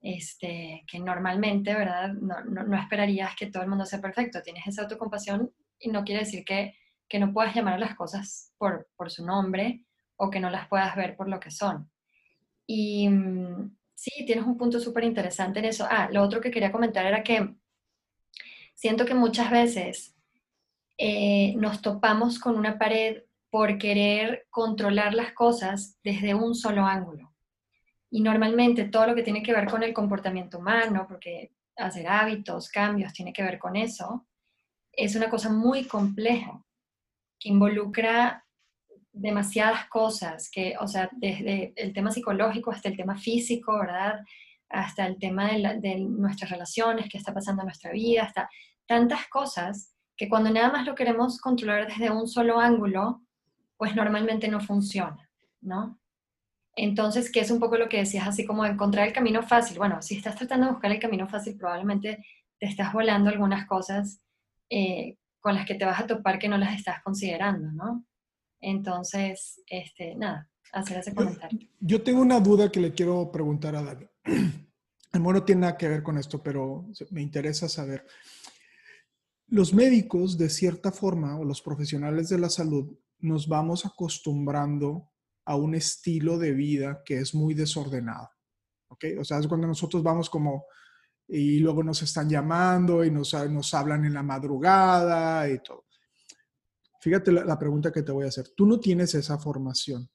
Este, 0.01 0.83
que 0.85 0.99
normalmente, 0.99 1.73
¿verdad? 1.73 2.13
No, 2.13 2.77
esperarías 2.77 3.37
que 3.37 3.47
todo 3.47 3.63
el 3.63 3.69
mundo 3.69 3.87
sea 3.87 4.01
perfecto. 4.01 4.43
Tienes 4.43 4.67
esa 4.67 4.83
autocompasión 4.83 5.53
y 5.79 5.91
no 5.91 6.03
quiere 6.03 6.23
decir 6.23 6.45
que, 6.45 6.77
que 7.09 7.21
no 7.21 7.33
puedas 7.33 7.55
llamar 7.55 7.75
a 7.75 7.79
las 7.79 7.95
cosas 7.95 8.53
por, 8.59 8.89
por, 8.97 9.13
su 9.13 9.25
nombre 9.25 9.85
o 10.17 10.29
que 10.29 10.41
no 10.41 10.51
las 10.51 10.67
puedas 10.67 10.97
ver 10.97 11.17
por 11.17 11.29
lo 11.29 11.39
que 11.39 11.53
son. 11.53 11.89
Y 12.67 13.09
mm, 13.09 13.77
sí, 13.95 14.27
tienes 14.27 14.45
un 14.45 14.59
punto 14.59 14.81
súper 14.81 15.05
interesante 15.05 15.61
en 15.61 15.67
eso. 15.67 15.87
Ah, 15.89 16.09
lo 16.11 16.21
otro 16.21 16.41
que 16.41 16.51
quería 16.51 16.73
comentar 16.73 17.07
era 17.07 17.23
que 17.23 17.55
siento 18.75 19.07
que 19.07 19.15
muchas 19.15 19.53
veces 19.53 20.17
eh, 20.99 21.55
nos 21.59 21.81
topamos 21.81 22.41
con 22.41 22.59
una 22.59 22.77
pared 22.77 23.23
por 23.55 23.79
querer 23.79 24.49
controlar 24.51 25.15
las 25.15 25.31
cosas 25.33 25.97
desde 26.03 26.35
un 26.35 26.57
solo 26.57 26.87
ángulo. 26.87 27.33
Y 28.11 28.21
normalmente 28.21 28.83
todo 28.87 29.07
lo 29.07 29.15
que 29.15 29.23
tiene 29.23 29.45
que 29.45 29.53
ver 29.53 29.71
con 29.71 29.85
el 29.85 29.95
comportamiento 29.95 30.59
humano, 30.59 31.07
porque 31.09 31.53
hacer 31.77 32.09
hábitos, 32.09 32.69
cambios, 32.69 33.13
tiene 33.13 33.33
que 33.33 33.45
ver 33.45 33.61
con 33.61 33.77
eso, 33.77 34.27
es 34.91 35.15
una 35.15 35.31
cosa 35.31 35.51
muy 35.51 35.85
compleja, 35.87 36.65
que 37.39 37.51
involucra 37.51 38.45
demasiadas 39.13 39.87
cosas, 39.87 40.51
que, 40.51 40.75
o 40.81 40.89
sea, 40.89 41.09
desde 41.13 41.75
el 41.77 41.93
tema 41.93 42.11
psicológico 42.11 42.73
hasta 42.73 42.89
el 42.89 42.97
tema 42.97 43.17
físico, 43.17 43.79
¿verdad? 43.79 44.19
Hasta 44.69 45.07
el 45.07 45.17
tema 45.17 45.53
de, 45.53 45.79
de 45.79 46.01
nuestras 46.01 46.51
relaciones, 46.51 47.07
qué 47.09 47.19
está 47.19 47.33
pasando 47.33 47.63
en 47.63 47.67
nuestra 47.67 47.93
vida, 47.93 48.25
hasta 48.25 48.51
tantas 48.85 49.29
cosas 49.29 49.95
que 50.17 50.29
cuando 50.29 50.51
nada 50.51 50.73
más 50.73 50.87
lo 50.87 50.97
queremos 50.97 51.41
controlar 51.41 51.87
desde 51.87 52.11
un 52.11 52.27
solo 52.27 52.59
ángulo, 52.59 53.24
pues 53.85 53.97
normalmente 53.97 54.49
no 54.49 54.61
funciona, 54.61 55.29
¿no? 55.61 56.01
Entonces, 56.75 57.31
¿qué 57.31 57.41
es 57.41 57.51
un 57.51 57.61
poco 57.61 57.77
lo 57.77 57.87
que 57.87 57.99
decías, 57.99 58.27
así 58.27 58.47
como 58.47 58.65
encontrar 58.65 59.07
el 59.07 59.13
camino 59.13 59.43
fácil? 59.43 59.77
Bueno, 59.77 60.01
si 60.01 60.17
estás 60.17 60.37
tratando 60.37 60.65
de 60.65 60.73
buscar 60.73 60.91
el 60.91 60.99
camino 60.99 61.29
fácil, 61.29 61.55
probablemente 61.59 62.25
te 62.59 62.65
estás 62.65 62.95
volando 62.95 63.29
algunas 63.29 63.67
cosas 63.67 64.23
eh, 64.71 65.19
con 65.39 65.55
las 65.55 65.67
que 65.67 65.75
te 65.75 65.85
vas 65.85 66.01
a 66.01 66.07
topar 66.07 66.39
que 66.39 66.49
no 66.49 66.57
las 66.57 66.75
estás 66.75 67.03
considerando, 67.03 67.73
¿no? 67.73 68.07
Entonces, 68.59 69.61
este, 69.67 70.15
nada, 70.15 70.49
hacer 70.73 71.01
ese 71.01 71.15
comentario. 71.15 71.69
Yo, 71.79 72.03
tengo 72.03 72.23
una 72.23 72.41
duda 72.41 72.73
que 72.73 72.81
le 72.81 72.95
quiero 72.95 73.31
preguntar 73.31 73.77
a 73.77 73.83
Dani. 73.83 74.07
El 75.13 75.23
no 75.23 75.45
tiene 75.45 75.61
nada 75.61 75.77
que 75.77 75.89
ver 75.89 76.03
con 76.03 76.17
esto, 76.17 76.43
pero 76.43 76.87
me 77.11 77.21
interesa 77.21 77.69
saber. 77.69 78.07
Los 79.49 79.75
médicos, 79.75 80.39
de 80.39 80.49
cierta 80.49 80.91
forma, 80.91 81.39
o 81.39 81.45
los 81.45 81.61
profesionales 81.61 82.31
de 82.31 82.39
la 82.39 82.49
salud, 82.49 82.97
nos 83.25 83.49
vamos 83.49 83.87
acostumbrando 83.87 85.11
a 85.47 85.57
un 85.57 85.75
estilo 85.75 86.39
de 86.39 86.53
vida 86.53 87.03
que 87.05 87.19
es 87.19 87.35
muy 87.35 87.55
desordenado. 87.55 88.29
¿Ok? 88.89 89.05
O 89.19 89.25
sea, 89.25 89.39
es 89.39 89.47
cuando 89.47 89.67
nosotros 89.67 90.03
vamos 90.03 90.29
como 90.29 90.67
y 91.27 91.59
luego 91.59 91.83
nos 91.83 92.03
están 92.03 92.29
llamando 92.29 93.03
y 93.03 93.11
nos, 93.11 93.33
nos 93.51 93.73
hablan 93.73 94.05
en 94.05 94.15
la 94.15 94.23
madrugada 94.23 95.49
y 95.49 95.59
todo. 95.63 95.87
Fíjate 97.01 97.33
la, 97.33 97.45
la 97.45 97.59
pregunta 97.59 97.91
que 97.91 98.03
te 98.03 98.13
voy 98.13 98.27
a 98.27 98.29
hacer. 98.29 98.51
Tú 98.55 98.67
no 98.67 98.79
tienes 98.79 99.15
esa 99.15 99.39
formación, 99.39 100.09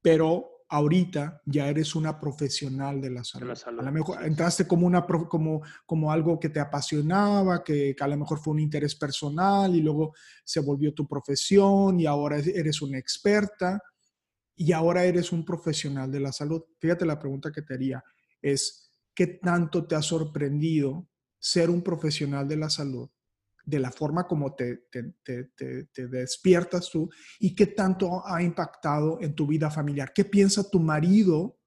pero 0.00 0.59
ahorita 0.70 1.42
ya 1.46 1.68
eres 1.68 1.96
una 1.96 2.18
profesional 2.20 3.00
de 3.00 3.10
la 3.10 3.24
salud. 3.24 3.52
a 3.66 3.82
lo 3.82 3.92
mejor 3.92 4.24
entraste 4.24 4.68
como, 4.68 4.86
una, 4.86 5.04
como, 5.04 5.62
como 5.84 6.12
algo 6.12 6.38
que 6.38 6.48
te 6.48 6.60
apasionaba, 6.60 7.64
que, 7.64 7.96
a 7.98 8.06
lo 8.06 8.16
mejor 8.16 8.38
fue 8.38 8.52
un 8.52 8.60
interés 8.60 8.94
personal 8.94 9.74
y 9.74 9.80
luego 9.80 10.14
se 10.44 10.60
volvió 10.60 10.94
tu 10.94 11.08
profesión 11.08 11.98
y 11.98 12.06
ahora 12.06 12.38
eres 12.38 12.80
una 12.82 12.98
experta 12.98 13.82
y 14.54 14.70
ahora 14.70 15.04
eres 15.04 15.32
un 15.32 15.44
profesional 15.44 16.10
de 16.10 16.20
la 16.20 16.32
salud. 16.32 16.62
Fíjate 16.78 17.04
la 17.04 17.18
pregunta 17.18 17.50
que 17.50 17.62
te 17.62 17.74
haría 17.74 18.04
es, 18.40 18.92
¿qué 19.12 19.26
tanto 19.26 19.88
te 19.88 19.96
ha 19.96 20.02
sorprendido 20.02 21.08
ser 21.36 21.68
un 21.68 21.82
profesional 21.82 22.46
de 22.46 22.56
la 22.56 22.70
salud 22.70 23.10
de 23.64 23.78
la 23.78 23.90
forma 23.90 24.26
como 24.26 24.54
te, 24.54 24.84
te, 24.90 26.08
despiertas 26.08 26.90
tú 26.90 27.08
y 27.38 27.54
qué 27.54 27.66
tanto 27.66 28.26
ha 28.26 28.42
impactado 28.42 29.18
en 29.20 29.34
tu 29.34 29.46
vida 29.46 29.70
familiar. 29.70 30.12
¿Qué 30.12 30.24
piensa 30.24 30.68
tu 30.68 30.80
marido 30.80 31.58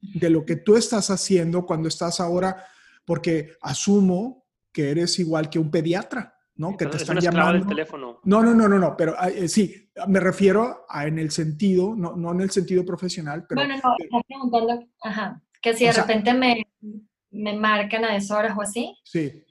de 0.00 0.30
lo 0.30 0.44
que 0.44 0.56
tú 0.56 0.76
estás 0.76 1.10
haciendo 1.10 1.64
cuando 1.64 1.88
estás 1.88 2.20
ahora? 2.20 2.64
Porque 3.04 3.52
asumo 3.62 4.46
que 4.72 4.90
eres 4.90 5.18
igual 5.18 5.48
que 5.48 5.58
un 5.58 5.70
pediatra. 5.70 6.34
¿no? 6.56 6.76
Que 6.76 6.86
te 6.86 6.96
están 6.96 7.20
llamando. 7.20 7.66
teléfono. 7.68 8.20
No, 8.24 8.42
no, 8.42 8.52
no, 8.52 8.68
no, 8.68 8.80
no, 8.80 8.96
pero 8.96 9.14
eh, 9.22 9.46
sí, 9.46 9.90
me 10.08 10.18
refiero 10.18 10.84
a 10.88 11.06
en 11.06 11.20
el 11.20 11.30
sentido, 11.30 11.94
no, 11.94 12.16
no 12.16 12.32
en 12.32 12.40
el 12.40 12.50
sentido 12.50 12.84
profesional, 12.84 13.46
pero... 13.48 13.60
Bueno, 13.60 13.74
no, 13.74 13.94
estás 13.96 14.22
preguntando, 14.26 14.88
ajá, 15.02 15.40
que 15.62 15.74
si 15.74 15.84
de 15.84 15.92
repente 15.92 16.34
me, 16.34 16.66
me 17.30 17.56
marcan 17.56 18.04
a 18.04 18.12
deshoras 18.12 18.58
o 18.58 18.62
así. 18.62 18.92
Sí. 19.04 19.44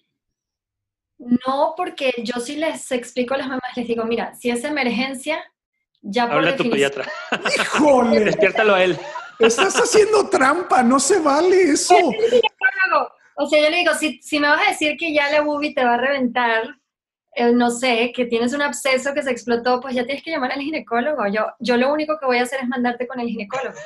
No, 1.19 1.73
porque 1.75 2.13
yo 2.23 2.39
sí 2.39 2.57
les 2.57 2.91
explico 2.91 3.33
a 3.33 3.37
las 3.37 3.47
mamás, 3.47 3.75
les 3.75 3.87
digo, 3.87 4.05
mira, 4.05 4.35
si 4.35 4.49
es 4.49 4.63
emergencia, 4.63 5.43
ya 6.01 6.27
por 6.27 6.37
Habla 6.37 6.51
a 6.51 6.55
tu 6.55 6.69
pediatra. 6.69 7.05
¡Híjole! 7.55 8.19
Despiértalo 8.25 8.75
a 8.75 8.83
él. 8.83 8.97
Estás 9.39 9.75
haciendo 9.75 10.29
trampa, 10.29 10.83
no 10.83 10.99
se 10.99 11.19
vale 11.19 11.61
eso. 11.63 11.95
O 13.39 13.45
sea, 13.45 13.61
yo 13.61 13.69
le 13.69 13.77
digo, 13.77 13.93
si, 13.93 14.19
si 14.23 14.39
me 14.39 14.47
vas 14.47 14.65
a 14.65 14.71
decir 14.71 14.97
que 14.97 15.13
ya 15.13 15.29
la 15.29 15.41
bubi 15.41 15.71
te 15.71 15.85
va 15.85 15.93
a 15.93 15.97
reventar, 15.97 16.75
eh, 17.39 17.51
no 17.53 17.69
sé, 17.69 18.11
que 18.15 18.25
tienes 18.25 18.51
un 18.53 18.63
absceso 18.63 19.13
que 19.13 19.21
se 19.21 19.29
explotó, 19.29 19.79
pues 19.79 19.93
ya 19.93 20.03
tienes 20.03 20.23
que 20.23 20.31
llamar 20.31 20.51
al 20.51 20.59
ginecólogo. 20.59 21.27
Yo, 21.27 21.45
yo 21.59 21.77
lo 21.77 21.93
único 21.93 22.17
que 22.19 22.25
voy 22.25 22.39
a 22.39 22.41
hacer 22.41 22.61
es 22.61 22.67
mandarte 22.67 23.05
con 23.05 23.19
el 23.19 23.27
ginecólogo. 23.27 23.77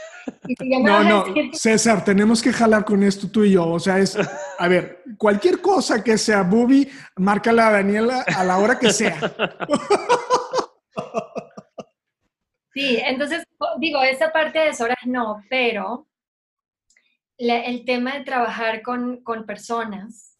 no, 0.81 1.03
no, 1.03 1.25
César, 1.51 2.05
tenemos 2.05 2.41
que 2.41 2.53
jalar 2.53 2.85
con 2.85 3.03
esto 3.03 3.29
tú 3.29 3.43
y 3.43 3.51
yo. 3.51 3.67
O 3.67 3.77
sea, 3.77 3.99
es, 3.99 4.17
a 4.57 4.67
ver, 4.69 5.03
cualquier 5.17 5.59
cosa 5.59 6.01
que 6.01 6.17
sea 6.17 6.43
bubi, 6.43 6.89
márcala 7.17 7.67
a 7.67 7.71
Daniela 7.71 8.21
a 8.21 8.43
la 8.45 8.57
hora 8.57 8.79
que 8.79 8.93
sea. 8.93 9.19
Sí, 12.73 13.01
entonces, 13.05 13.43
digo, 13.79 14.01
esa 14.01 14.31
parte 14.31 14.59
de 14.59 14.71
horas 14.81 14.97
no, 15.05 15.43
pero 15.49 16.07
el 17.37 17.83
tema 17.83 18.13
de 18.13 18.23
trabajar 18.23 18.81
con, 18.81 19.21
con 19.23 19.45
personas, 19.45 20.30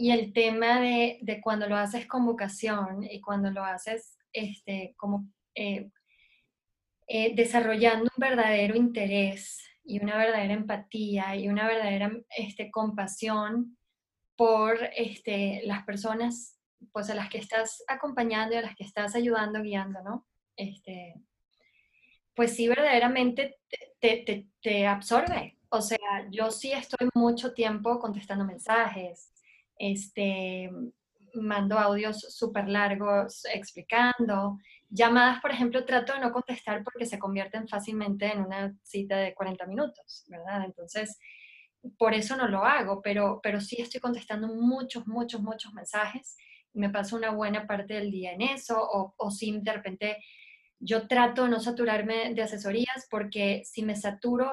y 0.00 0.12
el 0.12 0.32
tema 0.32 0.80
de, 0.80 1.18
de, 1.22 1.40
cuando 1.40 1.66
lo 1.66 1.76
haces 1.76 2.06
con 2.06 2.24
vocación 2.24 3.02
y 3.02 3.20
cuando 3.20 3.50
lo 3.50 3.64
haces 3.64 4.16
este, 4.32 4.94
como 4.96 5.26
eh, 5.56 5.90
eh, 7.08 7.34
desarrollando 7.34 8.04
un 8.04 8.20
verdadero 8.20 8.76
interés 8.76 9.60
y 9.82 10.00
una 10.00 10.16
verdadera 10.16 10.54
empatía 10.54 11.34
y 11.34 11.48
una 11.48 11.66
verdadera 11.66 12.12
este, 12.36 12.70
compasión 12.70 13.76
por 14.36 14.78
este, 14.96 15.62
las 15.64 15.84
personas 15.84 16.60
pues, 16.92 17.10
a 17.10 17.16
las 17.16 17.28
que 17.28 17.38
estás 17.38 17.82
acompañando 17.88 18.54
y 18.54 18.58
a 18.58 18.62
las 18.62 18.76
que 18.76 18.84
estás 18.84 19.16
ayudando, 19.16 19.60
guiando, 19.62 20.00
¿no? 20.04 20.28
Este, 20.54 21.16
pues 22.36 22.54
sí, 22.54 22.68
verdaderamente 22.68 23.58
te, 23.98 24.18
te, 24.18 24.46
te 24.62 24.86
absorbe. 24.86 25.58
O 25.70 25.82
sea, 25.82 25.98
yo 26.30 26.52
sí 26.52 26.70
estoy 26.70 27.08
mucho 27.16 27.52
tiempo 27.52 27.98
contestando 27.98 28.44
mensajes, 28.44 29.32
este, 29.78 30.70
mando 31.34 31.78
audios 31.78 32.20
súper 32.20 32.68
largos 32.68 33.44
explicando. 33.52 34.58
Llamadas, 34.88 35.40
por 35.40 35.50
ejemplo, 35.50 35.84
trato 35.84 36.14
de 36.14 36.20
no 36.20 36.32
contestar 36.32 36.82
porque 36.82 37.06
se 37.06 37.18
convierten 37.18 37.68
fácilmente 37.68 38.26
en 38.26 38.40
una 38.42 38.74
cita 38.82 39.16
de 39.16 39.34
40 39.34 39.66
minutos, 39.66 40.24
¿verdad? 40.28 40.64
Entonces, 40.64 41.18
por 41.96 42.14
eso 42.14 42.36
no 42.36 42.48
lo 42.48 42.64
hago, 42.64 43.00
pero, 43.02 43.40
pero 43.42 43.60
sí 43.60 43.80
estoy 43.80 44.00
contestando 44.00 44.48
muchos, 44.48 45.06
muchos, 45.06 45.40
muchos 45.40 45.72
mensajes. 45.72 46.36
Me 46.72 46.90
paso 46.90 47.16
una 47.16 47.30
buena 47.30 47.66
parte 47.66 47.94
del 47.94 48.10
día 48.10 48.32
en 48.32 48.42
eso, 48.42 48.78
o, 48.80 49.14
o 49.16 49.30
si 49.30 49.58
de 49.60 49.72
repente 49.72 50.18
yo 50.80 51.08
trato 51.08 51.44
de 51.44 51.50
no 51.50 51.60
saturarme 51.60 52.34
de 52.34 52.42
asesorías 52.42 53.06
porque 53.10 53.62
si 53.64 53.82
me 53.82 53.96
saturo, 53.96 54.50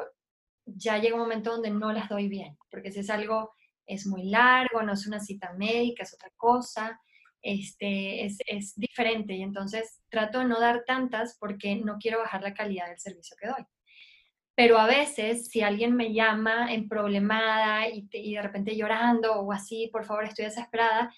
ya 0.66 0.98
llega 0.98 1.16
un 1.16 1.22
momento 1.22 1.52
donde 1.52 1.70
no 1.70 1.92
las 1.94 2.10
doy 2.10 2.28
bien, 2.28 2.58
porque 2.72 2.92
si 2.92 3.02
es 3.02 3.10
algo, 3.10 3.54
es 3.86 4.06
muy 4.08 4.24
largo, 4.30 4.82
no 4.82 4.94
es 4.94 5.08
una 5.08 5.20
cita 5.20 5.54
médica, 5.54 6.04
es 6.04 6.14
otra 6.14 6.32
cosa, 6.36 7.00
este, 7.42 8.26
es, 8.26 8.38
es 8.48 8.74
diferente 8.76 9.34
y 9.36 9.44
entonces 9.44 10.02
trato 10.10 10.40
de 10.40 10.46
no 10.46 10.60
dar 10.60 10.84
tantas 10.86 11.38
porque 11.40 11.76
no 11.76 11.98
quiero 12.00 12.20
bajar 12.20 12.42
la 12.42 12.54
calidad 12.54 12.88
del 12.88 13.00
servicio 13.00 13.38
que 13.40 13.48
doy. 13.48 13.66
Pero 14.56 14.80
a 14.80 14.88
veces, 14.88 15.48
si 15.50 15.62
alguien 15.62 15.96
me 15.96 16.14
llama 16.14 16.74
en 16.74 16.88
problemada 16.88 17.90
y, 17.90 18.08
y 18.12 18.36
de 18.36 18.42
repente 18.42 18.76
llorando 18.76 19.34
o 19.34 19.52
así, 19.52 19.90
por 19.92 20.06
favor, 20.06 20.24
estoy 20.24 20.46
desesperada, 20.46 21.14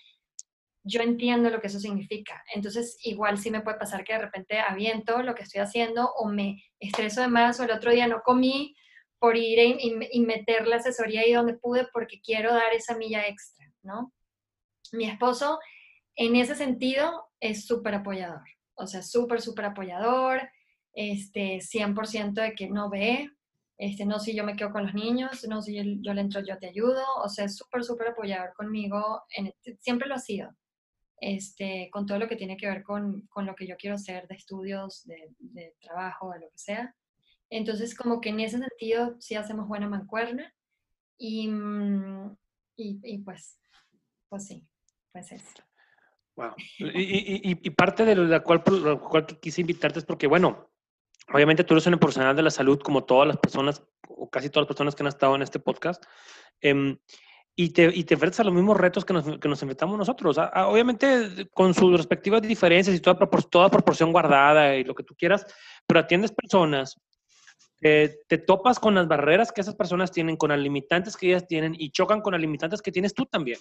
yo 0.83 1.01
entiendo 1.01 1.49
lo 1.49 1.61
que 1.61 1.67
eso 1.67 1.79
significa. 1.79 2.43
Entonces, 2.53 2.97
igual 3.03 3.37
sí 3.37 3.51
me 3.51 3.61
puede 3.61 3.77
pasar 3.77 4.03
que 4.03 4.13
de 4.13 4.19
repente 4.19 4.59
aviento 4.59 5.21
lo 5.21 5.35
que 5.35 5.43
estoy 5.43 5.61
haciendo 5.61 6.11
o 6.17 6.29
me 6.29 6.63
estreso 6.79 7.21
de 7.21 7.27
más 7.27 7.59
o 7.59 7.63
el 7.63 7.71
otro 7.71 7.91
día 7.91 8.07
no 8.07 8.21
comí 8.21 8.75
por 9.19 9.35
ir 9.35 9.59
y, 9.79 10.19
meter 10.21 10.67
la 10.67 10.77
asesoría 10.77 11.21
ahí 11.21 11.33
donde 11.33 11.55
pude 11.55 11.87
porque 11.91 12.21
quiero 12.21 12.53
dar 12.53 12.73
esa 12.73 12.95
milla 12.95 13.27
extra, 13.27 13.65
¿no? 13.81 14.13
Mi 14.91 15.05
esposo, 15.05 15.59
en 16.15 16.35
ese 16.35 16.55
sentido, 16.55 17.27
es 17.39 17.65
súper 17.65 17.95
apoyador. 17.95 18.43
O 18.75 18.87
sea, 18.87 19.01
súper, 19.01 19.41
súper 19.41 19.65
apoyador. 19.65 20.41
Este, 20.93 21.59
100% 21.59 22.33
de 22.33 22.53
que 22.53 22.69
no 22.69 22.89
ve. 22.89 23.29
Este, 23.77 24.05
no, 24.05 24.19
si 24.19 24.35
yo 24.35 24.43
me 24.43 24.55
quedo 24.55 24.71
con 24.71 24.83
los 24.83 24.93
niños, 24.93 25.45
no, 25.47 25.61
si 25.61 25.75
yo, 25.75 26.13
le 26.13 26.21
entro, 26.21 26.41
yo 26.41 26.57
te 26.57 26.67
ayudo. 26.67 27.03
O 27.23 27.29
sea, 27.29 27.45
es 27.45 27.57
súper, 27.57 27.83
súper 27.83 28.09
apoyador 28.09 28.53
conmigo. 28.55 29.23
En, 29.35 29.53
siempre 29.79 30.07
lo 30.07 30.15
ha 30.15 30.19
sido 30.19 30.49
este, 31.19 31.89
con 31.91 32.05
todo 32.05 32.19
lo 32.19 32.27
que 32.27 32.35
tiene 32.35 32.57
que 32.57 32.67
ver 32.67 32.83
con, 32.83 33.21
con 33.27 33.45
lo 33.45 33.55
que 33.55 33.67
yo 33.67 33.75
quiero 33.77 33.95
hacer 33.95 34.27
de 34.27 34.35
estudios, 34.35 35.03
de, 35.05 35.33
de, 35.39 35.75
trabajo, 35.81 36.31
de 36.31 36.41
lo 36.41 36.49
que 36.49 36.57
sea. 36.57 36.95
Entonces, 37.49 37.95
como 37.95 38.19
que 38.21 38.29
en 38.29 38.39
ese 38.39 38.57
sentido 38.57 39.15
sí 39.19 39.35
hacemos 39.35 39.67
buena 39.67 39.87
mancuerna 39.87 40.53
y, 41.17 41.47
mm, 41.47 42.37
y, 42.75 42.99
y 43.03 43.17
pues, 43.19 43.59
pues 44.29 44.47
sí, 44.47 44.67
pues 45.11 45.31
eso. 45.31 45.63
Wow. 46.35 46.53
Y, 46.77 47.57
y, 47.63 47.69
parte 47.71 48.05
de 48.05 48.15
la 48.15 48.41
cual, 48.41 48.61
la 48.83 48.99
cual 48.99 49.25
quise 49.25 49.61
invitarte 49.61 49.99
es 49.99 50.05
porque, 50.05 50.27
bueno, 50.27 50.69
obviamente 51.33 51.63
tú 51.63 51.73
eres 51.73 51.87
un 51.87 51.97
profesional 51.97 52.35
de 52.35 52.43
la 52.43 52.51
salud 52.51 52.79
como 52.79 53.05
todas 53.05 53.27
las 53.27 53.37
personas, 53.37 53.83
o 54.07 54.29
casi 54.29 54.49
todas 54.49 54.63
las 54.63 54.67
personas 54.67 54.93
que 54.93 55.03
han 55.03 55.07
estado 55.07 55.35
en 55.35 55.41
este 55.41 55.59
podcast. 55.59 56.03
Eh, 56.61 56.95
y 57.59 57.71
te, 57.71 57.85
y 57.91 58.03
te 58.03 58.13
enfrentas 58.13 58.39
a 58.39 58.43
los 58.43 58.53
mismos 58.53 58.77
retos 58.77 59.03
que 59.03 59.13
nos, 59.13 59.39
que 59.39 59.49
nos 59.49 59.61
enfrentamos 59.63 59.97
nosotros. 59.97 60.37
obviamente 60.37 61.49
con 61.55 61.73
sus 61.73 61.97
respectivas 61.97 62.43
diferencias 62.43 62.95
y 62.95 62.99
toda, 62.99 63.17
toda 63.49 63.71
proporción 63.71 64.11
guardada 64.11 64.75
y 64.75 64.83
lo 64.83 64.93
que 64.93 65.03
tú 65.03 65.15
quieras, 65.15 65.43
pero 65.87 65.99
atiendes 65.99 66.31
personas, 66.31 67.01
te 67.79 68.37
topas 68.45 68.79
con 68.79 68.95
las 68.95 69.07
barreras 69.07 69.51
que 69.51 69.61
esas 69.61 69.75
personas 69.75 70.11
tienen, 70.11 70.35
con 70.35 70.49
las 70.49 70.59
limitantes 70.59 71.15
que 71.15 71.27
ellas 71.27 71.47
tienen 71.47 71.75
y 71.77 71.91
chocan 71.91 72.21
con 72.21 72.33
las 72.33 72.41
limitantes 72.41 72.81
que 72.81 72.91
tienes 72.91 73.13
tú 73.13 73.25
también. 73.25 73.59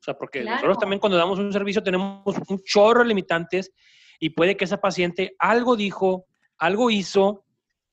O 0.00 0.02
sea, 0.02 0.14
porque 0.16 0.44
nosotros 0.44 0.78
también 0.78 1.00
cuando 1.00 1.18
damos 1.18 1.38
un 1.38 1.52
servicio 1.52 1.82
tenemos 1.82 2.22
un 2.48 2.62
chorro 2.64 3.02
de 3.02 3.08
limitantes 3.08 3.72
y 4.18 4.30
puede 4.30 4.56
que 4.56 4.64
esa 4.64 4.80
paciente 4.80 5.34
algo 5.38 5.76
dijo, 5.76 6.26
algo 6.58 6.90
hizo 6.90 7.44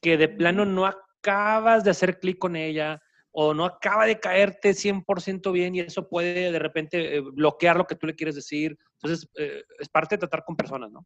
que 0.02 0.18
de 0.18 0.28
plano 0.28 0.66
no 0.66 0.86
acabas 0.86 1.84
de 1.84 1.92
hacer 1.92 2.20
clic 2.20 2.38
con 2.38 2.56
ella, 2.56 3.02
o 3.36 3.54
no 3.54 3.66
acaba 3.66 4.06
de 4.06 4.20
caerte 4.20 4.74
100% 4.76 5.52
bien 5.52 5.76
y 5.76 5.80
eso 5.80 6.08
puede 6.08 6.52
de 6.52 6.60
repente 6.60 7.18
eh, 7.18 7.20
bloquear 7.20 7.76
lo 7.76 7.86
que 7.86 7.96
tú 7.96 8.06
le 8.06 8.16
quieres 8.16 8.36
decir. 8.36 8.78
Entonces, 8.94 9.28
eh, 9.36 9.64
es 9.80 9.90
parte 9.90 10.16
de 10.16 10.20
tratar 10.20 10.44
con 10.46 10.56
personas, 10.56 10.92
¿no? 10.92 11.06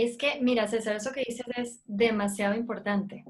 Es 0.00 0.16
que, 0.16 0.38
mira, 0.40 0.68
César, 0.68 0.94
eso 0.94 1.10
que 1.10 1.24
dices 1.26 1.44
es 1.56 1.80
demasiado 1.84 2.54
importante. 2.54 3.24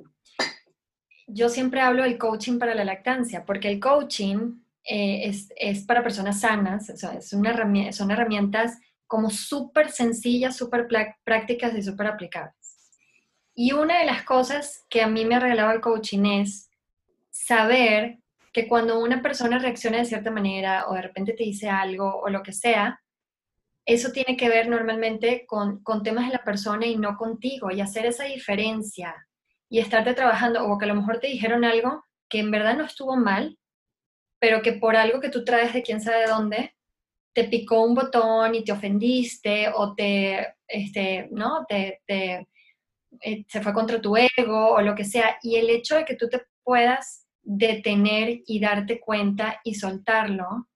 Yo 1.27 1.49
siempre 1.49 1.81
hablo 1.81 2.03
del 2.03 2.19
coaching 2.19 2.59
para 2.59 2.75
la 2.75 2.85
lactancia, 2.85 3.47
porque 3.47 3.69
el 3.69 3.81
coaching 3.81 4.61
eh, 4.85 5.23
es, 5.25 5.51
es, 5.57 5.85
para 5.85 6.03
personas 6.03 6.41
sanas, 6.41 6.91
o 6.91 6.97
sea, 6.99 7.15
es 7.15 7.33
una 7.33 7.51
herramienta, 7.51 7.93
son 7.93 8.11
herramientas 8.11 8.79
como 9.07 9.31
súper 9.31 9.91
sencillas, 9.91 10.59
súper 10.59 10.87
prácticas 11.25 11.75
y 11.75 11.83
súper 11.83 12.09
aplicables. 12.09 12.55
Y 13.55 13.73
una 13.73 14.01
de 14.01 14.05
las 14.05 14.25
cosas 14.25 14.85
que 14.91 15.01
a 15.01 15.09
mí 15.09 15.25
me 15.25 15.37
ha 15.37 15.41
regalado 15.41 15.71
el 15.71 15.81
coaching 15.81 16.25
es 16.27 16.69
saber 17.31 18.19
que 18.53 18.69
cuando 18.69 19.01
una 19.01 19.23
persona 19.23 19.59
reacciona 19.59 19.99
de 19.99 20.05
cierta 20.05 20.31
manera 20.31 20.87
o 20.89 20.95
de 20.95 21.01
repente 21.01 21.33
te 21.33 21.45
dice 21.45 21.71
algo 21.71 22.21
o 22.21 22.29
lo 22.29 22.43
que 22.43 22.53
sea, 22.53 23.01
eso 23.89 24.13
tiene 24.13 24.37
que 24.37 24.49
ver 24.49 24.69
normalmente 24.69 25.47
con, 25.47 25.83
con 25.83 26.03
temas 26.03 26.27
de 26.27 26.35
la 26.35 26.45
persona 26.45 26.87
y 26.87 26.97
no 26.97 27.17
contigo 27.17 27.71
y 27.71 27.81
hacer 27.81 28.07
esa 28.07 28.25
diferencia 28.25 29.15
y 29.71 29.79
estarte 29.79 30.15
trabajando 30.15 30.67
o 30.67 30.79
que 30.79 30.85
a 30.85 30.89
lo 30.89 30.95
mejor 30.95 31.21
te 31.21 31.29
dijeron 31.29 31.65
algo 31.65 32.05
que 32.29 32.41
en 32.41 32.51
verdad 32.51 32.77
no 32.77 32.85
estuvo 32.85 33.17
mal, 33.17 33.59
pero 34.39 34.61
que 34.61 34.75
por 34.75 34.95
algo 34.95 35.21
que 35.21 35.31
tú 35.31 35.43
traes 35.43 35.73
de 35.73 35.83
quién 35.83 36.01
sabe 36.03 36.27
dónde, 36.27 36.75
te 37.33 37.45
picó 37.45 37.83
un 37.83 37.95
botón 37.95 38.55
y 38.55 38.63
te 38.63 38.73
ofendiste 38.73 39.71
o 39.75 39.95
te, 39.95 40.55
este, 40.67 41.29
¿no? 41.31 41.65
Te, 41.67 42.03
te 42.07 42.47
eh, 43.23 43.45
se 43.49 43.63
fue 43.63 43.73
contra 43.73 44.01
tu 44.01 44.17
ego 44.17 44.75
o 44.75 44.83
lo 44.83 44.95
que 44.95 45.05
sea. 45.05 45.39
Y 45.43 45.57
el 45.57 45.71
hecho 45.71 45.97
de 45.97 46.05
que 46.05 46.15
tú 46.15 46.29
te 46.29 46.43
puedas 46.63 47.27
detener 47.43 48.43
y 48.47 48.61
darte 48.61 49.01
cuenta 49.01 49.61
y 49.65 49.75
soltarlo. 49.75 50.69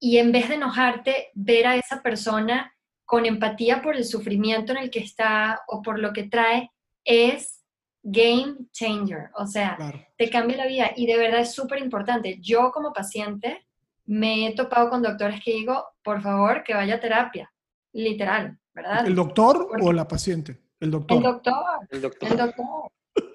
Y 0.00 0.18
en 0.18 0.32
vez 0.32 0.48
de 0.48 0.54
enojarte, 0.54 1.30
ver 1.34 1.66
a 1.66 1.76
esa 1.76 2.02
persona 2.02 2.74
con 3.04 3.26
empatía 3.26 3.82
por 3.82 3.96
el 3.96 4.04
sufrimiento 4.04 4.72
en 4.72 4.78
el 4.78 4.90
que 4.90 5.00
está 5.00 5.62
o 5.66 5.82
por 5.82 5.98
lo 5.98 6.12
que 6.12 6.24
trae, 6.24 6.70
es 7.04 7.64
game 8.02 8.56
changer. 8.72 9.30
O 9.34 9.46
sea, 9.46 9.76
te 10.16 10.30
cambia 10.30 10.58
la 10.58 10.66
vida 10.66 10.92
y 10.94 11.06
de 11.06 11.16
verdad 11.16 11.40
es 11.40 11.54
súper 11.54 11.80
importante. 11.80 12.38
Yo 12.40 12.70
como 12.70 12.92
paciente 12.92 13.66
me 14.04 14.46
he 14.46 14.54
topado 14.54 14.90
con 14.90 15.02
doctores 15.02 15.42
que 15.42 15.52
digo, 15.52 15.84
por 16.02 16.22
favor, 16.22 16.62
que 16.64 16.74
vaya 16.74 16.96
a 16.96 17.00
terapia. 17.00 17.52
Literal, 17.92 18.58
¿verdad? 18.74 19.06
¿El 19.06 19.14
doctor 19.14 19.68
o 19.80 19.92
la 19.92 20.06
paciente? 20.06 20.60
El 20.78 20.90
doctor. 20.90 21.16
El 21.16 21.22
doctor. 21.22 21.54
El 21.90 22.02
doctor. 22.02 22.30
El 22.30 22.36
doctor. 22.36 22.92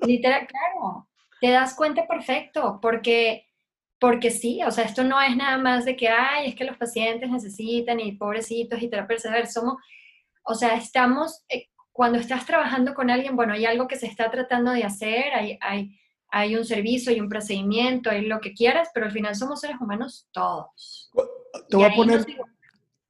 Literal, 0.07 0.47
claro 0.47 1.07
te 1.43 1.51
das 1.51 1.75
cuenta 1.75 2.07
perfecto, 2.07 2.79
porque, 2.81 3.47
porque 4.03 4.31
sí, 4.31 4.59
o 4.67 4.69
sea, 4.69 4.83
esto 4.83 5.01
no 5.05 5.21
es 5.21 5.33
nada 5.37 5.57
más 5.57 5.85
de 5.85 5.95
que, 5.95 6.09
ay, 6.09 6.49
es 6.49 6.55
que 6.55 6.65
los 6.65 6.75
pacientes 6.75 7.29
necesitan 7.29 8.01
y 8.01 8.11
pobrecitos 8.11 8.81
y 8.81 8.89
terapeutas, 8.89 9.53
somos, 9.53 9.75
o 10.43 10.53
sea, 10.55 10.75
estamos, 10.75 11.45
eh, 11.47 11.69
cuando 11.93 12.17
estás 12.17 12.45
trabajando 12.45 12.93
con 12.93 13.09
alguien, 13.09 13.37
bueno, 13.37 13.53
hay 13.53 13.63
algo 13.63 13.87
que 13.87 13.95
se 13.95 14.07
está 14.07 14.29
tratando 14.29 14.71
de 14.71 14.83
hacer, 14.83 15.33
hay, 15.33 15.57
hay, 15.61 15.97
hay 16.27 16.53
un 16.57 16.65
servicio, 16.65 17.13
hay 17.13 17.21
un 17.21 17.29
procedimiento, 17.29 18.09
hay 18.09 18.25
lo 18.25 18.41
que 18.41 18.53
quieras, 18.53 18.89
pero 18.93 19.05
al 19.05 19.13
final 19.13 19.37
somos 19.37 19.61
seres 19.61 19.77
humanos 19.79 20.27
todos. 20.33 21.09
Te 21.69 21.77
voy, 21.77 21.85
a 21.85 21.95
poner, 21.95 22.25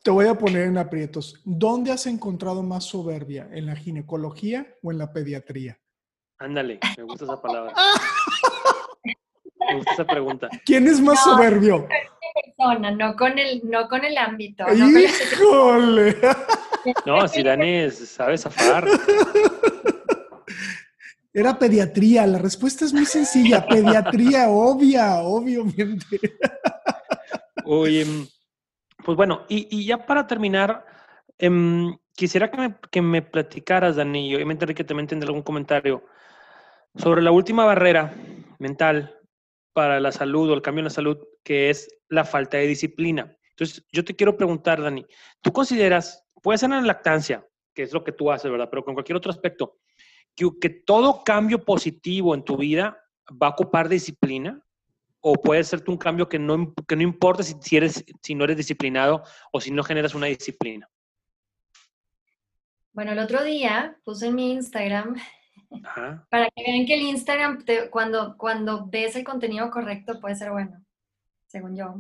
te 0.03 0.11
voy 0.11 0.27
a 0.27 0.35
poner 0.35 0.67
en 0.67 0.77
aprietos. 0.77 1.41
¿Dónde 1.43 1.91
has 1.91 2.05
encontrado 2.05 2.61
más 2.61 2.83
soberbia? 2.83 3.49
¿En 3.51 3.65
la 3.65 3.75
ginecología 3.75 4.75
o 4.83 4.91
en 4.91 4.99
la 4.99 5.11
pediatría? 5.11 5.79
Ándale, 6.37 6.79
me 6.97 7.03
gusta 7.03 7.25
esa 7.25 7.41
palabra. 7.41 7.73
Me 9.67 9.75
gusta 9.75 9.93
esa 9.93 10.05
pregunta. 10.05 10.49
¿Quién 10.65 10.87
es 10.87 10.99
más 10.99 11.23
soberbio? 11.23 11.87
Persona, 12.33 12.91
no 12.91 13.15
con 13.15 13.37
el, 13.37 13.61
no 13.63 13.87
con 13.87 14.03
el 14.03 14.17
ámbito. 14.17 14.65
¡Híjole! 14.73 16.17
No, 17.05 17.25
si 17.29 17.41
Dani 17.41 17.89
sabe 17.91 18.37
zafar. 18.37 18.85
Era 21.33 21.57
pediatría, 21.57 22.27
la 22.27 22.37
respuesta 22.37 22.83
es 22.83 22.91
muy 22.91 23.05
sencilla. 23.05 23.65
Pediatría, 23.65 24.49
obvia, 24.49 25.21
obviamente. 25.21 26.19
Oye, 27.63 28.05
pues 29.03 29.15
bueno, 29.15 29.45
y, 29.47 29.85
ya 29.85 30.05
para 30.05 30.27
terminar, 30.27 30.85
em, 31.37 31.97
quisiera 32.13 32.51
que 32.51 32.57
me, 32.57 32.75
que 32.91 33.01
me 33.01 33.21
platicaras, 33.21 33.95
Dani, 33.95 34.29
y 34.29 34.35
obviamente 34.35 34.65
Enrique 34.65 34.83
también 34.83 35.07
tendrá 35.07 35.27
algún 35.27 35.43
comentario 35.43 36.03
sobre 36.95 37.21
la 37.21 37.31
última 37.31 37.65
barrera 37.65 38.13
mental 38.59 39.19
para 39.73 39.99
la 39.99 40.11
salud 40.11 40.49
o 40.49 40.53
el 40.53 40.61
cambio 40.61 40.81
en 40.81 40.85
la 40.85 40.91
salud, 40.91 41.17
que 41.43 41.69
es 41.69 41.89
la 42.09 42.23
falta 42.23 42.57
de 42.57 42.67
disciplina. 42.67 43.35
Entonces, 43.49 43.85
yo 43.91 44.05
te 44.05 44.15
quiero 44.15 44.37
preguntar, 44.37 44.81
Dani, 44.81 45.05
¿tú 45.41 45.51
consideras, 45.51 46.25
puede 46.41 46.57
ser 46.57 46.71
en 46.71 46.77
la 46.77 46.81
lactancia, 46.81 47.45
que 47.73 47.83
es 47.83 47.93
lo 47.93 48.03
que 48.03 48.11
tú 48.11 48.31
haces, 48.31 48.49
¿verdad? 48.49 48.69
Pero 48.69 48.85
con 48.85 48.93
cualquier 48.93 49.17
otro 49.17 49.31
aspecto, 49.31 49.79
que, 50.35 50.49
que 50.61 50.69
todo 50.69 51.23
cambio 51.23 51.63
positivo 51.63 52.33
en 52.33 52.43
tu 52.43 52.57
vida 52.57 53.03
va 53.31 53.47
a 53.47 53.51
ocupar 53.51 53.89
disciplina? 53.89 54.61
¿O 55.25 55.35
puede 55.35 55.63
ser 55.63 55.83
un 55.87 55.97
cambio 55.97 56.27
que 56.27 56.37
no, 56.37 56.73
que 56.85 56.95
no 56.97 57.01
importa 57.01 57.43
si, 57.43 57.55
si, 57.61 57.77
eres, 57.77 58.03
si 58.21 58.35
no 58.35 58.43
eres 58.43 58.57
disciplinado 58.57 59.23
o 59.53 59.61
si 59.61 59.71
no 59.71 59.83
generas 59.83 60.15
una 60.15 60.27
disciplina? 60.27 60.89
Bueno, 62.91 63.13
el 63.13 63.19
otro 63.19 63.43
día 63.43 63.97
puse 64.03 64.27
en 64.27 64.35
mi 64.35 64.51
Instagram 64.51 65.15
para 66.29 66.49
que 66.49 66.63
vean 66.63 66.85
que 66.85 66.93
el 66.93 67.01
Instagram, 67.01 67.63
cuando, 67.89 68.37
cuando 68.37 68.87
ves 68.87 69.15
el 69.15 69.23
contenido 69.23 69.69
correcto, 69.71 70.19
puede 70.19 70.35
ser 70.35 70.51
bueno, 70.51 70.83
según 71.47 71.75
yo. 71.75 71.95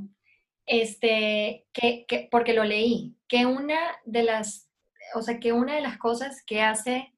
Este, 0.65 1.65
que, 1.73 2.05
que, 2.07 2.27
porque 2.31 2.53
lo 2.53 2.63
leí, 2.63 3.15
que 3.27 3.45
una 3.45 3.79
de 4.05 4.23
las, 4.23 4.69
o 5.15 5.21
sea, 5.21 5.39
que 5.39 5.51
una 5.51 5.75
de 5.75 5.81
las 5.81 5.97
cosas 5.97 6.43
que 6.45 6.61
hace 6.61 7.13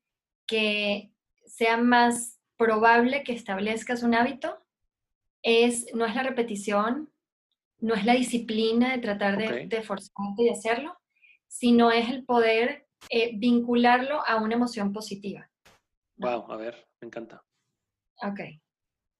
que 0.48 1.12
sea 1.46 1.78
más 1.78 2.40
probable 2.58 3.24
que 3.24 3.34
establezcas 3.34 4.04
un 4.04 4.16
hábito 4.16 4.58
es, 5.44 5.94
no 5.94 6.06
es 6.06 6.16
la 6.16 6.24
repetición, 6.24 7.12
no 7.80 7.94
es 7.94 8.06
la 8.06 8.14
disciplina 8.14 8.92
de 8.92 9.02
tratar 9.02 9.38
de, 9.38 9.68
de 9.68 9.82
forzarte 9.84 10.44
y 10.44 10.50
hacerlo, 10.50 10.98
sino 11.48 11.92
es 11.92 12.10
el 12.10 12.26
poder 12.26 12.88
eh, 13.10 13.32
vincularlo 13.36 14.26
a 14.26 14.38
una 14.38 14.56
emoción 14.56 14.92
positiva. 14.92 15.50
Wow, 16.18 16.52
a 16.52 16.58
ver, 16.58 16.88
me 17.02 17.08
encanta. 17.08 17.44
Ok. 18.22 18.40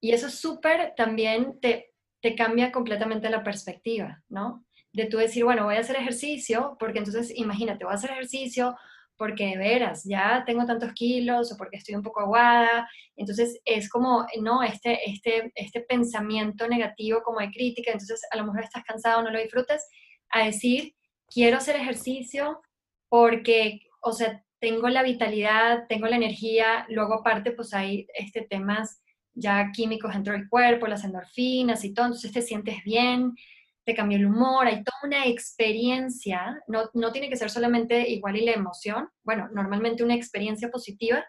Y 0.00 0.12
eso 0.12 0.26
es 0.28 0.38
súper, 0.38 0.94
también 0.96 1.58
te, 1.60 1.92
te 2.20 2.34
cambia 2.34 2.72
completamente 2.72 3.30
la 3.30 3.42
perspectiva, 3.42 4.22
¿no? 4.28 4.64
De 4.92 5.06
tú 5.06 5.18
decir, 5.18 5.44
bueno, 5.44 5.64
voy 5.64 5.76
a 5.76 5.80
hacer 5.80 5.96
ejercicio, 5.96 6.76
porque 6.78 6.98
entonces 6.98 7.32
imagínate, 7.34 7.84
voy 7.84 7.92
a 7.92 7.96
hacer 7.96 8.10
ejercicio 8.10 8.76
porque 9.16 9.46
de 9.46 9.56
veras 9.56 10.02
ya 10.04 10.44
tengo 10.46 10.66
tantos 10.66 10.92
kilos 10.92 11.52
o 11.52 11.56
porque 11.56 11.78
estoy 11.78 11.94
un 11.94 12.02
poco 12.02 12.20
aguada. 12.20 12.88
Entonces 13.16 13.60
es 13.64 13.88
como, 13.88 14.26
no, 14.40 14.62
este, 14.62 15.10
este, 15.10 15.52
este 15.54 15.80
pensamiento 15.80 16.68
negativo 16.68 17.22
como 17.22 17.40
de 17.40 17.50
crítica, 17.50 17.90
entonces 17.92 18.20
a 18.30 18.36
lo 18.36 18.44
mejor 18.44 18.64
estás 18.64 18.84
cansado, 18.84 19.22
no 19.22 19.30
lo 19.30 19.38
disfrutas, 19.38 19.88
a 20.30 20.44
decir, 20.44 20.94
quiero 21.28 21.56
hacer 21.56 21.76
ejercicio 21.76 22.60
porque, 23.08 23.80
o 24.02 24.12
sea, 24.12 24.44
tengo 24.66 24.88
la 24.88 25.04
vitalidad, 25.04 25.86
tengo 25.88 26.08
la 26.08 26.16
energía, 26.16 26.86
luego 26.88 27.14
aparte 27.14 27.52
pues 27.52 27.72
hay 27.72 28.08
este 28.14 28.42
temas 28.42 29.00
ya 29.32 29.70
químicos 29.70 30.12
dentro 30.12 30.32
del 30.32 30.48
cuerpo, 30.48 30.88
las 30.88 31.04
endorfinas 31.04 31.84
y 31.84 31.94
todo, 31.94 32.06
entonces 32.06 32.32
te 32.32 32.42
sientes 32.42 32.82
bien, 32.82 33.36
te 33.84 33.94
cambia 33.94 34.18
el 34.18 34.26
humor, 34.26 34.66
hay 34.66 34.82
toda 34.82 34.98
una 35.04 35.24
experiencia, 35.26 36.60
no, 36.66 36.90
no 36.94 37.12
tiene 37.12 37.28
que 37.28 37.36
ser 37.36 37.48
solamente 37.48 38.10
igual 38.10 38.38
y 38.38 38.44
la 38.44 38.54
emoción, 38.54 39.08
bueno, 39.22 39.48
normalmente 39.52 40.02
una 40.02 40.16
experiencia 40.16 40.68
positiva 40.68 41.24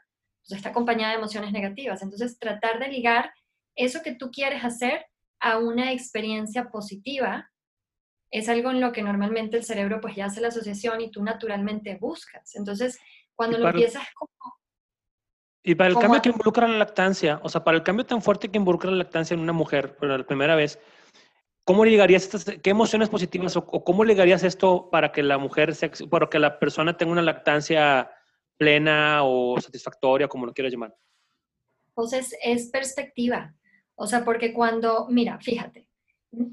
pues 0.47 0.57
está 0.57 0.69
acompañada 0.69 1.11
de 1.11 1.19
emociones 1.19 1.51
negativas, 1.51 2.01
entonces 2.01 2.39
tratar 2.39 2.79
de 2.79 2.87
ligar 2.87 3.31
eso 3.75 4.01
que 4.01 4.15
tú 4.15 4.31
quieres 4.31 4.63
hacer 4.63 5.05
a 5.39 5.59
una 5.59 5.91
experiencia 5.91 6.69
positiva 6.69 7.51
es 8.31 8.49
algo 8.49 8.71
en 8.71 8.81
lo 8.81 8.91
que 8.91 9.03
normalmente 9.03 9.57
el 9.57 9.63
cerebro 9.63 10.01
pues 10.01 10.15
ya 10.15 10.25
hace 10.25 10.41
la 10.41 10.49
asociación 10.49 11.01
y 11.01 11.11
tú 11.11 11.23
naturalmente 11.23 11.97
buscas. 11.99 12.55
Entonces, 12.55 12.99
cuando 13.37 13.57
lo 13.57 13.69
empiezas 13.69 14.03
como... 14.13 14.31
Y 15.63 15.75
para 15.75 15.89
el 15.89 15.97
cambio 15.97 16.21
que 16.21 16.29
involucra 16.29 16.67
la 16.67 16.77
lactancia, 16.77 17.41
o 17.43 17.49
sea, 17.49 17.63
para 17.63 17.77
el 17.77 17.83
cambio 17.83 18.05
tan 18.05 18.21
fuerte 18.21 18.49
que 18.49 18.57
involucra 18.57 18.89
la 18.89 18.97
lactancia 18.97 19.33
en 19.33 19.41
una 19.41 19.51
mujer 19.51 19.97
por 19.97 20.07
la 20.07 20.25
primera 20.25 20.55
vez, 20.55 20.79
¿cómo 21.65 21.83
ligarías 21.83 22.23
estas, 22.23 22.45
qué 22.45 22.69
emociones 22.69 23.09
positivas 23.09 23.57
o, 23.57 23.65
cómo 23.65 24.05
ligarías 24.05 24.43
esto 24.43 24.89
para 24.89 25.11
que 25.11 25.23
la 25.23 25.37
mujer, 25.37 25.73
para 26.09 26.29
que 26.29 26.39
la 26.39 26.57
persona 26.57 26.95
tenga 26.95 27.11
una 27.11 27.21
lactancia 27.21 28.09
plena 28.55 29.23
o 29.23 29.59
satisfactoria, 29.59 30.29
como 30.29 30.45
lo 30.45 30.53
quieras 30.53 30.71
llamar? 30.71 30.95
Pues 31.93 32.13
es, 32.13 32.33
es 32.41 32.69
perspectiva. 32.69 33.53
O 33.95 34.07
sea, 34.07 34.23
porque 34.23 34.53
cuando, 34.53 35.07
mira, 35.09 35.37
fíjate, 35.41 35.87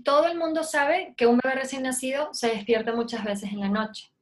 todo 0.03 0.26
el 0.26 0.39
mundo 0.39 0.64
sabe 0.64 1.14
que 1.16 1.26
un 1.26 1.39
bebé 1.39 1.55
recién 1.57 1.82
nacido 1.82 2.32
se 2.32 2.49
despierta 2.49 2.95
muchas 2.95 3.24
veces 3.24 3.53
en 3.53 3.61
la 3.61 3.68
noche. 3.68 4.14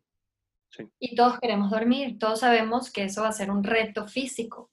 Y 0.99 1.15
todos 1.15 1.39
queremos 1.39 1.71
dormir, 1.71 2.19
todos 2.19 2.41
sabemos 2.41 2.91
que 2.91 3.05
eso 3.05 3.23
va 3.23 3.29
a 3.29 3.33
ser 3.33 3.51
un 3.51 3.63
reto 3.63 4.07
físico, 4.07 4.71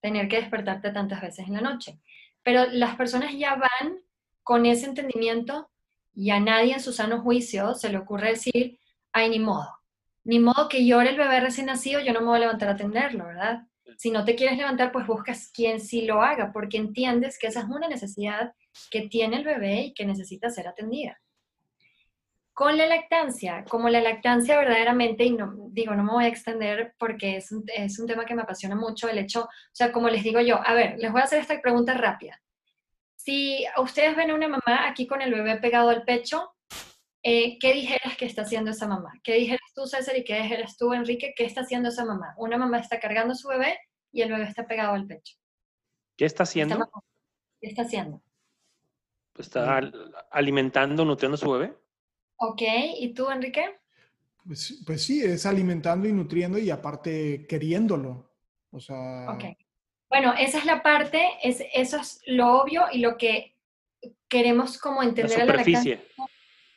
tener 0.00 0.28
que 0.28 0.40
despertarte 0.40 0.90
tantas 0.90 1.20
veces 1.20 1.46
en 1.46 1.54
la 1.54 1.60
noche. 1.60 1.98
Pero 2.42 2.66
las 2.66 2.96
personas 2.96 3.34
ya 3.36 3.56
van 3.56 4.00
con 4.42 4.66
ese 4.66 4.86
entendimiento 4.86 5.70
y 6.14 6.30
a 6.30 6.40
nadie 6.40 6.74
en 6.74 6.80
su 6.80 6.92
sano 6.92 7.20
juicio 7.20 7.74
se 7.74 7.90
le 7.90 7.98
ocurre 7.98 8.30
decir, 8.30 8.78
ay, 9.12 9.30
ni 9.30 9.38
modo, 9.38 9.80
ni 10.24 10.38
modo 10.38 10.68
que 10.68 10.84
llore 10.86 11.10
el 11.10 11.16
bebé 11.16 11.40
recién 11.40 11.66
nacido, 11.66 12.00
yo 12.00 12.12
no 12.12 12.20
me 12.20 12.26
voy 12.26 12.36
a 12.36 12.40
levantar 12.40 12.68
a 12.68 12.72
atenderlo, 12.72 13.26
¿verdad? 13.26 13.66
Si 13.96 14.10
no 14.10 14.24
te 14.24 14.34
quieres 14.34 14.56
levantar, 14.56 14.92
pues 14.92 15.06
buscas 15.06 15.50
quien 15.52 15.80
sí 15.80 16.02
lo 16.02 16.22
haga, 16.22 16.52
porque 16.52 16.76
entiendes 16.76 17.38
que 17.38 17.48
esa 17.48 17.60
es 17.60 17.66
una 17.66 17.88
necesidad 17.88 18.54
que 18.90 19.08
tiene 19.08 19.36
el 19.38 19.44
bebé 19.44 19.80
y 19.86 19.94
que 19.94 20.06
necesita 20.06 20.50
ser 20.50 20.68
atendida. 20.68 21.20
Con 22.60 22.76
la 22.76 22.86
lactancia, 22.86 23.64
como 23.70 23.88
la 23.88 24.02
lactancia 24.02 24.58
verdaderamente, 24.58 25.24
y 25.24 25.30
no, 25.30 25.50
digo, 25.70 25.94
no 25.94 26.04
me 26.04 26.12
voy 26.12 26.24
a 26.26 26.28
extender 26.28 26.94
porque 26.98 27.38
es 27.38 27.50
un, 27.52 27.64
es 27.74 27.98
un 27.98 28.06
tema 28.06 28.26
que 28.26 28.34
me 28.34 28.42
apasiona 28.42 28.76
mucho, 28.76 29.08
el 29.08 29.16
hecho, 29.16 29.44
o 29.44 29.48
sea, 29.72 29.90
como 29.90 30.10
les 30.10 30.22
digo 30.22 30.42
yo, 30.42 30.60
a 30.62 30.74
ver, 30.74 30.98
les 30.98 31.10
voy 31.10 31.22
a 31.22 31.24
hacer 31.24 31.40
esta 31.40 31.58
pregunta 31.58 31.94
rápida. 31.94 32.38
Si 33.16 33.64
ustedes 33.78 34.14
ven 34.14 34.30
a 34.30 34.34
una 34.34 34.48
mamá 34.48 34.86
aquí 34.86 35.06
con 35.06 35.22
el 35.22 35.32
bebé 35.32 35.56
pegado 35.56 35.88
al 35.88 36.02
pecho, 36.02 36.54
eh, 37.22 37.58
¿qué 37.58 37.72
dijeras 37.72 38.14
que 38.18 38.26
está 38.26 38.42
haciendo 38.42 38.72
esa 38.72 38.86
mamá? 38.86 39.10
¿Qué 39.24 39.36
dijeras 39.36 39.72
tú, 39.74 39.86
César, 39.86 40.18
y 40.18 40.24
qué 40.24 40.42
dijeras 40.42 40.76
tú, 40.76 40.92
Enrique? 40.92 41.32
¿Qué 41.34 41.46
está 41.46 41.62
haciendo 41.62 41.88
esa 41.88 42.04
mamá? 42.04 42.34
Una 42.36 42.58
mamá 42.58 42.80
está 42.80 43.00
cargando 43.00 43.32
a 43.32 43.36
su 43.36 43.48
bebé 43.48 43.78
y 44.12 44.20
el 44.20 44.30
bebé 44.30 44.44
está 44.44 44.66
pegado 44.66 44.92
al 44.92 45.06
pecho. 45.06 45.34
¿Qué 46.14 46.26
está 46.26 46.42
haciendo? 46.42 46.90
¿Qué 47.58 47.68
está 47.68 47.82
haciendo? 47.84 48.20
Está 49.38 49.80
alimentando, 50.30 51.06
nutriendo 51.06 51.36
a 51.36 51.38
su 51.38 51.50
bebé. 51.50 51.74
Ok, 52.42 52.62
¿y 52.98 53.12
tú, 53.12 53.30
Enrique? 53.30 53.64
Pues, 54.46 54.82
pues, 54.86 55.02
sí, 55.02 55.22
es 55.22 55.44
alimentando 55.44 56.08
y 56.08 56.12
nutriendo 56.12 56.58
y 56.58 56.70
aparte 56.70 57.46
queriéndolo. 57.46 58.32
O 58.70 58.80
sea... 58.80 59.30
Ok. 59.30 59.44
Bueno, 60.08 60.34
esa 60.36 60.58
es 60.58 60.64
la 60.64 60.82
parte, 60.82 61.22
es, 61.42 61.62
eso 61.72 61.98
es 61.98 62.20
lo 62.26 62.62
obvio 62.62 62.84
y 62.92 62.98
lo 62.98 63.16
que 63.16 63.56
queremos 64.26 64.78
como 64.78 65.02
entender 65.02 65.38
la 65.38 65.46
superficie. 65.46 66.06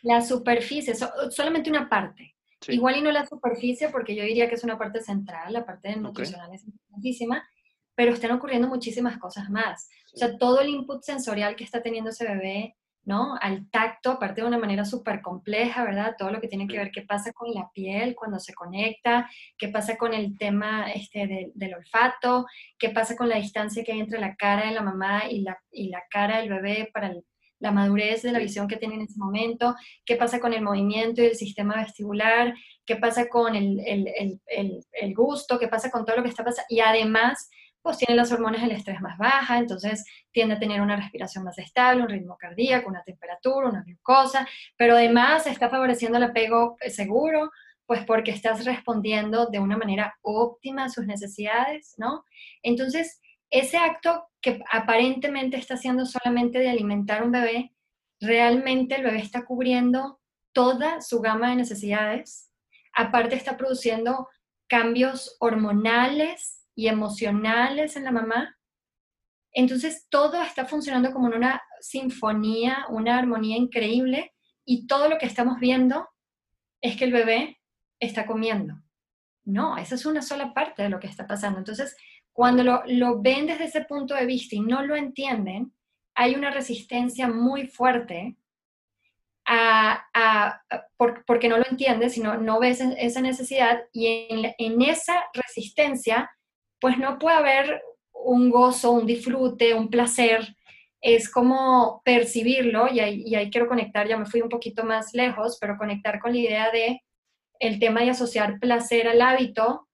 La, 0.01 0.21
superficie, 0.21 0.93
solamente 1.29 1.69
una 1.69 1.89
parte. 1.89 2.35
Igual 2.67 2.97
y 2.97 3.01
no 3.01 3.11
la 3.11 3.25
superficie, 3.25 3.89
porque 3.89 4.15
yo 4.15 4.23
diría 4.23 4.49
que 4.49 4.55
es 4.55 4.63
una 4.63 4.77
parte 4.77 5.01
central, 5.01 5.53
la 5.53 5.65
parte 5.65 5.95
nutricional 5.95 6.53
es 6.53 6.65
importantísima, 6.65 7.47
pero 7.95 8.13
están 8.13 8.31
ocurriendo 8.31 8.67
muchísimas 8.67 9.17
cosas 9.17 9.49
más. 9.49 9.89
O 10.13 10.17
sea, 10.17 10.37
todo 10.37 10.59
el 10.61 10.69
input 10.69 11.01
sensorial 11.03 11.55
que 11.55 11.63
está 11.63 11.81
teniendo 11.81 12.09
ese 12.09 12.25
bebé, 12.25 12.75
¿no? 13.05 13.35
Al 13.41 13.69
tacto, 13.69 14.11
aparte 14.11 14.41
de 14.41 14.47
una 14.47 14.57
manera 14.57 14.85
súper 14.85 15.21
compleja, 15.21 15.83
¿verdad? 15.83 16.15
Todo 16.17 16.31
lo 16.31 16.39
que 16.39 16.47
tiene 16.47 16.67
que 16.67 16.77
ver 16.77 16.91
qué 16.91 17.01
pasa 17.01 17.33
con 17.33 17.53
la 17.53 17.69
piel 17.73 18.15
cuando 18.15 18.39
se 18.39 18.53
conecta, 18.53 19.29
qué 19.57 19.67
pasa 19.67 19.97
con 19.97 20.13
el 20.13 20.37
tema 20.37 20.91
este, 20.91 21.51
del 21.53 21.75
olfato, 21.75 22.45
qué 22.77 22.89
pasa 22.89 23.15
con 23.15 23.27
la 23.29 23.37
distancia 23.37 23.83
que 23.83 23.91
hay 23.91 23.99
entre 23.99 24.19
la 24.19 24.35
cara 24.35 24.67
de 24.67 24.73
la 24.73 24.81
mamá 24.81 25.23
y 25.29 25.41
la, 25.41 25.57
y 25.71 25.89
la 25.89 26.03
cara 26.09 26.39
del 26.39 26.49
bebé 26.49 26.89
para 26.93 27.13
la 27.59 27.71
madurez 27.71 28.21
de 28.23 28.31
la 28.33 28.39
visión 28.39 28.67
que 28.67 28.77
tiene 28.77 28.95
en 28.95 29.01
ese 29.01 29.17
momento, 29.17 29.75
qué 30.05 30.17
pasa 30.17 30.39
con 30.39 30.53
el 30.53 30.61
movimiento 30.61 31.21
y 31.21 31.27
el 31.27 31.35
sistema 31.35 31.77
vestibular, 31.77 32.53
qué 32.85 32.97
pasa 32.97 33.29
con 33.29 33.55
el, 33.55 33.79
el, 33.85 34.07
el, 34.47 34.85
el 34.91 35.13
gusto, 35.15 35.57
qué 35.57 35.69
pasa 35.69 35.89
con 35.89 36.05
todo 36.05 36.17
lo 36.17 36.23
que 36.23 36.29
está 36.29 36.43
pasando. 36.43 36.67
Y 36.69 36.81
además, 36.81 37.49
pues 37.83 37.97
tiene 37.97 38.15
las 38.15 38.31
hormonas 38.31 38.61
del 38.61 38.71
estrés 38.71 39.01
más 39.01 39.17
baja, 39.17 39.59
entonces 39.59 40.05
tiende 40.31 40.55
a 40.55 40.59
tener 40.59 40.81
una 40.81 40.95
respiración 40.95 41.43
más 41.43 41.59
estable, 41.59 42.01
un 42.01 42.09
ritmo 42.09 42.37
cardíaco, 42.37 42.89
una 42.89 43.03
temperatura, 43.03 43.69
una 43.69 43.83
glucosa, 43.83 44.47
pero 44.77 44.95
además 44.95 45.45
está 45.45 45.69
favoreciendo 45.69 46.17
el 46.17 46.23
apego 46.23 46.77
seguro, 46.87 47.51
pues 47.85 48.05
porque 48.05 48.31
estás 48.31 48.63
respondiendo 48.65 49.47
de 49.47 49.59
una 49.59 49.77
manera 49.77 50.17
óptima 50.21 50.85
a 50.85 50.89
sus 50.89 51.05
necesidades, 51.05 51.95
¿no? 51.97 52.23
Entonces, 52.63 53.21
ese 53.49 53.77
acto 53.77 54.29
que 54.41 54.63
aparentemente 54.71 55.57
está 55.57 55.73
haciendo 55.73 56.05
solamente 56.05 56.59
de 56.59 56.69
alimentar 56.69 57.21
un 57.21 57.31
bebé, 57.31 57.73
realmente 58.21 58.95
el 58.95 59.03
bebé 59.03 59.19
está 59.19 59.43
cubriendo 59.43 60.21
toda 60.53 61.01
su 61.01 61.19
gama 61.19 61.49
de 61.49 61.57
necesidades, 61.57 62.49
aparte 62.93 63.35
está 63.35 63.57
produciendo 63.57 64.29
cambios 64.67 65.35
hormonales 65.39 66.62
y 66.75 66.87
emocionales 66.87 67.95
en 67.95 68.05
la 68.05 68.11
mamá. 68.11 68.57
Entonces 69.51 70.07
todo 70.09 70.41
está 70.41 70.65
funcionando 70.65 71.11
como 71.11 71.27
en 71.27 71.35
una 71.35 71.61
sinfonía, 71.79 72.85
una 72.89 73.17
armonía 73.17 73.57
increíble 73.57 74.33
y 74.65 74.87
todo 74.87 75.09
lo 75.09 75.17
que 75.17 75.25
estamos 75.25 75.59
viendo 75.59 76.07
es 76.81 76.97
que 76.97 77.05
el 77.05 77.11
bebé 77.11 77.59
está 77.99 78.25
comiendo. 78.25 78.75
No, 79.45 79.77
esa 79.77 79.95
es 79.95 80.05
una 80.05 80.21
sola 80.21 80.53
parte 80.53 80.83
de 80.83 80.89
lo 80.89 80.99
que 80.99 81.07
está 81.07 81.27
pasando. 81.27 81.59
Entonces, 81.59 81.95
cuando 82.31 82.63
lo, 82.63 82.81
lo 82.87 83.21
ven 83.21 83.45
desde 83.45 83.65
ese 83.65 83.81
punto 83.81 84.15
de 84.15 84.25
vista 84.25 84.55
y 84.55 84.61
no 84.61 84.81
lo 84.83 84.95
entienden, 84.95 85.73
hay 86.15 86.35
una 86.35 86.49
resistencia 86.51 87.27
muy 87.27 87.67
fuerte 87.67 88.37
a, 89.45 90.05
a, 90.13 90.61
porque 91.27 91.49
no 91.49 91.57
lo 91.57 91.65
entiendes, 91.69 92.13
sino 92.13 92.37
no 92.37 92.59
ves 92.59 92.79
esa 92.79 93.21
necesidad 93.21 93.83
y 93.91 94.27
en 94.57 94.81
esa 94.81 95.23
resistencia 95.33 96.29
pues 96.83 96.97
no 96.97 97.17
puede 97.17 97.37
haber 97.37 97.81
un 98.11 98.49
gozo, 98.49 98.91
un 98.91 99.05
disfrute, 99.05 99.73
un 99.73 99.89
placer. 99.89 100.53
Es 100.99 101.31
como 101.31 102.01
percibirlo, 102.03 102.89
y 102.91 102.99
ahí, 102.99 103.49
quiero 103.49 103.69
conectar, 103.69 104.05
ya 104.05 104.17
me 104.17 104.25
fui 104.25 104.41
un 104.41 104.49
poquito 104.49 104.83
más 104.83 105.13
lejos, 105.13 105.57
pero 105.61 105.77
conectar 105.77 106.19
con 106.19 106.33
la 106.33 106.39
idea 106.39 106.71
de 106.71 107.01
el 107.61 107.79
tema 107.79 108.01
de 108.01 108.09
asociar 108.09 108.59
placer 108.59 109.07
al 109.07 109.21
hábito, 109.21 109.87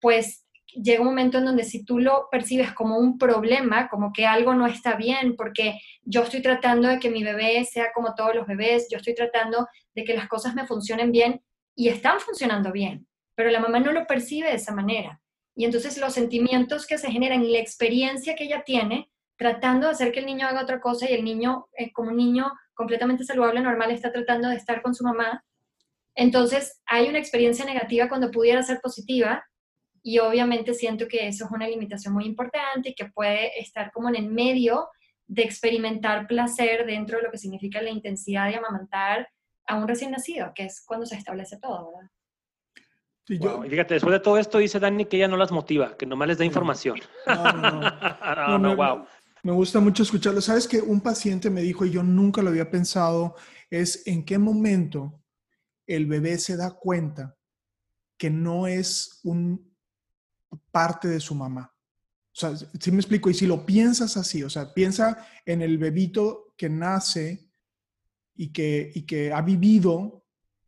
pues 0.00 0.46
llega 0.66 1.00
un 1.00 1.08
momento 1.08 1.38
en 1.38 1.46
donde 1.46 1.64
si 1.64 1.84
tú 1.84 1.98
lo 1.98 2.28
percibes 2.30 2.72
como 2.74 2.96
un 2.96 3.18
problema, 3.18 3.88
como 3.88 4.12
que 4.12 4.24
algo 4.24 4.54
no 4.54 4.68
está 4.68 4.94
bien, 4.94 5.34
porque 5.34 5.80
yo 6.02 6.22
estoy 6.22 6.42
tratando 6.42 6.86
de 6.86 7.00
que 7.00 7.10
mi 7.10 7.24
bebé 7.24 7.64
sea 7.64 7.90
como 7.92 8.14
todos 8.14 8.36
los 8.36 8.46
bebés, 8.46 8.86
yo 8.88 8.98
estoy 8.98 9.16
tratando 9.16 9.66
de 9.96 10.04
que 10.04 10.14
las 10.14 10.28
cosas 10.28 10.54
me 10.54 10.64
funcionen 10.64 11.10
bien 11.10 11.42
y 11.74 11.88
están 11.88 12.20
funcionando 12.20 12.70
bien, 12.70 13.08
pero 13.34 13.50
la 13.50 13.58
mamá 13.58 13.80
no 13.80 13.90
lo 13.90 14.06
percibe 14.06 14.50
de 14.50 14.54
esa 14.54 14.72
manera. 14.72 15.19
Y 15.54 15.64
entonces 15.64 15.98
los 15.98 16.14
sentimientos 16.14 16.86
que 16.86 16.98
se 16.98 17.10
generan 17.10 17.44
y 17.44 17.52
la 17.52 17.58
experiencia 17.58 18.34
que 18.34 18.44
ella 18.44 18.62
tiene 18.64 19.10
tratando 19.36 19.86
de 19.86 19.92
hacer 19.94 20.12
que 20.12 20.20
el 20.20 20.26
niño 20.26 20.46
haga 20.46 20.62
otra 20.62 20.82
cosa 20.82 21.08
y 21.08 21.14
el 21.14 21.24
niño, 21.24 21.66
eh, 21.72 21.92
como 21.92 22.10
un 22.10 22.16
niño 22.18 22.52
completamente 22.74 23.24
saludable, 23.24 23.62
normal, 23.62 23.90
está 23.90 24.12
tratando 24.12 24.50
de 24.50 24.56
estar 24.56 24.82
con 24.82 24.94
su 24.94 25.02
mamá. 25.02 25.42
Entonces 26.14 26.82
hay 26.84 27.08
una 27.08 27.18
experiencia 27.18 27.64
negativa 27.64 28.10
cuando 28.10 28.30
pudiera 28.30 28.62
ser 28.62 28.80
positiva 28.82 29.42
y 30.02 30.18
obviamente 30.18 30.74
siento 30.74 31.08
que 31.08 31.26
eso 31.26 31.46
es 31.46 31.50
una 31.50 31.66
limitación 31.66 32.12
muy 32.12 32.26
importante 32.26 32.90
y 32.90 32.94
que 32.94 33.06
puede 33.06 33.58
estar 33.58 33.90
como 33.92 34.10
en 34.10 34.16
el 34.16 34.26
medio 34.26 34.88
de 35.26 35.42
experimentar 35.42 36.26
placer 36.26 36.84
dentro 36.84 37.16
de 37.16 37.24
lo 37.24 37.30
que 37.30 37.38
significa 37.38 37.80
la 37.80 37.90
intensidad 37.90 38.48
de 38.48 38.56
amamantar 38.56 39.26
a 39.66 39.76
un 39.76 39.88
recién 39.88 40.10
nacido, 40.10 40.52
que 40.54 40.64
es 40.64 40.84
cuando 40.84 41.06
se 41.06 41.16
establece 41.16 41.58
todo, 41.58 41.92
¿verdad? 41.92 42.10
Fíjate, 43.26 43.94
después 43.94 44.12
de 44.12 44.20
todo 44.20 44.38
esto 44.38 44.58
dice 44.58 44.80
Dani 44.80 45.04
que 45.04 45.16
ella 45.16 45.28
no 45.28 45.36
las 45.36 45.52
motiva, 45.52 45.96
que 45.96 46.06
nomás 46.06 46.28
les 46.28 46.38
da 46.38 46.44
información. 46.44 46.98
No, 47.26 47.52
no, 47.52 48.58
no. 48.58 48.76
wow. 48.76 49.06
Me 49.42 49.52
gusta 49.52 49.80
mucho 49.80 50.02
escucharlo. 50.02 50.40
Sabes 50.40 50.68
que 50.68 50.80
un 50.80 51.00
paciente 51.00 51.48
me 51.48 51.62
dijo, 51.62 51.86
y 51.86 51.90
yo 51.90 52.02
nunca 52.02 52.42
lo 52.42 52.50
había 52.50 52.70
pensado, 52.70 53.36
es 53.70 54.06
en 54.06 54.24
qué 54.24 54.38
momento 54.38 55.22
el 55.86 56.06
bebé 56.06 56.38
se 56.38 56.56
da 56.56 56.70
cuenta 56.70 57.36
que 58.18 58.30
no 58.30 58.66
es 58.66 59.20
un 59.24 59.74
parte 60.70 61.08
de 61.08 61.20
su 61.20 61.34
mamá. 61.34 61.72
O 62.32 62.38
sea, 62.40 62.54
si 62.56 62.90
me 62.90 62.98
explico, 62.98 63.30
y 63.30 63.34
si 63.34 63.46
lo 63.46 63.64
piensas 63.64 64.16
así, 64.16 64.42
o 64.42 64.50
sea, 64.50 64.74
piensa 64.74 65.26
en 65.46 65.62
el 65.62 65.78
bebito 65.78 66.52
que 66.56 66.68
nace 66.68 67.50
y 68.34 68.52
que, 68.52 68.90
y 68.94 69.02
que 69.02 69.32
ha 69.32 69.40
vivido 69.40 70.24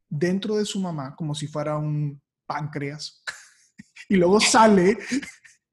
dentro 0.09 0.57
de 0.57 0.65
su 0.65 0.81
mamá 0.81 1.15
como 1.15 1.35
si 1.35 1.47
fuera 1.47 1.77
un 1.77 2.22
páncreas 2.53 3.23
y 4.09 4.17
luego 4.17 4.41
sale 4.41 4.99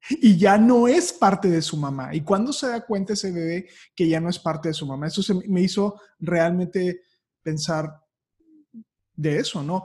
y 0.08 0.36
ya 0.36 0.58
no 0.58 0.88
es 0.88 1.12
parte 1.12 1.48
de 1.48 1.62
su 1.62 1.76
mamá. 1.76 2.14
¿Y 2.14 2.22
cuando 2.22 2.52
se 2.52 2.68
da 2.68 2.84
cuenta 2.84 3.12
ese 3.12 3.30
bebé 3.30 3.68
que 3.94 4.08
ya 4.08 4.20
no 4.20 4.28
es 4.28 4.38
parte 4.38 4.68
de 4.68 4.74
su 4.74 4.86
mamá? 4.86 5.06
Eso 5.06 5.22
me 5.46 5.62
hizo 5.62 6.00
realmente 6.18 7.02
pensar 7.42 7.94
de 9.14 9.38
eso, 9.38 9.62
¿no? 9.62 9.84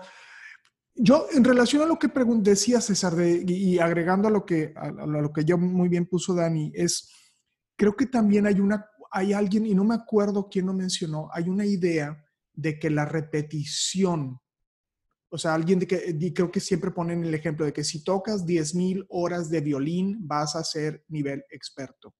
Yo, 0.95 1.27
en 1.33 1.43
relación 1.43 1.81
a 1.81 1.85
lo 1.85 1.99
que 1.99 2.09
decía 2.39 2.79
César, 2.79 3.13
y 3.21 3.79
agregando 3.79 4.29
a 4.29 4.31
lo, 4.31 4.45
que, 4.45 4.73
a, 4.77 4.89
lo 4.89 5.31
que 5.33 5.43
ya 5.43 5.57
muy 5.57 5.89
bien 5.89 6.05
puso 6.05 6.33
Dani, 6.33 6.71
es, 6.73 7.11
creo 7.75 7.95
que 7.97 8.05
también 8.05 8.47
hay 8.47 8.61
una, 8.61 8.89
hay 9.11 9.33
alguien, 9.33 9.65
y 9.65 9.75
no 9.75 9.83
me 9.83 9.95
acuerdo 9.95 10.47
quién 10.49 10.67
lo 10.67 10.73
mencionó, 10.73 11.29
hay 11.33 11.49
una 11.49 11.65
idea 11.65 12.17
de 12.53 12.79
que 12.79 12.89
la 12.89 13.03
repetición 13.03 14.39
o 15.35 15.37
sea, 15.37 15.53
alguien 15.53 15.79
de 15.79 15.85
que 15.85 16.33
creo 16.33 16.49
que 16.49 16.61
siempre 16.61 16.91
ponen 16.91 17.25
el 17.25 17.33
ejemplo 17.33 17.65
de 17.65 17.73
que 17.73 17.83
si 17.83 18.05
tocas 18.05 18.45
10.000 18.45 19.05
horas 19.09 19.49
de 19.49 19.59
violín 19.59 20.25
vas 20.25 20.55
a 20.55 20.63
ser 20.63 21.03
nivel 21.09 21.43
experto. 21.49 22.15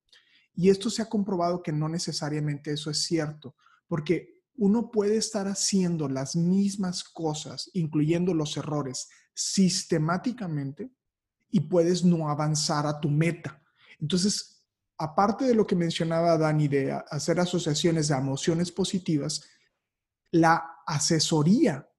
Y 0.53 0.70
esto 0.70 0.89
se 0.89 1.01
ha 1.01 1.07
comprobado 1.07 1.63
que 1.63 1.72
no 1.72 1.88
necesariamente 1.88 2.74
eso 2.74 2.91
es 2.91 3.03
cierto, 3.03 3.55
porque 3.88 4.43
uno 4.57 4.91
puede 4.91 5.16
estar 5.16 5.47
haciendo 5.47 6.09
las 6.09 6.36
mismas 6.36 7.05
cosas, 7.05 7.70
incluyendo 7.72 8.34
los 8.34 8.57
errores, 8.57 9.07
sistemáticamente 9.34 10.91
y 11.49 11.61
puedes 11.61 12.03
no 12.03 12.28
avanzar 12.28 12.86
a 12.86 12.99
tu 12.99 13.07
meta. 13.07 13.63
Entonces, 13.97 14.61
aparte 14.97 15.45
de 15.45 15.55
lo 15.55 15.66
que 15.66 15.78
mencionaba 15.78 16.38
Dani 16.38 16.68
de 16.68 16.91
hacer 16.91 17.39
asociaciones 17.39 18.09
de 18.09 18.16
emociones 18.16 18.74
positivas, 18.74 19.41
la 20.32 20.82
asesoría 20.86 21.89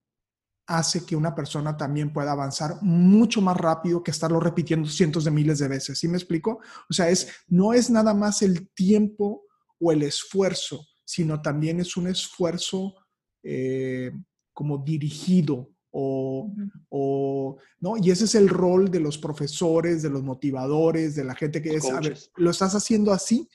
hace 0.66 1.06
que 1.06 1.14
una 1.14 1.34
persona 1.34 1.76
también 1.76 2.12
pueda 2.12 2.32
avanzar 2.32 2.82
mucho 2.82 3.40
más 3.40 3.56
rápido 3.56 4.02
que 4.02 4.10
estarlo 4.10 4.40
repitiendo 4.40 4.88
cientos 4.88 5.24
de 5.24 5.30
miles 5.30 5.58
de 5.58 5.68
veces. 5.68 5.98
¿Sí 5.98 6.08
me 6.08 6.16
explico? 6.16 6.60
O 6.90 6.92
sea, 6.92 7.08
es, 7.08 7.28
no 7.46 7.72
es 7.72 7.88
nada 7.88 8.14
más 8.14 8.42
el 8.42 8.68
tiempo 8.70 9.44
o 9.78 9.92
el 9.92 10.02
esfuerzo, 10.02 10.84
sino 11.04 11.40
también 11.40 11.78
es 11.80 11.96
un 11.96 12.08
esfuerzo 12.08 12.94
eh, 13.42 14.10
como 14.52 14.78
dirigido 14.78 15.70
o, 15.90 16.52
o, 16.88 17.56
¿no? 17.80 17.96
Y 17.96 18.10
ese 18.10 18.24
es 18.24 18.34
el 18.34 18.48
rol 18.48 18.90
de 18.90 19.00
los 19.00 19.16
profesores, 19.18 20.02
de 20.02 20.10
los 20.10 20.22
motivadores, 20.22 21.14
de 21.14 21.24
la 21.24 21.34
gente 21.34 21.62
que 21.62 21.76
es, 21.76 21.88
a 21.88 22.00
ver, 22.00 22.18
lo 22.36 22.50
estás 22.50 22.74
haciendo 22.74 23.12
así, 23.12 23.48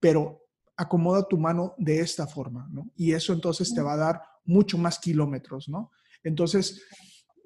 pero 0.00 0.42
acomoda 0.76 1.28
tu 1.28 1.38
mano 1.38 1.74
de 1.78 2.00
esta 2.00 2.26
forma, 2.26 2.68
¿no? 2.70 2.90
Y 2.96 3.12
eso 3.12 3.32
entonces 3.32 3.72
te 3.74 3.82
va 3.82 3.92
a 3.92 3.98
dar 3.98 4.22
mucho 4.44 4.78
más 4.78 4.98
kilómetros, 4.98 5.68
¿no? 5.68 5.90
Entonces, 6.26 6.82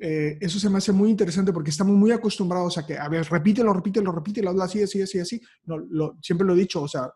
eh, 0.01 0.39
eso 0.41 0.59
se 0.59 0.71
me 0.71 0.79
hace 0.79 0.91
muy 0.91 1.11
interesante 1.11 1.53
porque 1.53 1.69
estamos 1.69 1.95
muy 1.95 2.11
acostumbrados 2.13 2.79
a 2.79 2.87
que, 2.87 2.97
a 2.97 3.09
ver, 3.11 3.27
repítelo, 3.29 3.75
repítelo, 3.75 4.11
repítelo, 4.11 4.49
habla 4.49 4.65
así, 4.65 4.83
así, 4.83 5.03
así, 5.03 5.19
así. 5.19 5.41
No, 5.65 5.77
lo, 5.79 6.17
siempre 6.23 6.47
lo 6.47 6.55
he 6.55 6.61
dicho, 6.61 6.81
o 6.81 6.89
sea, 6.89 7.13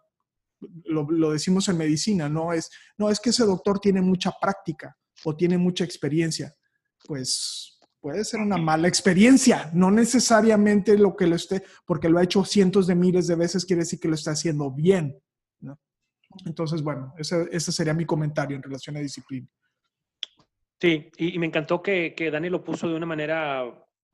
lo, 0.84 1.30
decimos 1.32 1.66
en 1.70 1.78
medicina, 1.78 2.28
no 2.28 2.52
es, 2.52 2.70
no 2.98 3.08
es 3.08 3.18
que 3.18 3.30
ese 3.30 3.44
doctor 3.46 3.80
tiene 3.80 4.02
mucha 4.02 4.30
práctica 4.38 4.94
o 5.24 5.34
tiene 5.34 5.56
mucha 5.56 5.84
experiencia. 5.84 6.54
Pues 7.06 7.78
puede 7.98 8.22
ser 8.26 8.40
una 8.40 8.58
mala 8.58 8.86
experiencia, 8.86 9.70
no 9.72 9.90
necesariamente 9.90 10.98
lo 10.98 11.16
que 11.16 11.26
lo 11.26 11.36
esté, 11.36 11.62
porque 11.86 12.10
lo 12.10 12.18
ha 12.18 12.24
hecho 12.24 12.44
cientos 12.44 12.86
de 12.86 12.94
miles 12.94 13.26
de 13.26 13.36
veces, 13.36 13.64
quiere 13.64 13.84
decir 13.84 13.98
que 13.98 14.08
lo 14.08 14.16
está 14.16 14.32
haciendo 14.32 14.70
bien. 14.70 15.18
¿no? 15.60 15.80
Entonces, 16.44 16.82
bueno, 16.82 17.14
ese, 17.16 17.48
ese 17.50 17.72
sería 17.72 17.94
mi 17.94 18.04
comentario 18.04 18.54
en 18.54 18.62
relación 18.62 18.98
a 18.98 19.00
disciplina. 19.00 19.48
Sí, 20.84 21.10
y, 21.16 21.38
me 21.38 21.46
encantó 21.46 21.82
que, 21.82 22.14
que, 22.14 22.30
Dani 22.30 22.50
lo 22.50 22.62
puso 22.62 22.86
de 22.86 22.94
una 22.94 23.06
manera 23.06 23.64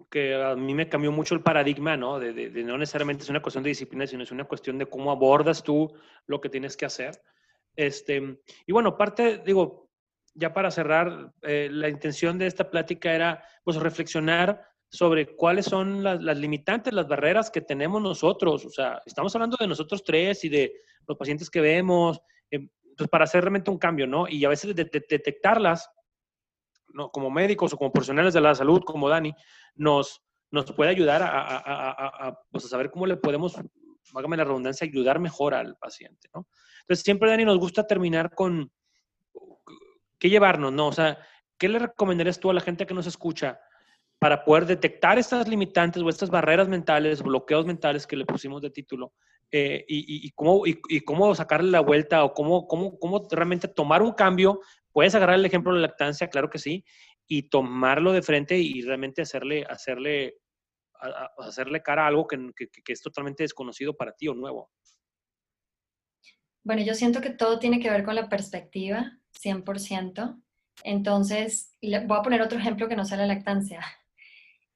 que 0.09 0.41
a 0.41 0.55
mí 0.55 0.73
me 0.73 0.89
cambió 0.89 1.11
mucho 1.11 1.35
el 1.35 1.43
paradigma, 1.43 1.97
¿no? 1.97 2.21
De, 2.21 2.33
de, 2.33 2.63
no 2.63 2.79
necesariamente 2.79 3.25
es 3.25 3.29
una 3.29 3.43
cuestión 3.43 3.65
de 3.65 3.71
disciplina, 3.71 4.07
sino 4.07 4.23
es 4.23 4.31
una 4.31 4.45
cuestión 4.45 4.79
de 4.79 4.87
cómo 4.87 5.11
abordas 5.11 5.65
tú 5.65 5.93
lo 6.27 6.41
que 6.41 6.49
tienes 6.49 6.77
que 6.77 6.87
hacer. 6.87 7.21
Este, 7.75 8.39
y 8.65 8.73
bueno, 8.73 8.97
parte, 8.97 9.43
digo, 9.45 9.91
ya 10.33 10.55
para 10.55 10.71
cerrar, 10.71 11.33
eh, 11.43 11.69
la 11.73 11.89
intención 11.89 12.39
de 12.39 12.47
esta 12.47 12.71
plática 12.71 13.13
era, 13.13 13.43
pues, 13.65 13.77
reflexionar 13.77 14.65
sobre 14.89 15.35
cuáles 15.35 15.65
son 15.67 16.05
las, 16.05 16.23
las, 16.23 16.39
limitantes, 16.39 16.95
las 16.95 17.09
barreras 17.09 17.51
que 17.51 17.63
tenemos 17.63 18.01
nosotros. 18.01 18.65
O 18.65 18.71
sea, 18.71 19.03
estamos 19.05 19.35
hablando 19.35 19.57
de 19.59 19.67
nosotros 19.67 20.05
tres 20.05 20.45
y 20.45 20.49
de 20.49 20.73
los 21.09 21.19
pacientes 21.19 21.51
que 21.51 21.61
vemos, 21.61 22.21
eh, 22.49 22.69
pues 22.97 23.09
para 23.09 23.25
hacer 23.25 23.43
realmente 23.43 23.73
un 23.73 23.79
cambio, 23.79 24.07
¿no? 24.07 24.29
Y 24.29 24.45
a 24.45 24.49
veces 24.49 24.73
de, 24.77 24.85
de, 24.85 25.05
detectarlas 25.09 25.91
como 27.13 27.31
médicos 27.31 27.73
o 27.73 27.77
como 27.77 27.93
profesionales 27.93 28.35
de 28.35 28.41
la 28.41 28.55
salud, 28.55 28.83
como 28.85 29.09
Dani, 29.09 29.35
nos, 29.75 30.23
nos 30.51 30.71
puede 30.73 30.91
ayudar 30.91 31.23
a, 31.23 32.39
pues, 32.51 32.65
a, 32.65 32.69
saber 32.69 32.91
cómo 32.91 33.07
le 33.07 33.17
podemos, 33.17 33.57
hágame 34.15 34.37
la 34.37 34.45
redundancia, 34.45 34.87
ayudar 34.87 35.19
mejor 35.19 35.55
al 35.55 35.77
paciente, 35.77 36.29
¿no? 36.35 36.47
Entonces, 36.83 37.05
siempre, 37.05 37.31
Dani, 37.31 37.45
nos 37.45 37.59
gusta 37.59 37.87
terminar 37.87 38.35
con 38.35 38.71
qué 40.19 40.29
llevarnos, 40.29 40.73
¿no? 40.73 40.89
O 40.89 40.93
sea, 40.93 41.19
¿qué 41.59 41.69
le 41.69 41.79
recomendarías 41.79 42.41
tú 42.41 42.51
a 42.51 42.55
la 42.55 42.61
gente 42.61 42.87
que 42.87 42.95
nos 42.95 43.07
escucha 43.07 43.61
para 44.19 44.45
poder 44.45 44.67
detectar 44.67 45.19
estas 45.19 45.49
limitantes 45.49 46.03
o 46.03 46.09
estas 46.09 46.31
barreras 46.31 46.69
mentales, 46.69 47.23
bloqueos 47.23 47.65
mentales 47.65 48.07
que 48.07 48.17
le 48.17 48.27
pusimos 48.27 48.61
de 48.61 48.71
título? 48.71 49.13
Eh, 49.53 49.85
y, 49.89 50.27
y, 50.27 50.31
cómo, 50.31 50.63
y, 50.65 51.01
cómo 51.01 51.35
sacarle 51.35 51.73
la 51.73 51.81
vuelta 51.81 52.23
o 52.23 52.33
cómo, 52.33 52.69
cómo, 52.69 52.97
cómo 53.01 53.27
realmente 53.33 53.67
tomar 53.67 54.01
un 54.01 54.13
cambio 54.13 54.61
Puedes 54.93 55.15
agarrar 55.15 55.37
el 55.37 55.45
ejemplo 55.45 55.73
de 55.73 55.81
la 55.81 55.89
lactancia, 55.89 56.29
claro 56.29 56.51
que 56.51 56.59
sí, 56.59 56.85
y 57.27 57.49
tomarlo 57.49 58.13
de 58.13 58.23
frente 58.23 58.59
y 58.59 58.83
realmente 58.83 59.23
hacerle, 59.23 59.65
hacerle, 59.69 60.35
hacerle 61.39 61.81
cara 61.83 62.05
a 62.05 62.09
algo 62.09 62.27
que, 62.27 62.37
es 62.89 63.01
totalmente 63.01 63.45
desconocido 63.45 63.97
para 63.97 64.13
ti 64.13 64.27
o 64.29 64.35
nuevo. 64.35 64.71
Bueno, 66.65 66.83
yo 66.83 66.95
siento 66.95 67.21
que 67.21 67.31
todo 67.31 67.59
tiene 67.59 67.81
que 67.81 67.89
ver 67.89 68.05
con 68.05 68.17
la 68.17 68.29
perspectiva, 68.29 69.19
100%. 69.41 70.43
Entonces, 70.83 71.77
voy 71.81 72.19
a 72.19 72.23
poner 72.23 72.43
otro 72.43 72.59
ejemplo 72.59 72.89
que 72.89 72.97
no 72.97 73.05
sea 73.05 73.19
la 73.19 73.27
lactancia. 73.27 73.81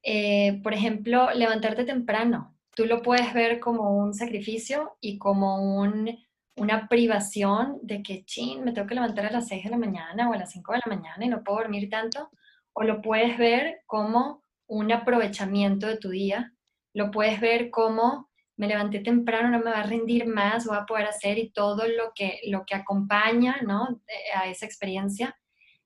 Eh, 0.06 0.60
por 0.62 0.74
ejemplo, 0.74 1.30
levantarte 1.30 1.82
temprano. 1.84 2.54
Tú 2.76 2.84
lo 2.84 3.00
puedes 3.00 3.32
ver 3.32 3.58
como 3.58 3.96
un 3.96 4.12
sacrificio 4.12 4.98
y 5.00 5.16
como 5.16 5.80
un 5.80 6.23
una 6.56 6.88
privación 6.88 7.78
de 7.82 8.02
que, 8.02 8.24
chin, 8.24 8.64
me 8.64 8.72
tengo 8.72 8.86
que 8.86 8.94
levantar 8.94 9.26
a 9.26 9.30
las 9.30 9.48
6 9.48 9.64
de 9.64 9.70
la 9.70 9.76
mañana 9.76 10.30
o 10.30 10.32
a 10.32 10.38
las 10.38 10.52
5 10.52 10.72
de 10.72 10.80
la 10.84 10.96
mañana 10.96 11.24
y 11.24 11.28
no 11.28 11.42
puedo 11.42 11.58
dormir 11.58 11.90
tanto, 11.90 12.30
o 12.72 12.82
lo 12.82 13.02
puedes 13.02 13.36
ver 13.38 13.80
como 13.86 14.42
un 14.66 14.92
aprovechamiento 14.92 15.86
de 15.86 15.98
tu 15.98 16.10
día, 16.10 16.52
lo 16.92 17.10
puedes 17.10 17.40
ver 17.40 17.70
como 17.70 18.30
me 18.56 18.68
levanté 18.68 19.00
temprano, 19.00 19.50
no 19.50 19.64
me 19.64 19.72
va 19.72 19.80
a 19.80 19.86
rendir 19.86 20.26
más, 20.26 20.66
voy 20.66 20.76
a 20.76 20.86
poder 20.86 21.06
hacer 21.06 21.38
y 21.38 21.50
todo 21.50 21.88
lo 21.88 22.12
que, 22.14 22.40
lo 22.46 22.64
que 22.64 22.76
acompaña 22.76 23.56
¿no? 23.62 24.00
a 24.36 24.48
esa 24.48 24.64
experiencia. 24.64 25.36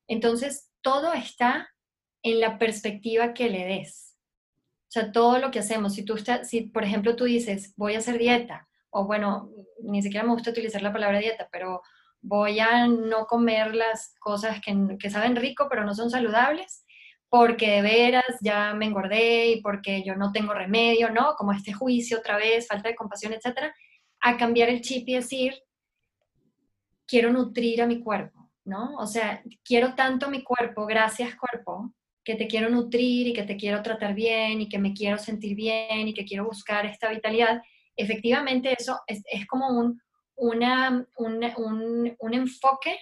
Entonces, 0.07 0.69
todo 0.81 1.13
está 1.13 1.69
en 2.21 2.39
la 2.39 2.59
perspectiva 2.59 3.33
que 3.33 3.49
le 3.49 3.65
des. 3.65 4.15
O 4.87 4.91
sea, 4.91 5.11
todo 5.11 5.39
lo 5.39 5.51
que 5.51 5.59
hacemos, 5.59 5.93
si 5.95 6.03
tú, 6.03 6.15
si 6.43 6.61
por 6.61 6.83
ejemplo 6.83 7.15
tú 7.15 7.25
dices, 7.25 7.73
voy 7.75 7.95
a 7.95 7.99
hacer 7.99 8.17
dieta, 8.17 8.68
o 8.91 9.05
bueno, 9.05 9.49
ni 9.83 10.01
siquiera 10.01 10.25
me 10.25 10.33
gusta 10.33 10.51
utilizar 10.51 10.81
la 10.81 10.93
palabra 10.93 11.19
dieta, 11.19 11.47
pero 11.51 11.81
voy 12.21 12.59
a 12.59 12.87
no 12.87 13.25
comer 13.25 13.75
las 13.75 14.13
cosas 14.19 14.59
que, 14.61 15.09
saben 15.09 15.35
rico 15.35 15.67
pero 15.69 15.83
no 15.83 15.93
son 15.93 16.09
saludables, 16.09 16.85
porque 17.29 17.69
de 17.69 17.81
veras 17.81 18.25
ya 18.41 18.73
me 18.73 18.85
engordé 18.85 19.49
y 19.49 19.61
porque 19.61 20.03
yo 20.03 20.15
no 20.15 20.31
tengo 20.31 20.53
remedio, 20.53 21.11
¿no? 21.11 21.35
Como 21.37 21.53
este 21.53 21.73
juicio 21.73 22.19
otra 22.19 22.37
vez, 22.37 22.67
falta 22.67 22.89
de 22.89 22.95
compasión, 22.95 23.33
etcétera, 23.33 23.73
a 24.21 24.37
cambiar 24.37 24.69
el 24.69 24.81
chip 24.81 25.07
y 25.07 25.15
decir, 25.15 25.53
quiero 27.07 27.31
nutrir 27.31 27.81
a 27.81 27.87
mi 27.87 28.01
cuerpo, 28.01 28.49
¿no? 28.65 28.95
O 28.97 29.05
sea, 29.05 29.43
quiero 29.63 29.95
tanto 29.95 30.29
mi 30.29 30.43
cuerpo, 30.43 30.85
gracias 30.85 31.35
cuerpo, 31.35 31.93
que 32.23 32.35
te 32.35 32.47
quiero 32.47 32.69
nutrir 32.69 33.27
y 33.27 33.33
que 33.33 33.43
te 33.43 33.57
quiero 33.57 33.81
tratar 33.81 34.13
bien 34.13 34.61
y 34.61 34.69
que 34.69 34.77
me 34.77 34.93
quiero 34.93 35.17
sentir 35.17 35.55
bien 35.55 36.07
y 36.07 36.13
que 36.13 36.25
quiero 36.25 36.45
buscar 36.45 36.85
esta 36.85 37.09
vitalidad. 37.09 37.61
Efectivamente, 37.99 38.73
eso 38.79 39.01
es, 39.07 39.45
como 39.47 39.67
un, 39.77 40.01
una, 40.35 41.05
un, 41.17 42.15
un 42.17 42.33
enfoque 42.33 42.97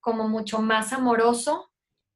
como 0.00 0.28
mucho 0.28 0.60
más 0.60 0.92
amoroso 0.92 1.70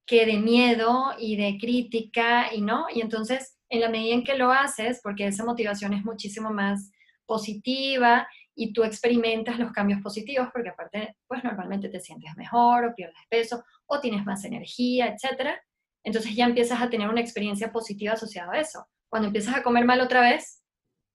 que 0.06 0.26
de 0.26 0.38
miedo 0.38 1.14
y 1.18 1.36
de 1.36 1.56
crítica 1.56 2.52
y 2.52 2.62
no. 2.62 2.86
Y 2.92 3.00
entonces, 3.00 3.58
en 3.68 3.80
la 3.80 3.88
medida 3.88 4.14
en 4.14 4.24
que 4.24 4.36
lo 4.36 4.50
haces, 4.50 5.00
porque 5.04 5.28
esa 5.28 5.44
motivación 5.44 5.92
es 5.92 6.04
muchísimo 6.04 6.50
más 6.50 6.90
positiva 7.26 8.26
y 8.56 8.72
tú 8.72 8.82
experimentas 8.82 9.60
los 9.60 9.70
cambios 9.70 10.02
positivos, 10.02 10.48
porque 10.52 10.70
aparte, 10.70 11.16
pues 11.28 11.44
normalmente 11.44 11.88
te 11.88 12.00
sientes 12.00 12.34
mejor 12.36 12.86
o 12.86 12.94
pierdes 12.94 13.22
peso 13.30 13.62
o 13.86 14.00
tienes 14.00 14.24
más 14.24 14.44
energía, 14.44 15.06
etcétera. 15.06 15.62
Entonces 16.02 16.34
ya 16.34 16.46
empiezas 16.46 16.82
a 16.82 16.90
tener 16.90 17.08
una 17.08 17.20
experiencia 17.20 17.70
positiva 17.70 18.14
asociada 18.14 18.52
a 18.52 18.60
eso. 18.60 18.84
Cuando 19.08 19.28
empiezas 19.28 19.54
a 19.54 19.62
comer 19.62 19.84
mal 19.84 20.00
otra 20.00 20.22
vez, 20.22 20.64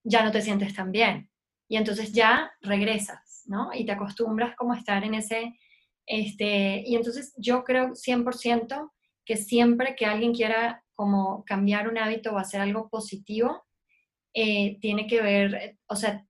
ya 0.04 0.24
no 0.24 0.32
te 0.32 0.42
sientes 0.42 0.74
tan 0.74 0.92
bien. 0.92 1.30
Y 1.68 1.76
entonces 1.76 2.12
ya 2.12 2.52
regresas, 2.60 3.44
¿no? 3.46 3.70
Y 3.72 3.84
te 3.84 3.92
acostumbras 3.92 4.54
como 4.56 4.72
a 4.72 4.78
estar 4.78 5.04
en 5.04 5.14
ese 5.14 5.54
este, 6.06 6.82
y 6.86 6.96
entonces 6.96 7.32
yo 7.36 7.64
creo 7.64 7.94
100% 7.94 8.92
que 9.24 9.36
siempre 9.36 9.94
que 9.96 10.06
alguien 10.06 10.34
quiera 10.34 10.84
como 10.94 11.44
cambiar 11.44 11.88
un 11.88 11.98
hábito 11.98 12.32
o 12.32 12.38
hacer 12.38 12.60
algo 12.60 12.88
positivo, 12.88 13.64
eh, 14.34 14.78
tiene 14.80 15.06
que 15.06 15.22
ver, 15.22 15.78
o 15.86 15.96
sea, 15.96 16.26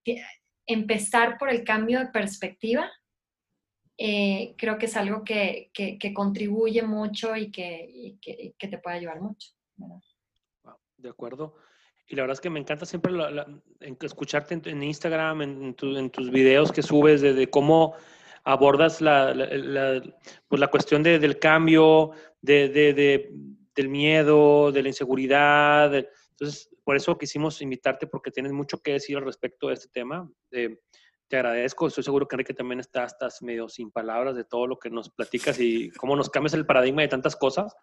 empezar 0.66 1.38
por 1.38 1.48
el 1.48 1.64
cambio 1.64 2.00
de 2.00 2.06
perspectiva, 2.06 2.90
eh, 3.98 4.54
creo 4.58 4.78
que 4.78 4.86
es 4.86 4.96
algo 4.96 5.22
que, 5.24 5.70
que, 5.72 6.14
contribuye 6.14 6.82
mucho 6.82 7.36
y 7.36 7.50
que, 7.50 8.16
que, 8.20 8.68
te 8.68 8.78
puede 8.78 8.96
ayudar 8.96 9.20
mucho. 9.20 9.50
de 10.96 11.08
acuerdo. 11.08 11.54
Y 12.12 12.16
la 12.16 12.24
verdad 12.24 12.34
es 12.34 12.40
que 12.42 12.50
me 12.50 12.60
encanta 12.60 12.84
siempre 12.84 13.10
escucharte 14.02 14.60
en, 14.66 14.82
Instagram, 14.82 15.40
en, 15.40 15.74
tus 15.74 16.30
videos 16.30 16.70
que 16.70 16.82
subes 16.82 17.22
de, 17.22 17.48
cómo 17.48 17.94
abordas 18.44 19.00
la, 19.00 19.32
la, 19.32 20.02
pues 20.46 20.60
la 20.60 20.66
cuestión 20.68 21.02
de, 21.02 21.18
del 21.18 21.38
cambio, 21.38 22.10
de, 22.42 22.68
de, 22.68 23.30
del 23.74 23.88
miedo, 23.88 24.70
de 24.72 24.82
la 24.82 24.88
inseguridad. 24.88 25.94
Entonces, 25.94 26.68
por 26.84 26.96
eso 26.96 27.16
quisimos 27.16 27.62
invitarte 27.62 28.06
porque 28.06 28.30
tienes 28.30 28.52
mucho 28.52 28.82
que 28.82 28.92
decir 28.92 29.16
al 29.16 29.24
respecto 29.24 29.68
de 29.68 29.74
este 29.74 29.88
tema. 29.88 30.30
te 30.50 30.78
agradezco, 31.30 31.86
estoy 31.86 32.04
seguro 32.04 32.28
que 32.28 32.36
Enrique 32.36 32.52
también 32.52 32.80
está, 32.80 33.04
estás 33.04 33.40
medio 33.40 33.70
sin 33.70 33.90
palabras 33.90 34.36
de 34.36 34.44
todo 34.44 34.66
lo 34.66 34.78
que 34.78 34.90
nos 34.90 35.08
platicas 35.08 35.58
y 35.58 35.88
cómo 35.92 36.14
nos 36.14 36.28
cambias 36.28 36.52
el 36.52 36.66
paradigma 36.66 37.00
de 37.00 37.08
tantas 37.08 37.36
cosas. 37.36 37.74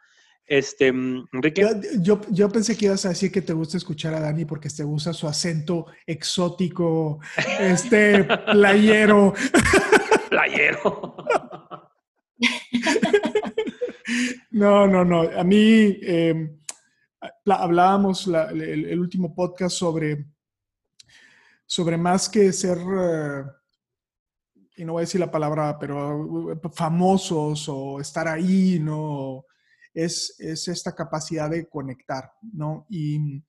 Este, 0.46 0.88
Enrique. 0.88 1.64
Yo, 2.02 2.20
yo, 2.32 2.50
pensé 2.50 2.76
que 2.76 2.86
ibas 2.86 3.06
a 3.06 3.10
decir 3.10 3.32
que 3.32 3.44
te 3.44 3.54
gusta 3.54 3.78
escuchar 3.78 4.16
a 4.16 4.20
Dani 4.20 4.46
porque 4.46 4.70
te 4.70 4.84
gusta 4.84 5.14
su 5.14 5.28
acento 5.28 5.86
exótico, 6.08 7.20
este 7.60 8.24
playero. 8.52 9.34
Playero. 10.30 11.16
No, 14.52 14.88
no, 14.88 15.06
no. 15.06 15.22
A 15.22 15.44
mí 15.44 15.98
eh, 16.02 16.58
hablábamos 17.46 18.28
el, 18.28 19.00
último 19.00 19.34
podcast 19.34 19.78
sobre, 19.78 20.26
sobre 21.66 21.98
más 21.98 22.28
que 22.28 22.52
ser, 22.52 22.78
eh, 22.78 23.44
y 24.78 24.86
no 24.86 24.94
voy 24.94 25.02
a 25.02 25.06
decir 25.06 25.20
la 25.20 25.32
palabra, 25.32 25.78
pero 25.80 26.52
eh, 26.52 26.60
famosos 26.74 27.70
o 27.70 28.00
estar 28.00 28.28
ahí, 28.28 28.80
¿no? 28.80 29.46
Es, 29.94 30.36
es 30.40 30.68
esta 30.68 30.94
capacidad 30.94 31.50
de 31.50 31.68
conectar, 31.68 32.32
¿no? 32.42 32.86
Y, 32.90 33.44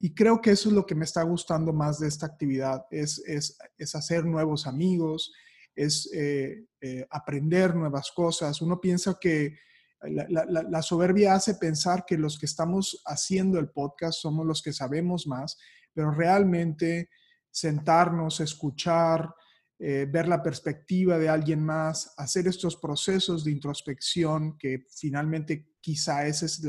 y, 0.00 0.14
creo 0.14 0.40
que 0.40 0.50
eso 0.50 0.68
es 0.68 0.74
lo 0.74 0.84
que 0.84 0.94
me 0.94 1.04
está 1.04 1.22
gustando 1.22 1.72
más 1.72 1.98
de 1.98 2.08
esta 2.08 2.26
actividad, 2.26 2.84
es, 2.90 3.22
es, 3.26 3.58
es 3.78 3.94
hacer 3.94 4.24
nuevos 4.24 4.66
amigos, 4.66 5.32
es 5.78 6.10
eh, 6.12 6.66
eh, 6.80 7.06
aprender 7.10 7.74
nuevas 7.74 8.10
cosas. 8.10 8.60
Uno 8.60 8.80
piensa 8.80 9.16
que 9.20 9.56
la, 10.02 10.82
soberbia 10.82 11.34
hace 11.34 11.54
pensar 11.54 12.04
que 12.06 12.18
los 12.18 12.38
que 12.38 12.46
estamos 12.46 13.02
haciendo 13.06 13.58
el 13.58 13.70
podcast 13.70 14.20
somos 14.20 14.46
los 14.46 14.62
que 14.62 14.72
sabemos 14.72 15.26
más, 15.26 15.56
pero 15.92 16.10
realmente 16.10 17.10
sentarnos, 17.50 18.40
escuchar, 18.40 19.32
eh, 19.78 20.06
ver 20.10 20.28
la 20.28 20.42
perspectiva 20.42 21.18
de 21.18 21.28
alguien 21.28 21.64
más, 21.64 22.12
hacer 22.16 22.46
estos 22.46 22.76
procesos 22.76 23.44
de 23.44 23.52
introspección 23.52 24.56
que 24.58 24.84
finalmente 24.90 25.66
quizá 25.88 26.26
ese 26.26 26.44
es 26.44 26.62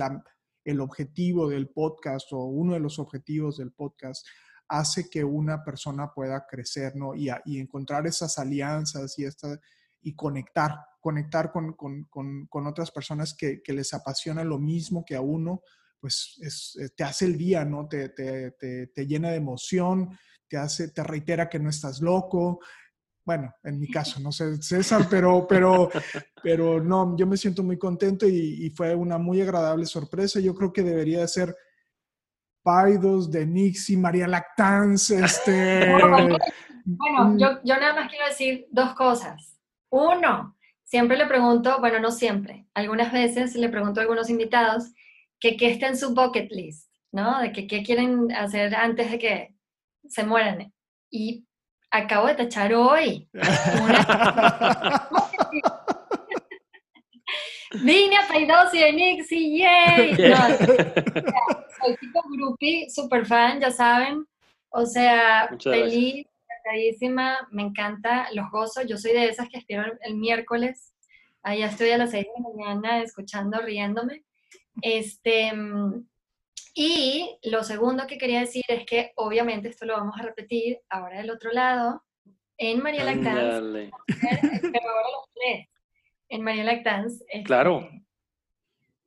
el 0.64 0.80
objetivo 0.80 1.50
del 1.50 1.68
podcast 1.68 2.32
o 2.32 2.46
uno 2.46 2.74
de 2.76 2.80
los 2.80 3.00
objetivos 3.00 3.58
del 3.58 3.74
podcast, 3.74 4.26
hace 4.70 5.10
que 5.10 5.26
una 5.26 5.62
persona 5.62 6.10
pueda 6.14 6.46
crecer, 6.50 6.96
¿no? 6.96 7.14
Y, 7.16 7.30
encontrar 7.60 8.08
esas 8.08 8.40
alianzas 8.40 9.20
y, 9.20 9.26
esta, 9.26 9.60
y 10.02 10.16
conectar, 10.16 10.74
conectar 11.02 11.52
con, 11.52 11.74
con, 11.74 12.06
con, 12.06 12.68
otras 12.68 12.92
personas 12.92 13.36
que, 13.36 13.62
les 13.68 13.94
apasiona 13.94 14.46
lo 14.46 14.58
mismo 14.58 15.04
que 15.04 15.18
a 15.18 15.22
uno, 15.22 15.64
pues 16.00 16.38
es, 16.40 16.78
eh, 16.80 16.88
te 16.96 17.04
hace 17.04 17.26
el 17.26 17.38
día, 17.38 17.66
¿no? 17.66 17.90
Te, 17.90 18.08
te, 18.08 18.52
te, 18.52 18.88
te, 18.88 19.06
llena 19.06 19.32
de 19.32 19.36
emoción, 19.36 20.18
te, 20.48 20.56
hace, 20.56 20.92
te 20.92 21.04
reitera 21.04 21.50
que 21.50 21.60
no 21.60 21.70
estás 21.70 22.00
loco. 22.00 22.62
Bueno, 23.26 23.54
en 23.64 23.80
mi 23.80 23.88
caso, 23.88 24.20
no 24.22 24.32
sé, 24.32 24.62
César, 24.62 25.08
pero, 25.10 25.46
pero, 25.48 25.90
pero 26.42 26.82
no, 26.84 27.16
yo 27.18 27.28
me 27.28 27.38
siento 27.38 27.64
muy 27.64 27.78
contento 27.78 28.28
y, 28.28 28.66
y 28.66 28.70
fue 28.72 28.96
una 28.96 29.18
muy 29.18 29.42
agradable 29.42 29.86
sorpresa. 29.86 30.40
Yo 30.40 30.54
creo 30.56 30.74
que 30.74 30.84
debería 30.84 31.28
ser 31.28 31.56
Paidos, 32.64 33.32
de 33.32 33.46
Nixie, 33.46 33.98
María 33.98 34.28
Lactance, 34.28 35.20
este... 35.20 35.94
Bueno, 36.86 37.38
yo, 37.38 37.60
yo 37.64 37.76
nada 37.76 37.94
más 37.94 38.10
quiero 38.10 38.26
decir 38.26 38.66
dos 38.72 38.96
cosas. 38.96 39.60
Uno, 39.92 40.58
siempre 40.84 41.18
le 41.18 41.28
pregunto, 41.28 41.80
bueno, 41.80 42.00
no 42.00 42.10
siempre, 42.10 42.66
algunas 42.74 43.12
veces 43.12 43.54
le 43.54 43.70
pregunto 43.70 44.00
a 44.00 44.04
algunos 44.04 44.30
invitados 44.30 44.92
que 45.40 45.56
qué 45.56 45.70
está 45.70 45.88
en 45.88 45.98
su 45.98 46.16
bucket 46.16 46.52
list, 46.52 46.92
¿no? 47.12 47.42
De 47.42 47.52
que 47.52 47.68
qué 47.68 47.84
quieren 47.84 48.32
hacer 48.32 48.74
antes 48.74 49.12
de 49.12 49.20
que 49.20 49.56
se 50.08 50.24
mueran. 50.24 50.74
Y 51.12 51.46
acabo 51.92 52.28
de 52.28 52.36
tachar 52.36 52.74
hoy 52.74 53.30
una... 53.34 55.10
Vine 57.72 58.18
a 58.18 58.70
de 58.72 58.94
Nixie, 58.94 59.60
yay. 59.60 60.16
soy 60.16 61.96
tipo 62.00 62.22
groupie, 62.32 62.90
super 62.90 63.26
fan, 63.26 63.60
ya 63.60 63.70
saben. 63.70 64.26
O 64.70 64.86
sea, 64.86 65.50
feliz, 65.62 66.26
encantadísima, 66.48 67.48
me 67.52 67.64
encanta, 67.64 68.28
los 68.34 68.50
gozos. 68.50 68.86
Yo 68.88 68.98
soy 68.98 69.12
de 69.12 69.26
esas 69.26 69.50
que 69.50 69.60
espero 69.60 69.84
el, 70.02 70.16
miércoles. 70.16 70.94
Allá 71.44 71.68
estoy 71.68 71.92
a 71.92 71.98
las 71.98 72.12
seis 72.12 72.26
de 72.26 72.44
la 72.44 72.74
mañana 72.74 73.04
escuchando, 73.04 73.62
riéndome. 73.62 74.24
Este, 74.82 75.52
y 76.82 77.38
lo 77.44 77.62
segundo 77.66 78.08
que 78.08 78.18
quería 78.18 78.40
decir 78.40 78.64
es 78.70 78.86
que 78.86 79.12
obviamente 79.18 79.68
esto 79.68 79.86
lo 79.86 79.98
vamos 79.98 80.18
a 80.18 80.24
repetir 80.24 80.80
ahora 80.90 81.18
del 81.18 81.30
otro 81.30 81.52
lado, 81.52 82.06
en 82.58 82.82
María 82.82 83.04
Lactance, 83.04 83.92
pero 84.08 84.90
ahora 84.90 85.10
los 85.12 85.30
tres 85.36 85.68
en 86.30 86.42
María 86.42 86.64
Lactance. 86.64 87.26
Este, 87.28 87.44
claro. 87.44 87.90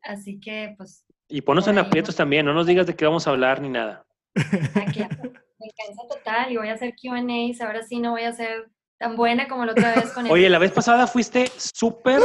Así 0.02 0.38
que, 0.38 0.74
pues. 0.76 1.06
Y 1.28 1.40
ponos 1.40 1.66
en 1.66 1.78
aprietos 1.78 2.14
también, 2.14 2.44
no 2.44 2.52
nos 2.52 2.66
digas 2.66 2.86
de 2.86 2.94
qué 2.94 3.06
vamos 3.06 3.26
a 3.26 3.30
hablar 3.30 3.62
ni 3.62 3.70
nada. 3.70 4.04
Aquí, 4.34 5.00
me 5.00 5.70
cansa 5.70 6.02
total 6.10 6.52
y 6.52 6.58
voy 6.58 6.68
a 6.68 6.74
hacer 6.74 6.92
QAs, 6.94 7.62
ahora 7.62 7.82
sí 7.84 8.00
no 8.00 8.10
voy 8.10 8.24
a 8.24 8.34
ser 8.34 8.68
tan 8.98 9.16
buena 9.16 9.48
como 9.48 9.64
la 9.64 9.72
otra 9.72 9.94
vez 9.94 10.12
con 10.12 10.30
Oye, 10.30 10.50
la 10.50 10.58
vez 10.58 10.72
pasada 10.72 11.06
fuiste 11.06 11.46
súper, 11.56 12.20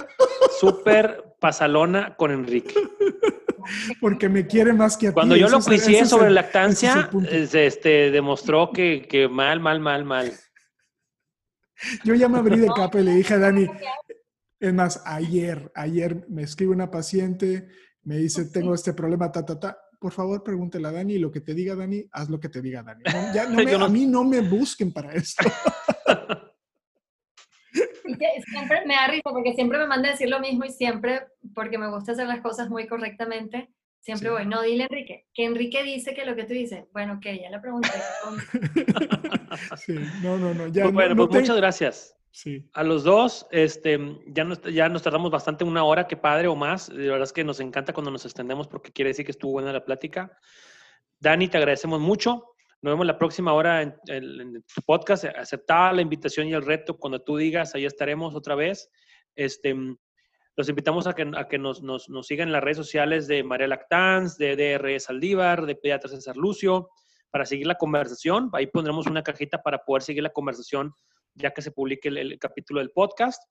súper 0.59 1.23
pasalona 1.39 2.17
con 2.17 2.31
Enrique. 2.31 2.73
Porque 3.99 4.29
me 4.29 4.47
quiere 4.47 4.73
más 4.73 4.97
que 4.97 5.07
a 5.07 5.09
ti. 5.11 5.13
Cuando 5.13 5.35
yo 5.35 5.49
lo 5.49 5.59
quisié 5.59 6.05
sobre 6.05 6.29
lactancia, 6.29 7.09
este, 7.29 8.11
demostró 8.11 8.71
que, 8.71 9.07
que 9.09 9.27
mal, 9.27 9.59
mal, 9.59 9.79
mal, 9.79 10.05
mal. 10.05 10.33
Yo 12.03 12.15
ya 12.15 12.27
me 12.27 12.39
abrí 12.39 12.59
de 12.59 12.67
capa 12.67 12.99
y 12.99 13.03
le 13.03 13.11
dije 13.11 13.35
a 13.35 13.39
Dani, 13.39 13.67
es 14.59 14.73
más, 14.73 15.01
ayer, 15.05 15.71
ayer 15.75 16.25
me 16.27 16.43
escribe 16.43 16.71
una 16.71 16.89
paciente, 16.89 17.67
me 18.03 18.17
dice, 18.17 18.45
tengo 18.45 18.73
este 18.73 18.93
problema, 18.93 19.31
ta, 19.31 19.45
ta, 19.45 19.59
ta. 19.59 19.77
Por 19.99 20.11
favor, 20.11 20.43
pregúntele 20.43 20.87
a 20.87 20.91
Dani 20.91 21.15
y 21.15 21.19
lo 21.19 21.31
que 21.31 21.41
te 21.41 21.53
diga 21.53 21.75
Dani, 21.75 22.07
haz 22.11 22.29
lo 22.29 22.39
que 22.39 22.49
te 22.49 22.61
diga 22.61 22.83
Dani. 22.83 23.03
ya 23.33 23.43
A 23.85 23.89
mí 23.89 24.05
no 24.05 24.23
me 24.23 24.41
busquen 24.41 24.91
para 24.91 25.13
esto. 25.13 25.49
siempre 28.15 28.85
me 28.85 28.95
da 28.95 29.07
risa 29.07 29.29
porque 29.29 29.53
siempre 29.53 29.77
me 29.77 29.87
manda 29.87 30.09
a 30.09 30.11
decir 30.11 30.29
lo 30.29 30.39
mismo 30.39 30.65
y 30.65 30.71
siempre, 30.71 31.27
porque 31.53 31.77
me 31.77 31.89
gusta 31.89 32.13
hacer 32.13 32.27
las 32.27 32.41
cosas 32.41 32.69
muy 32.69 32.87
correctamente, 32.87 33.69
Siempre 34.07 34.29
voy, 34.29 34.45
no, 34.45 34.61
dile 34.61 34.83
Enrique, 34.89 35.25
que 35.33 35.43
Enrique 35.43 35.83
dice 35.83 36.13
que 36.13 36.23
lo 36.23 36.33
que 36.33 36.45
tú 36.45 36.53
dices, 36.53 36.85
bueno, 36.93 37.19
que 37.21 37.39
ya 37.39 37.49
le 37.49 37.59
pregunté. 37.59 37.89
sí, 39.77 39.99
no, 40.23 40.37
no, 40.37 40.53
no. 40.53 40.67
Ya, 40.67 40.83
pues 40.83 40.93
bueno, 40.93 41.15
pues 41.17 41.41
muchas 41.41 41.57
gracias. 41.57 42.15
Sí. 42.31 42.69
A 42.71 42.83
los 42.83 43.03
dos, 43.03 43.47
este, 43.51 43.99
ya 44.27 44.45
nos, 44.45 44.61
ya 44.61 44.87
nos 44.87 45.01
tardamos 45.03 45.29
bastante, 45.29 45.65
una 45.65 45.83
hora, 45.83 46.07
qué 46.07 46.15
padre 46.15 46.47
o 46.47 46.55
más. 46.55 46.87
De 46.87 47.09
verdad 47.09 47.23
es 47.23 47.33
que 47.33 47.43
nos 47.43 47.59
encanta 47.59 47.91
cuando 47.91 48.09
nos 48.09 48.23
extendemos 48.23 48.69
porque 48.69 48.93
quiere 48.93 49.09
decir 49.09 49.25
que 49.25 49.31
estuvo 49.31 49.51
buena 49.51 49.73
la 49.73 49.83
plática. 49.83 50.39
Dani, 51.19 51.49
te 51.49 51.57
agradecemos 51.57 51.99
mucho. 51.99 52.55
Nos 52.81 52.93
vemos 52.93 53.07
la 53.07 53.17
próxima 53.17 53.53
hora 53.53 53.81
en, 53.81 54.63
tu 54.63 54.81
podcast. 54.85 55.25
Aceptar 55.25 55.95
la 55.95 56.01
invitación 56.01 56.47
y 56.47 56.53
el 56.53 56.65
reto 56.65 56.97
cuando 56.97 57.21
tú 57.21 57.37
digas, 57.37 57.73
ahí 57.73 57.85
estaremos 57.85 58.35
otra 58.35 58.55
vez. 58.55 58.89
Este, 59.35 59.75
los 60.55 60.69
invitamos 60.69 61.07
a 61.07 61.13
que, 61.13 61.29
a 61.35 61.47
que 61.47 61.57
nos, 61.57 61.81
nos, 61.81 62.09
nos, 62.09 62.27
sigan 62.27 62.49
en 62.49 62.53
las 62.53 62.63
redes 62.63 62.77
sociales 62.77 63.27
de 63.27 63.43
María 63.43 63.67
Lactanz, 63.67 64.37
de 64.37 64.55
DR 64.55 64.99
Saldívar, 64.99 65.65
de 65.65 65.75
Pediatra 65.75 66.09
César 66.09 66.37
Lucio, 66.37 66.89
para 67.31 67.45
seguir 67.45 67.67
la 67.67 67.75
conversación. 67.75 68.49
Ahí 68.53 68.67
pondremos 68.67 69.07
una 69.07 69.23
cajita 69.23 69.61
para 69.61 69.83
poder 69.83 70.03
seguir 70.03 70.23
la 70.23 70.31
conversación 70.31 70.93
ya 71.37 71.51
que 71.51 71.61
se 71.61 71.71
publique 71.71 72.09
el, 72.09 72.37
capítulo 72.39 72.79
del 72.79 72.91
podcast. 72.91 73.41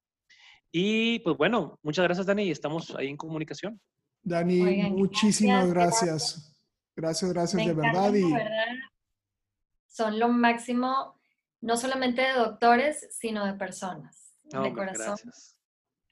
Y 0.72 1.20
pues 1.20 1.36
bueno, 1.36 1.78
muchas 1.82 2.04
gracias 2.04 2.26
Dani 2.26 2.44
y 2.44 2.50
estamos 2.50 2.94
ahí 2.96 3.08
en 3.08 3.16
comunicación. 3.16 3.80
Dani, 4.22 4.90
muchísimas 4.90 5.70
gracias. 5.70 6.52
Gracias, 6.96 7.32
gracias, 7.32 7.66
de 7.66 7.74
verdad. 7.74 8.12
Y... 8.14 8.24
Son 9.96 10.18
lo 10.18 10.28
máximo, 10.28 11.18
no 11.62 11.78
solamente 11.78 12.20
de 12.20 12.32
doctores, 12.34 13.08
sino 13.18 13.46
de 13.46 13.54
personas, 13.54 14.34
de 14.44 14.72
corazón. 14.74 15.16
Gracias. 15.24 15.56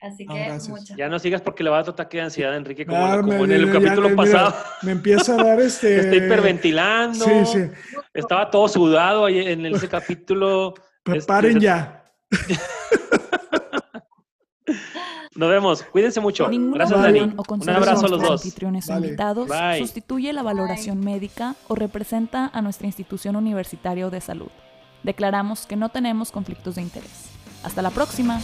Así 0.00 0.26
que 0.26 0.58
muchas 0.68 0.96
Ya 0.96 1.08
no 1.10 1.18
sigas 1.18 1.42
porque 1.42 1.62
le 1.62 1.68
va 1.68 1.78
a 1.78 1.82
dar 1.82 1.90
ataque 1.90 2.16
de 2.16 2.24
ansiedad 2.24 2.56
Enrique 2.56 2.86
como, 2.86 3.44
en 3.44 3.52
el 3.52 3.70
capítulo 3.70 4.16
pasado. 4.16 4.54
me 4.82 4.92
empieza 4.92 5.34
a 5.34 5.44
dar 5.44 5.60
este... 5.60 6.00
Está 6.00 6.16
hiperventilando. 6.16 7.24
Sí, 7.24 7.44
sí. 7.44 7.70
Estaba 8.14 8.50
todo 8.50 8.68
sudado 8.68 9.26
ahí 9.26 9.38
en 9.38 9.66
ese 9.66 9.86
capítulo. 9.86 10.72
Preparen 11.02 11.58
este, 11.58 11.64
ya. 11.64 12.04
Nos 15.36 15.50
vemos. 15.50 15.82
Cuídense 15.82 16.20
mucho. 16.20 16.48
Gracias, 16.50 17.02
Dani. 17.02 17.20
Un 17.20 17.70
abrazo 17.70 18.06
a 18.06 18.08
los 18.08 18.22
dos. 18.22 18.44
anfitriones 18.44 18.88
invitados 18.88 19.48
sustituye 19.78 20.32
la 20.32 20.42
valoración 20.42 21.00
médica 21.00 21.56
o 21.68 21.74
representa 21.74 22.50
a 22.52 22.62
nuestra 22.62 22.86
institución 22.86 23.36
universitaria 23.36 24.08
de 24.08 24.20
salud. 24.20 24.50
Declaramos 25.02 25.66
que 25.66 25.76
no 25.76 25.90
tenemos 25.90 26.30
conflictos 26.30 26.76
de 26.76 26.82
interés. 26.82 27.30
Hasta 27.62 27.82
la 27.82 27.90
próxima. 27.90 28.40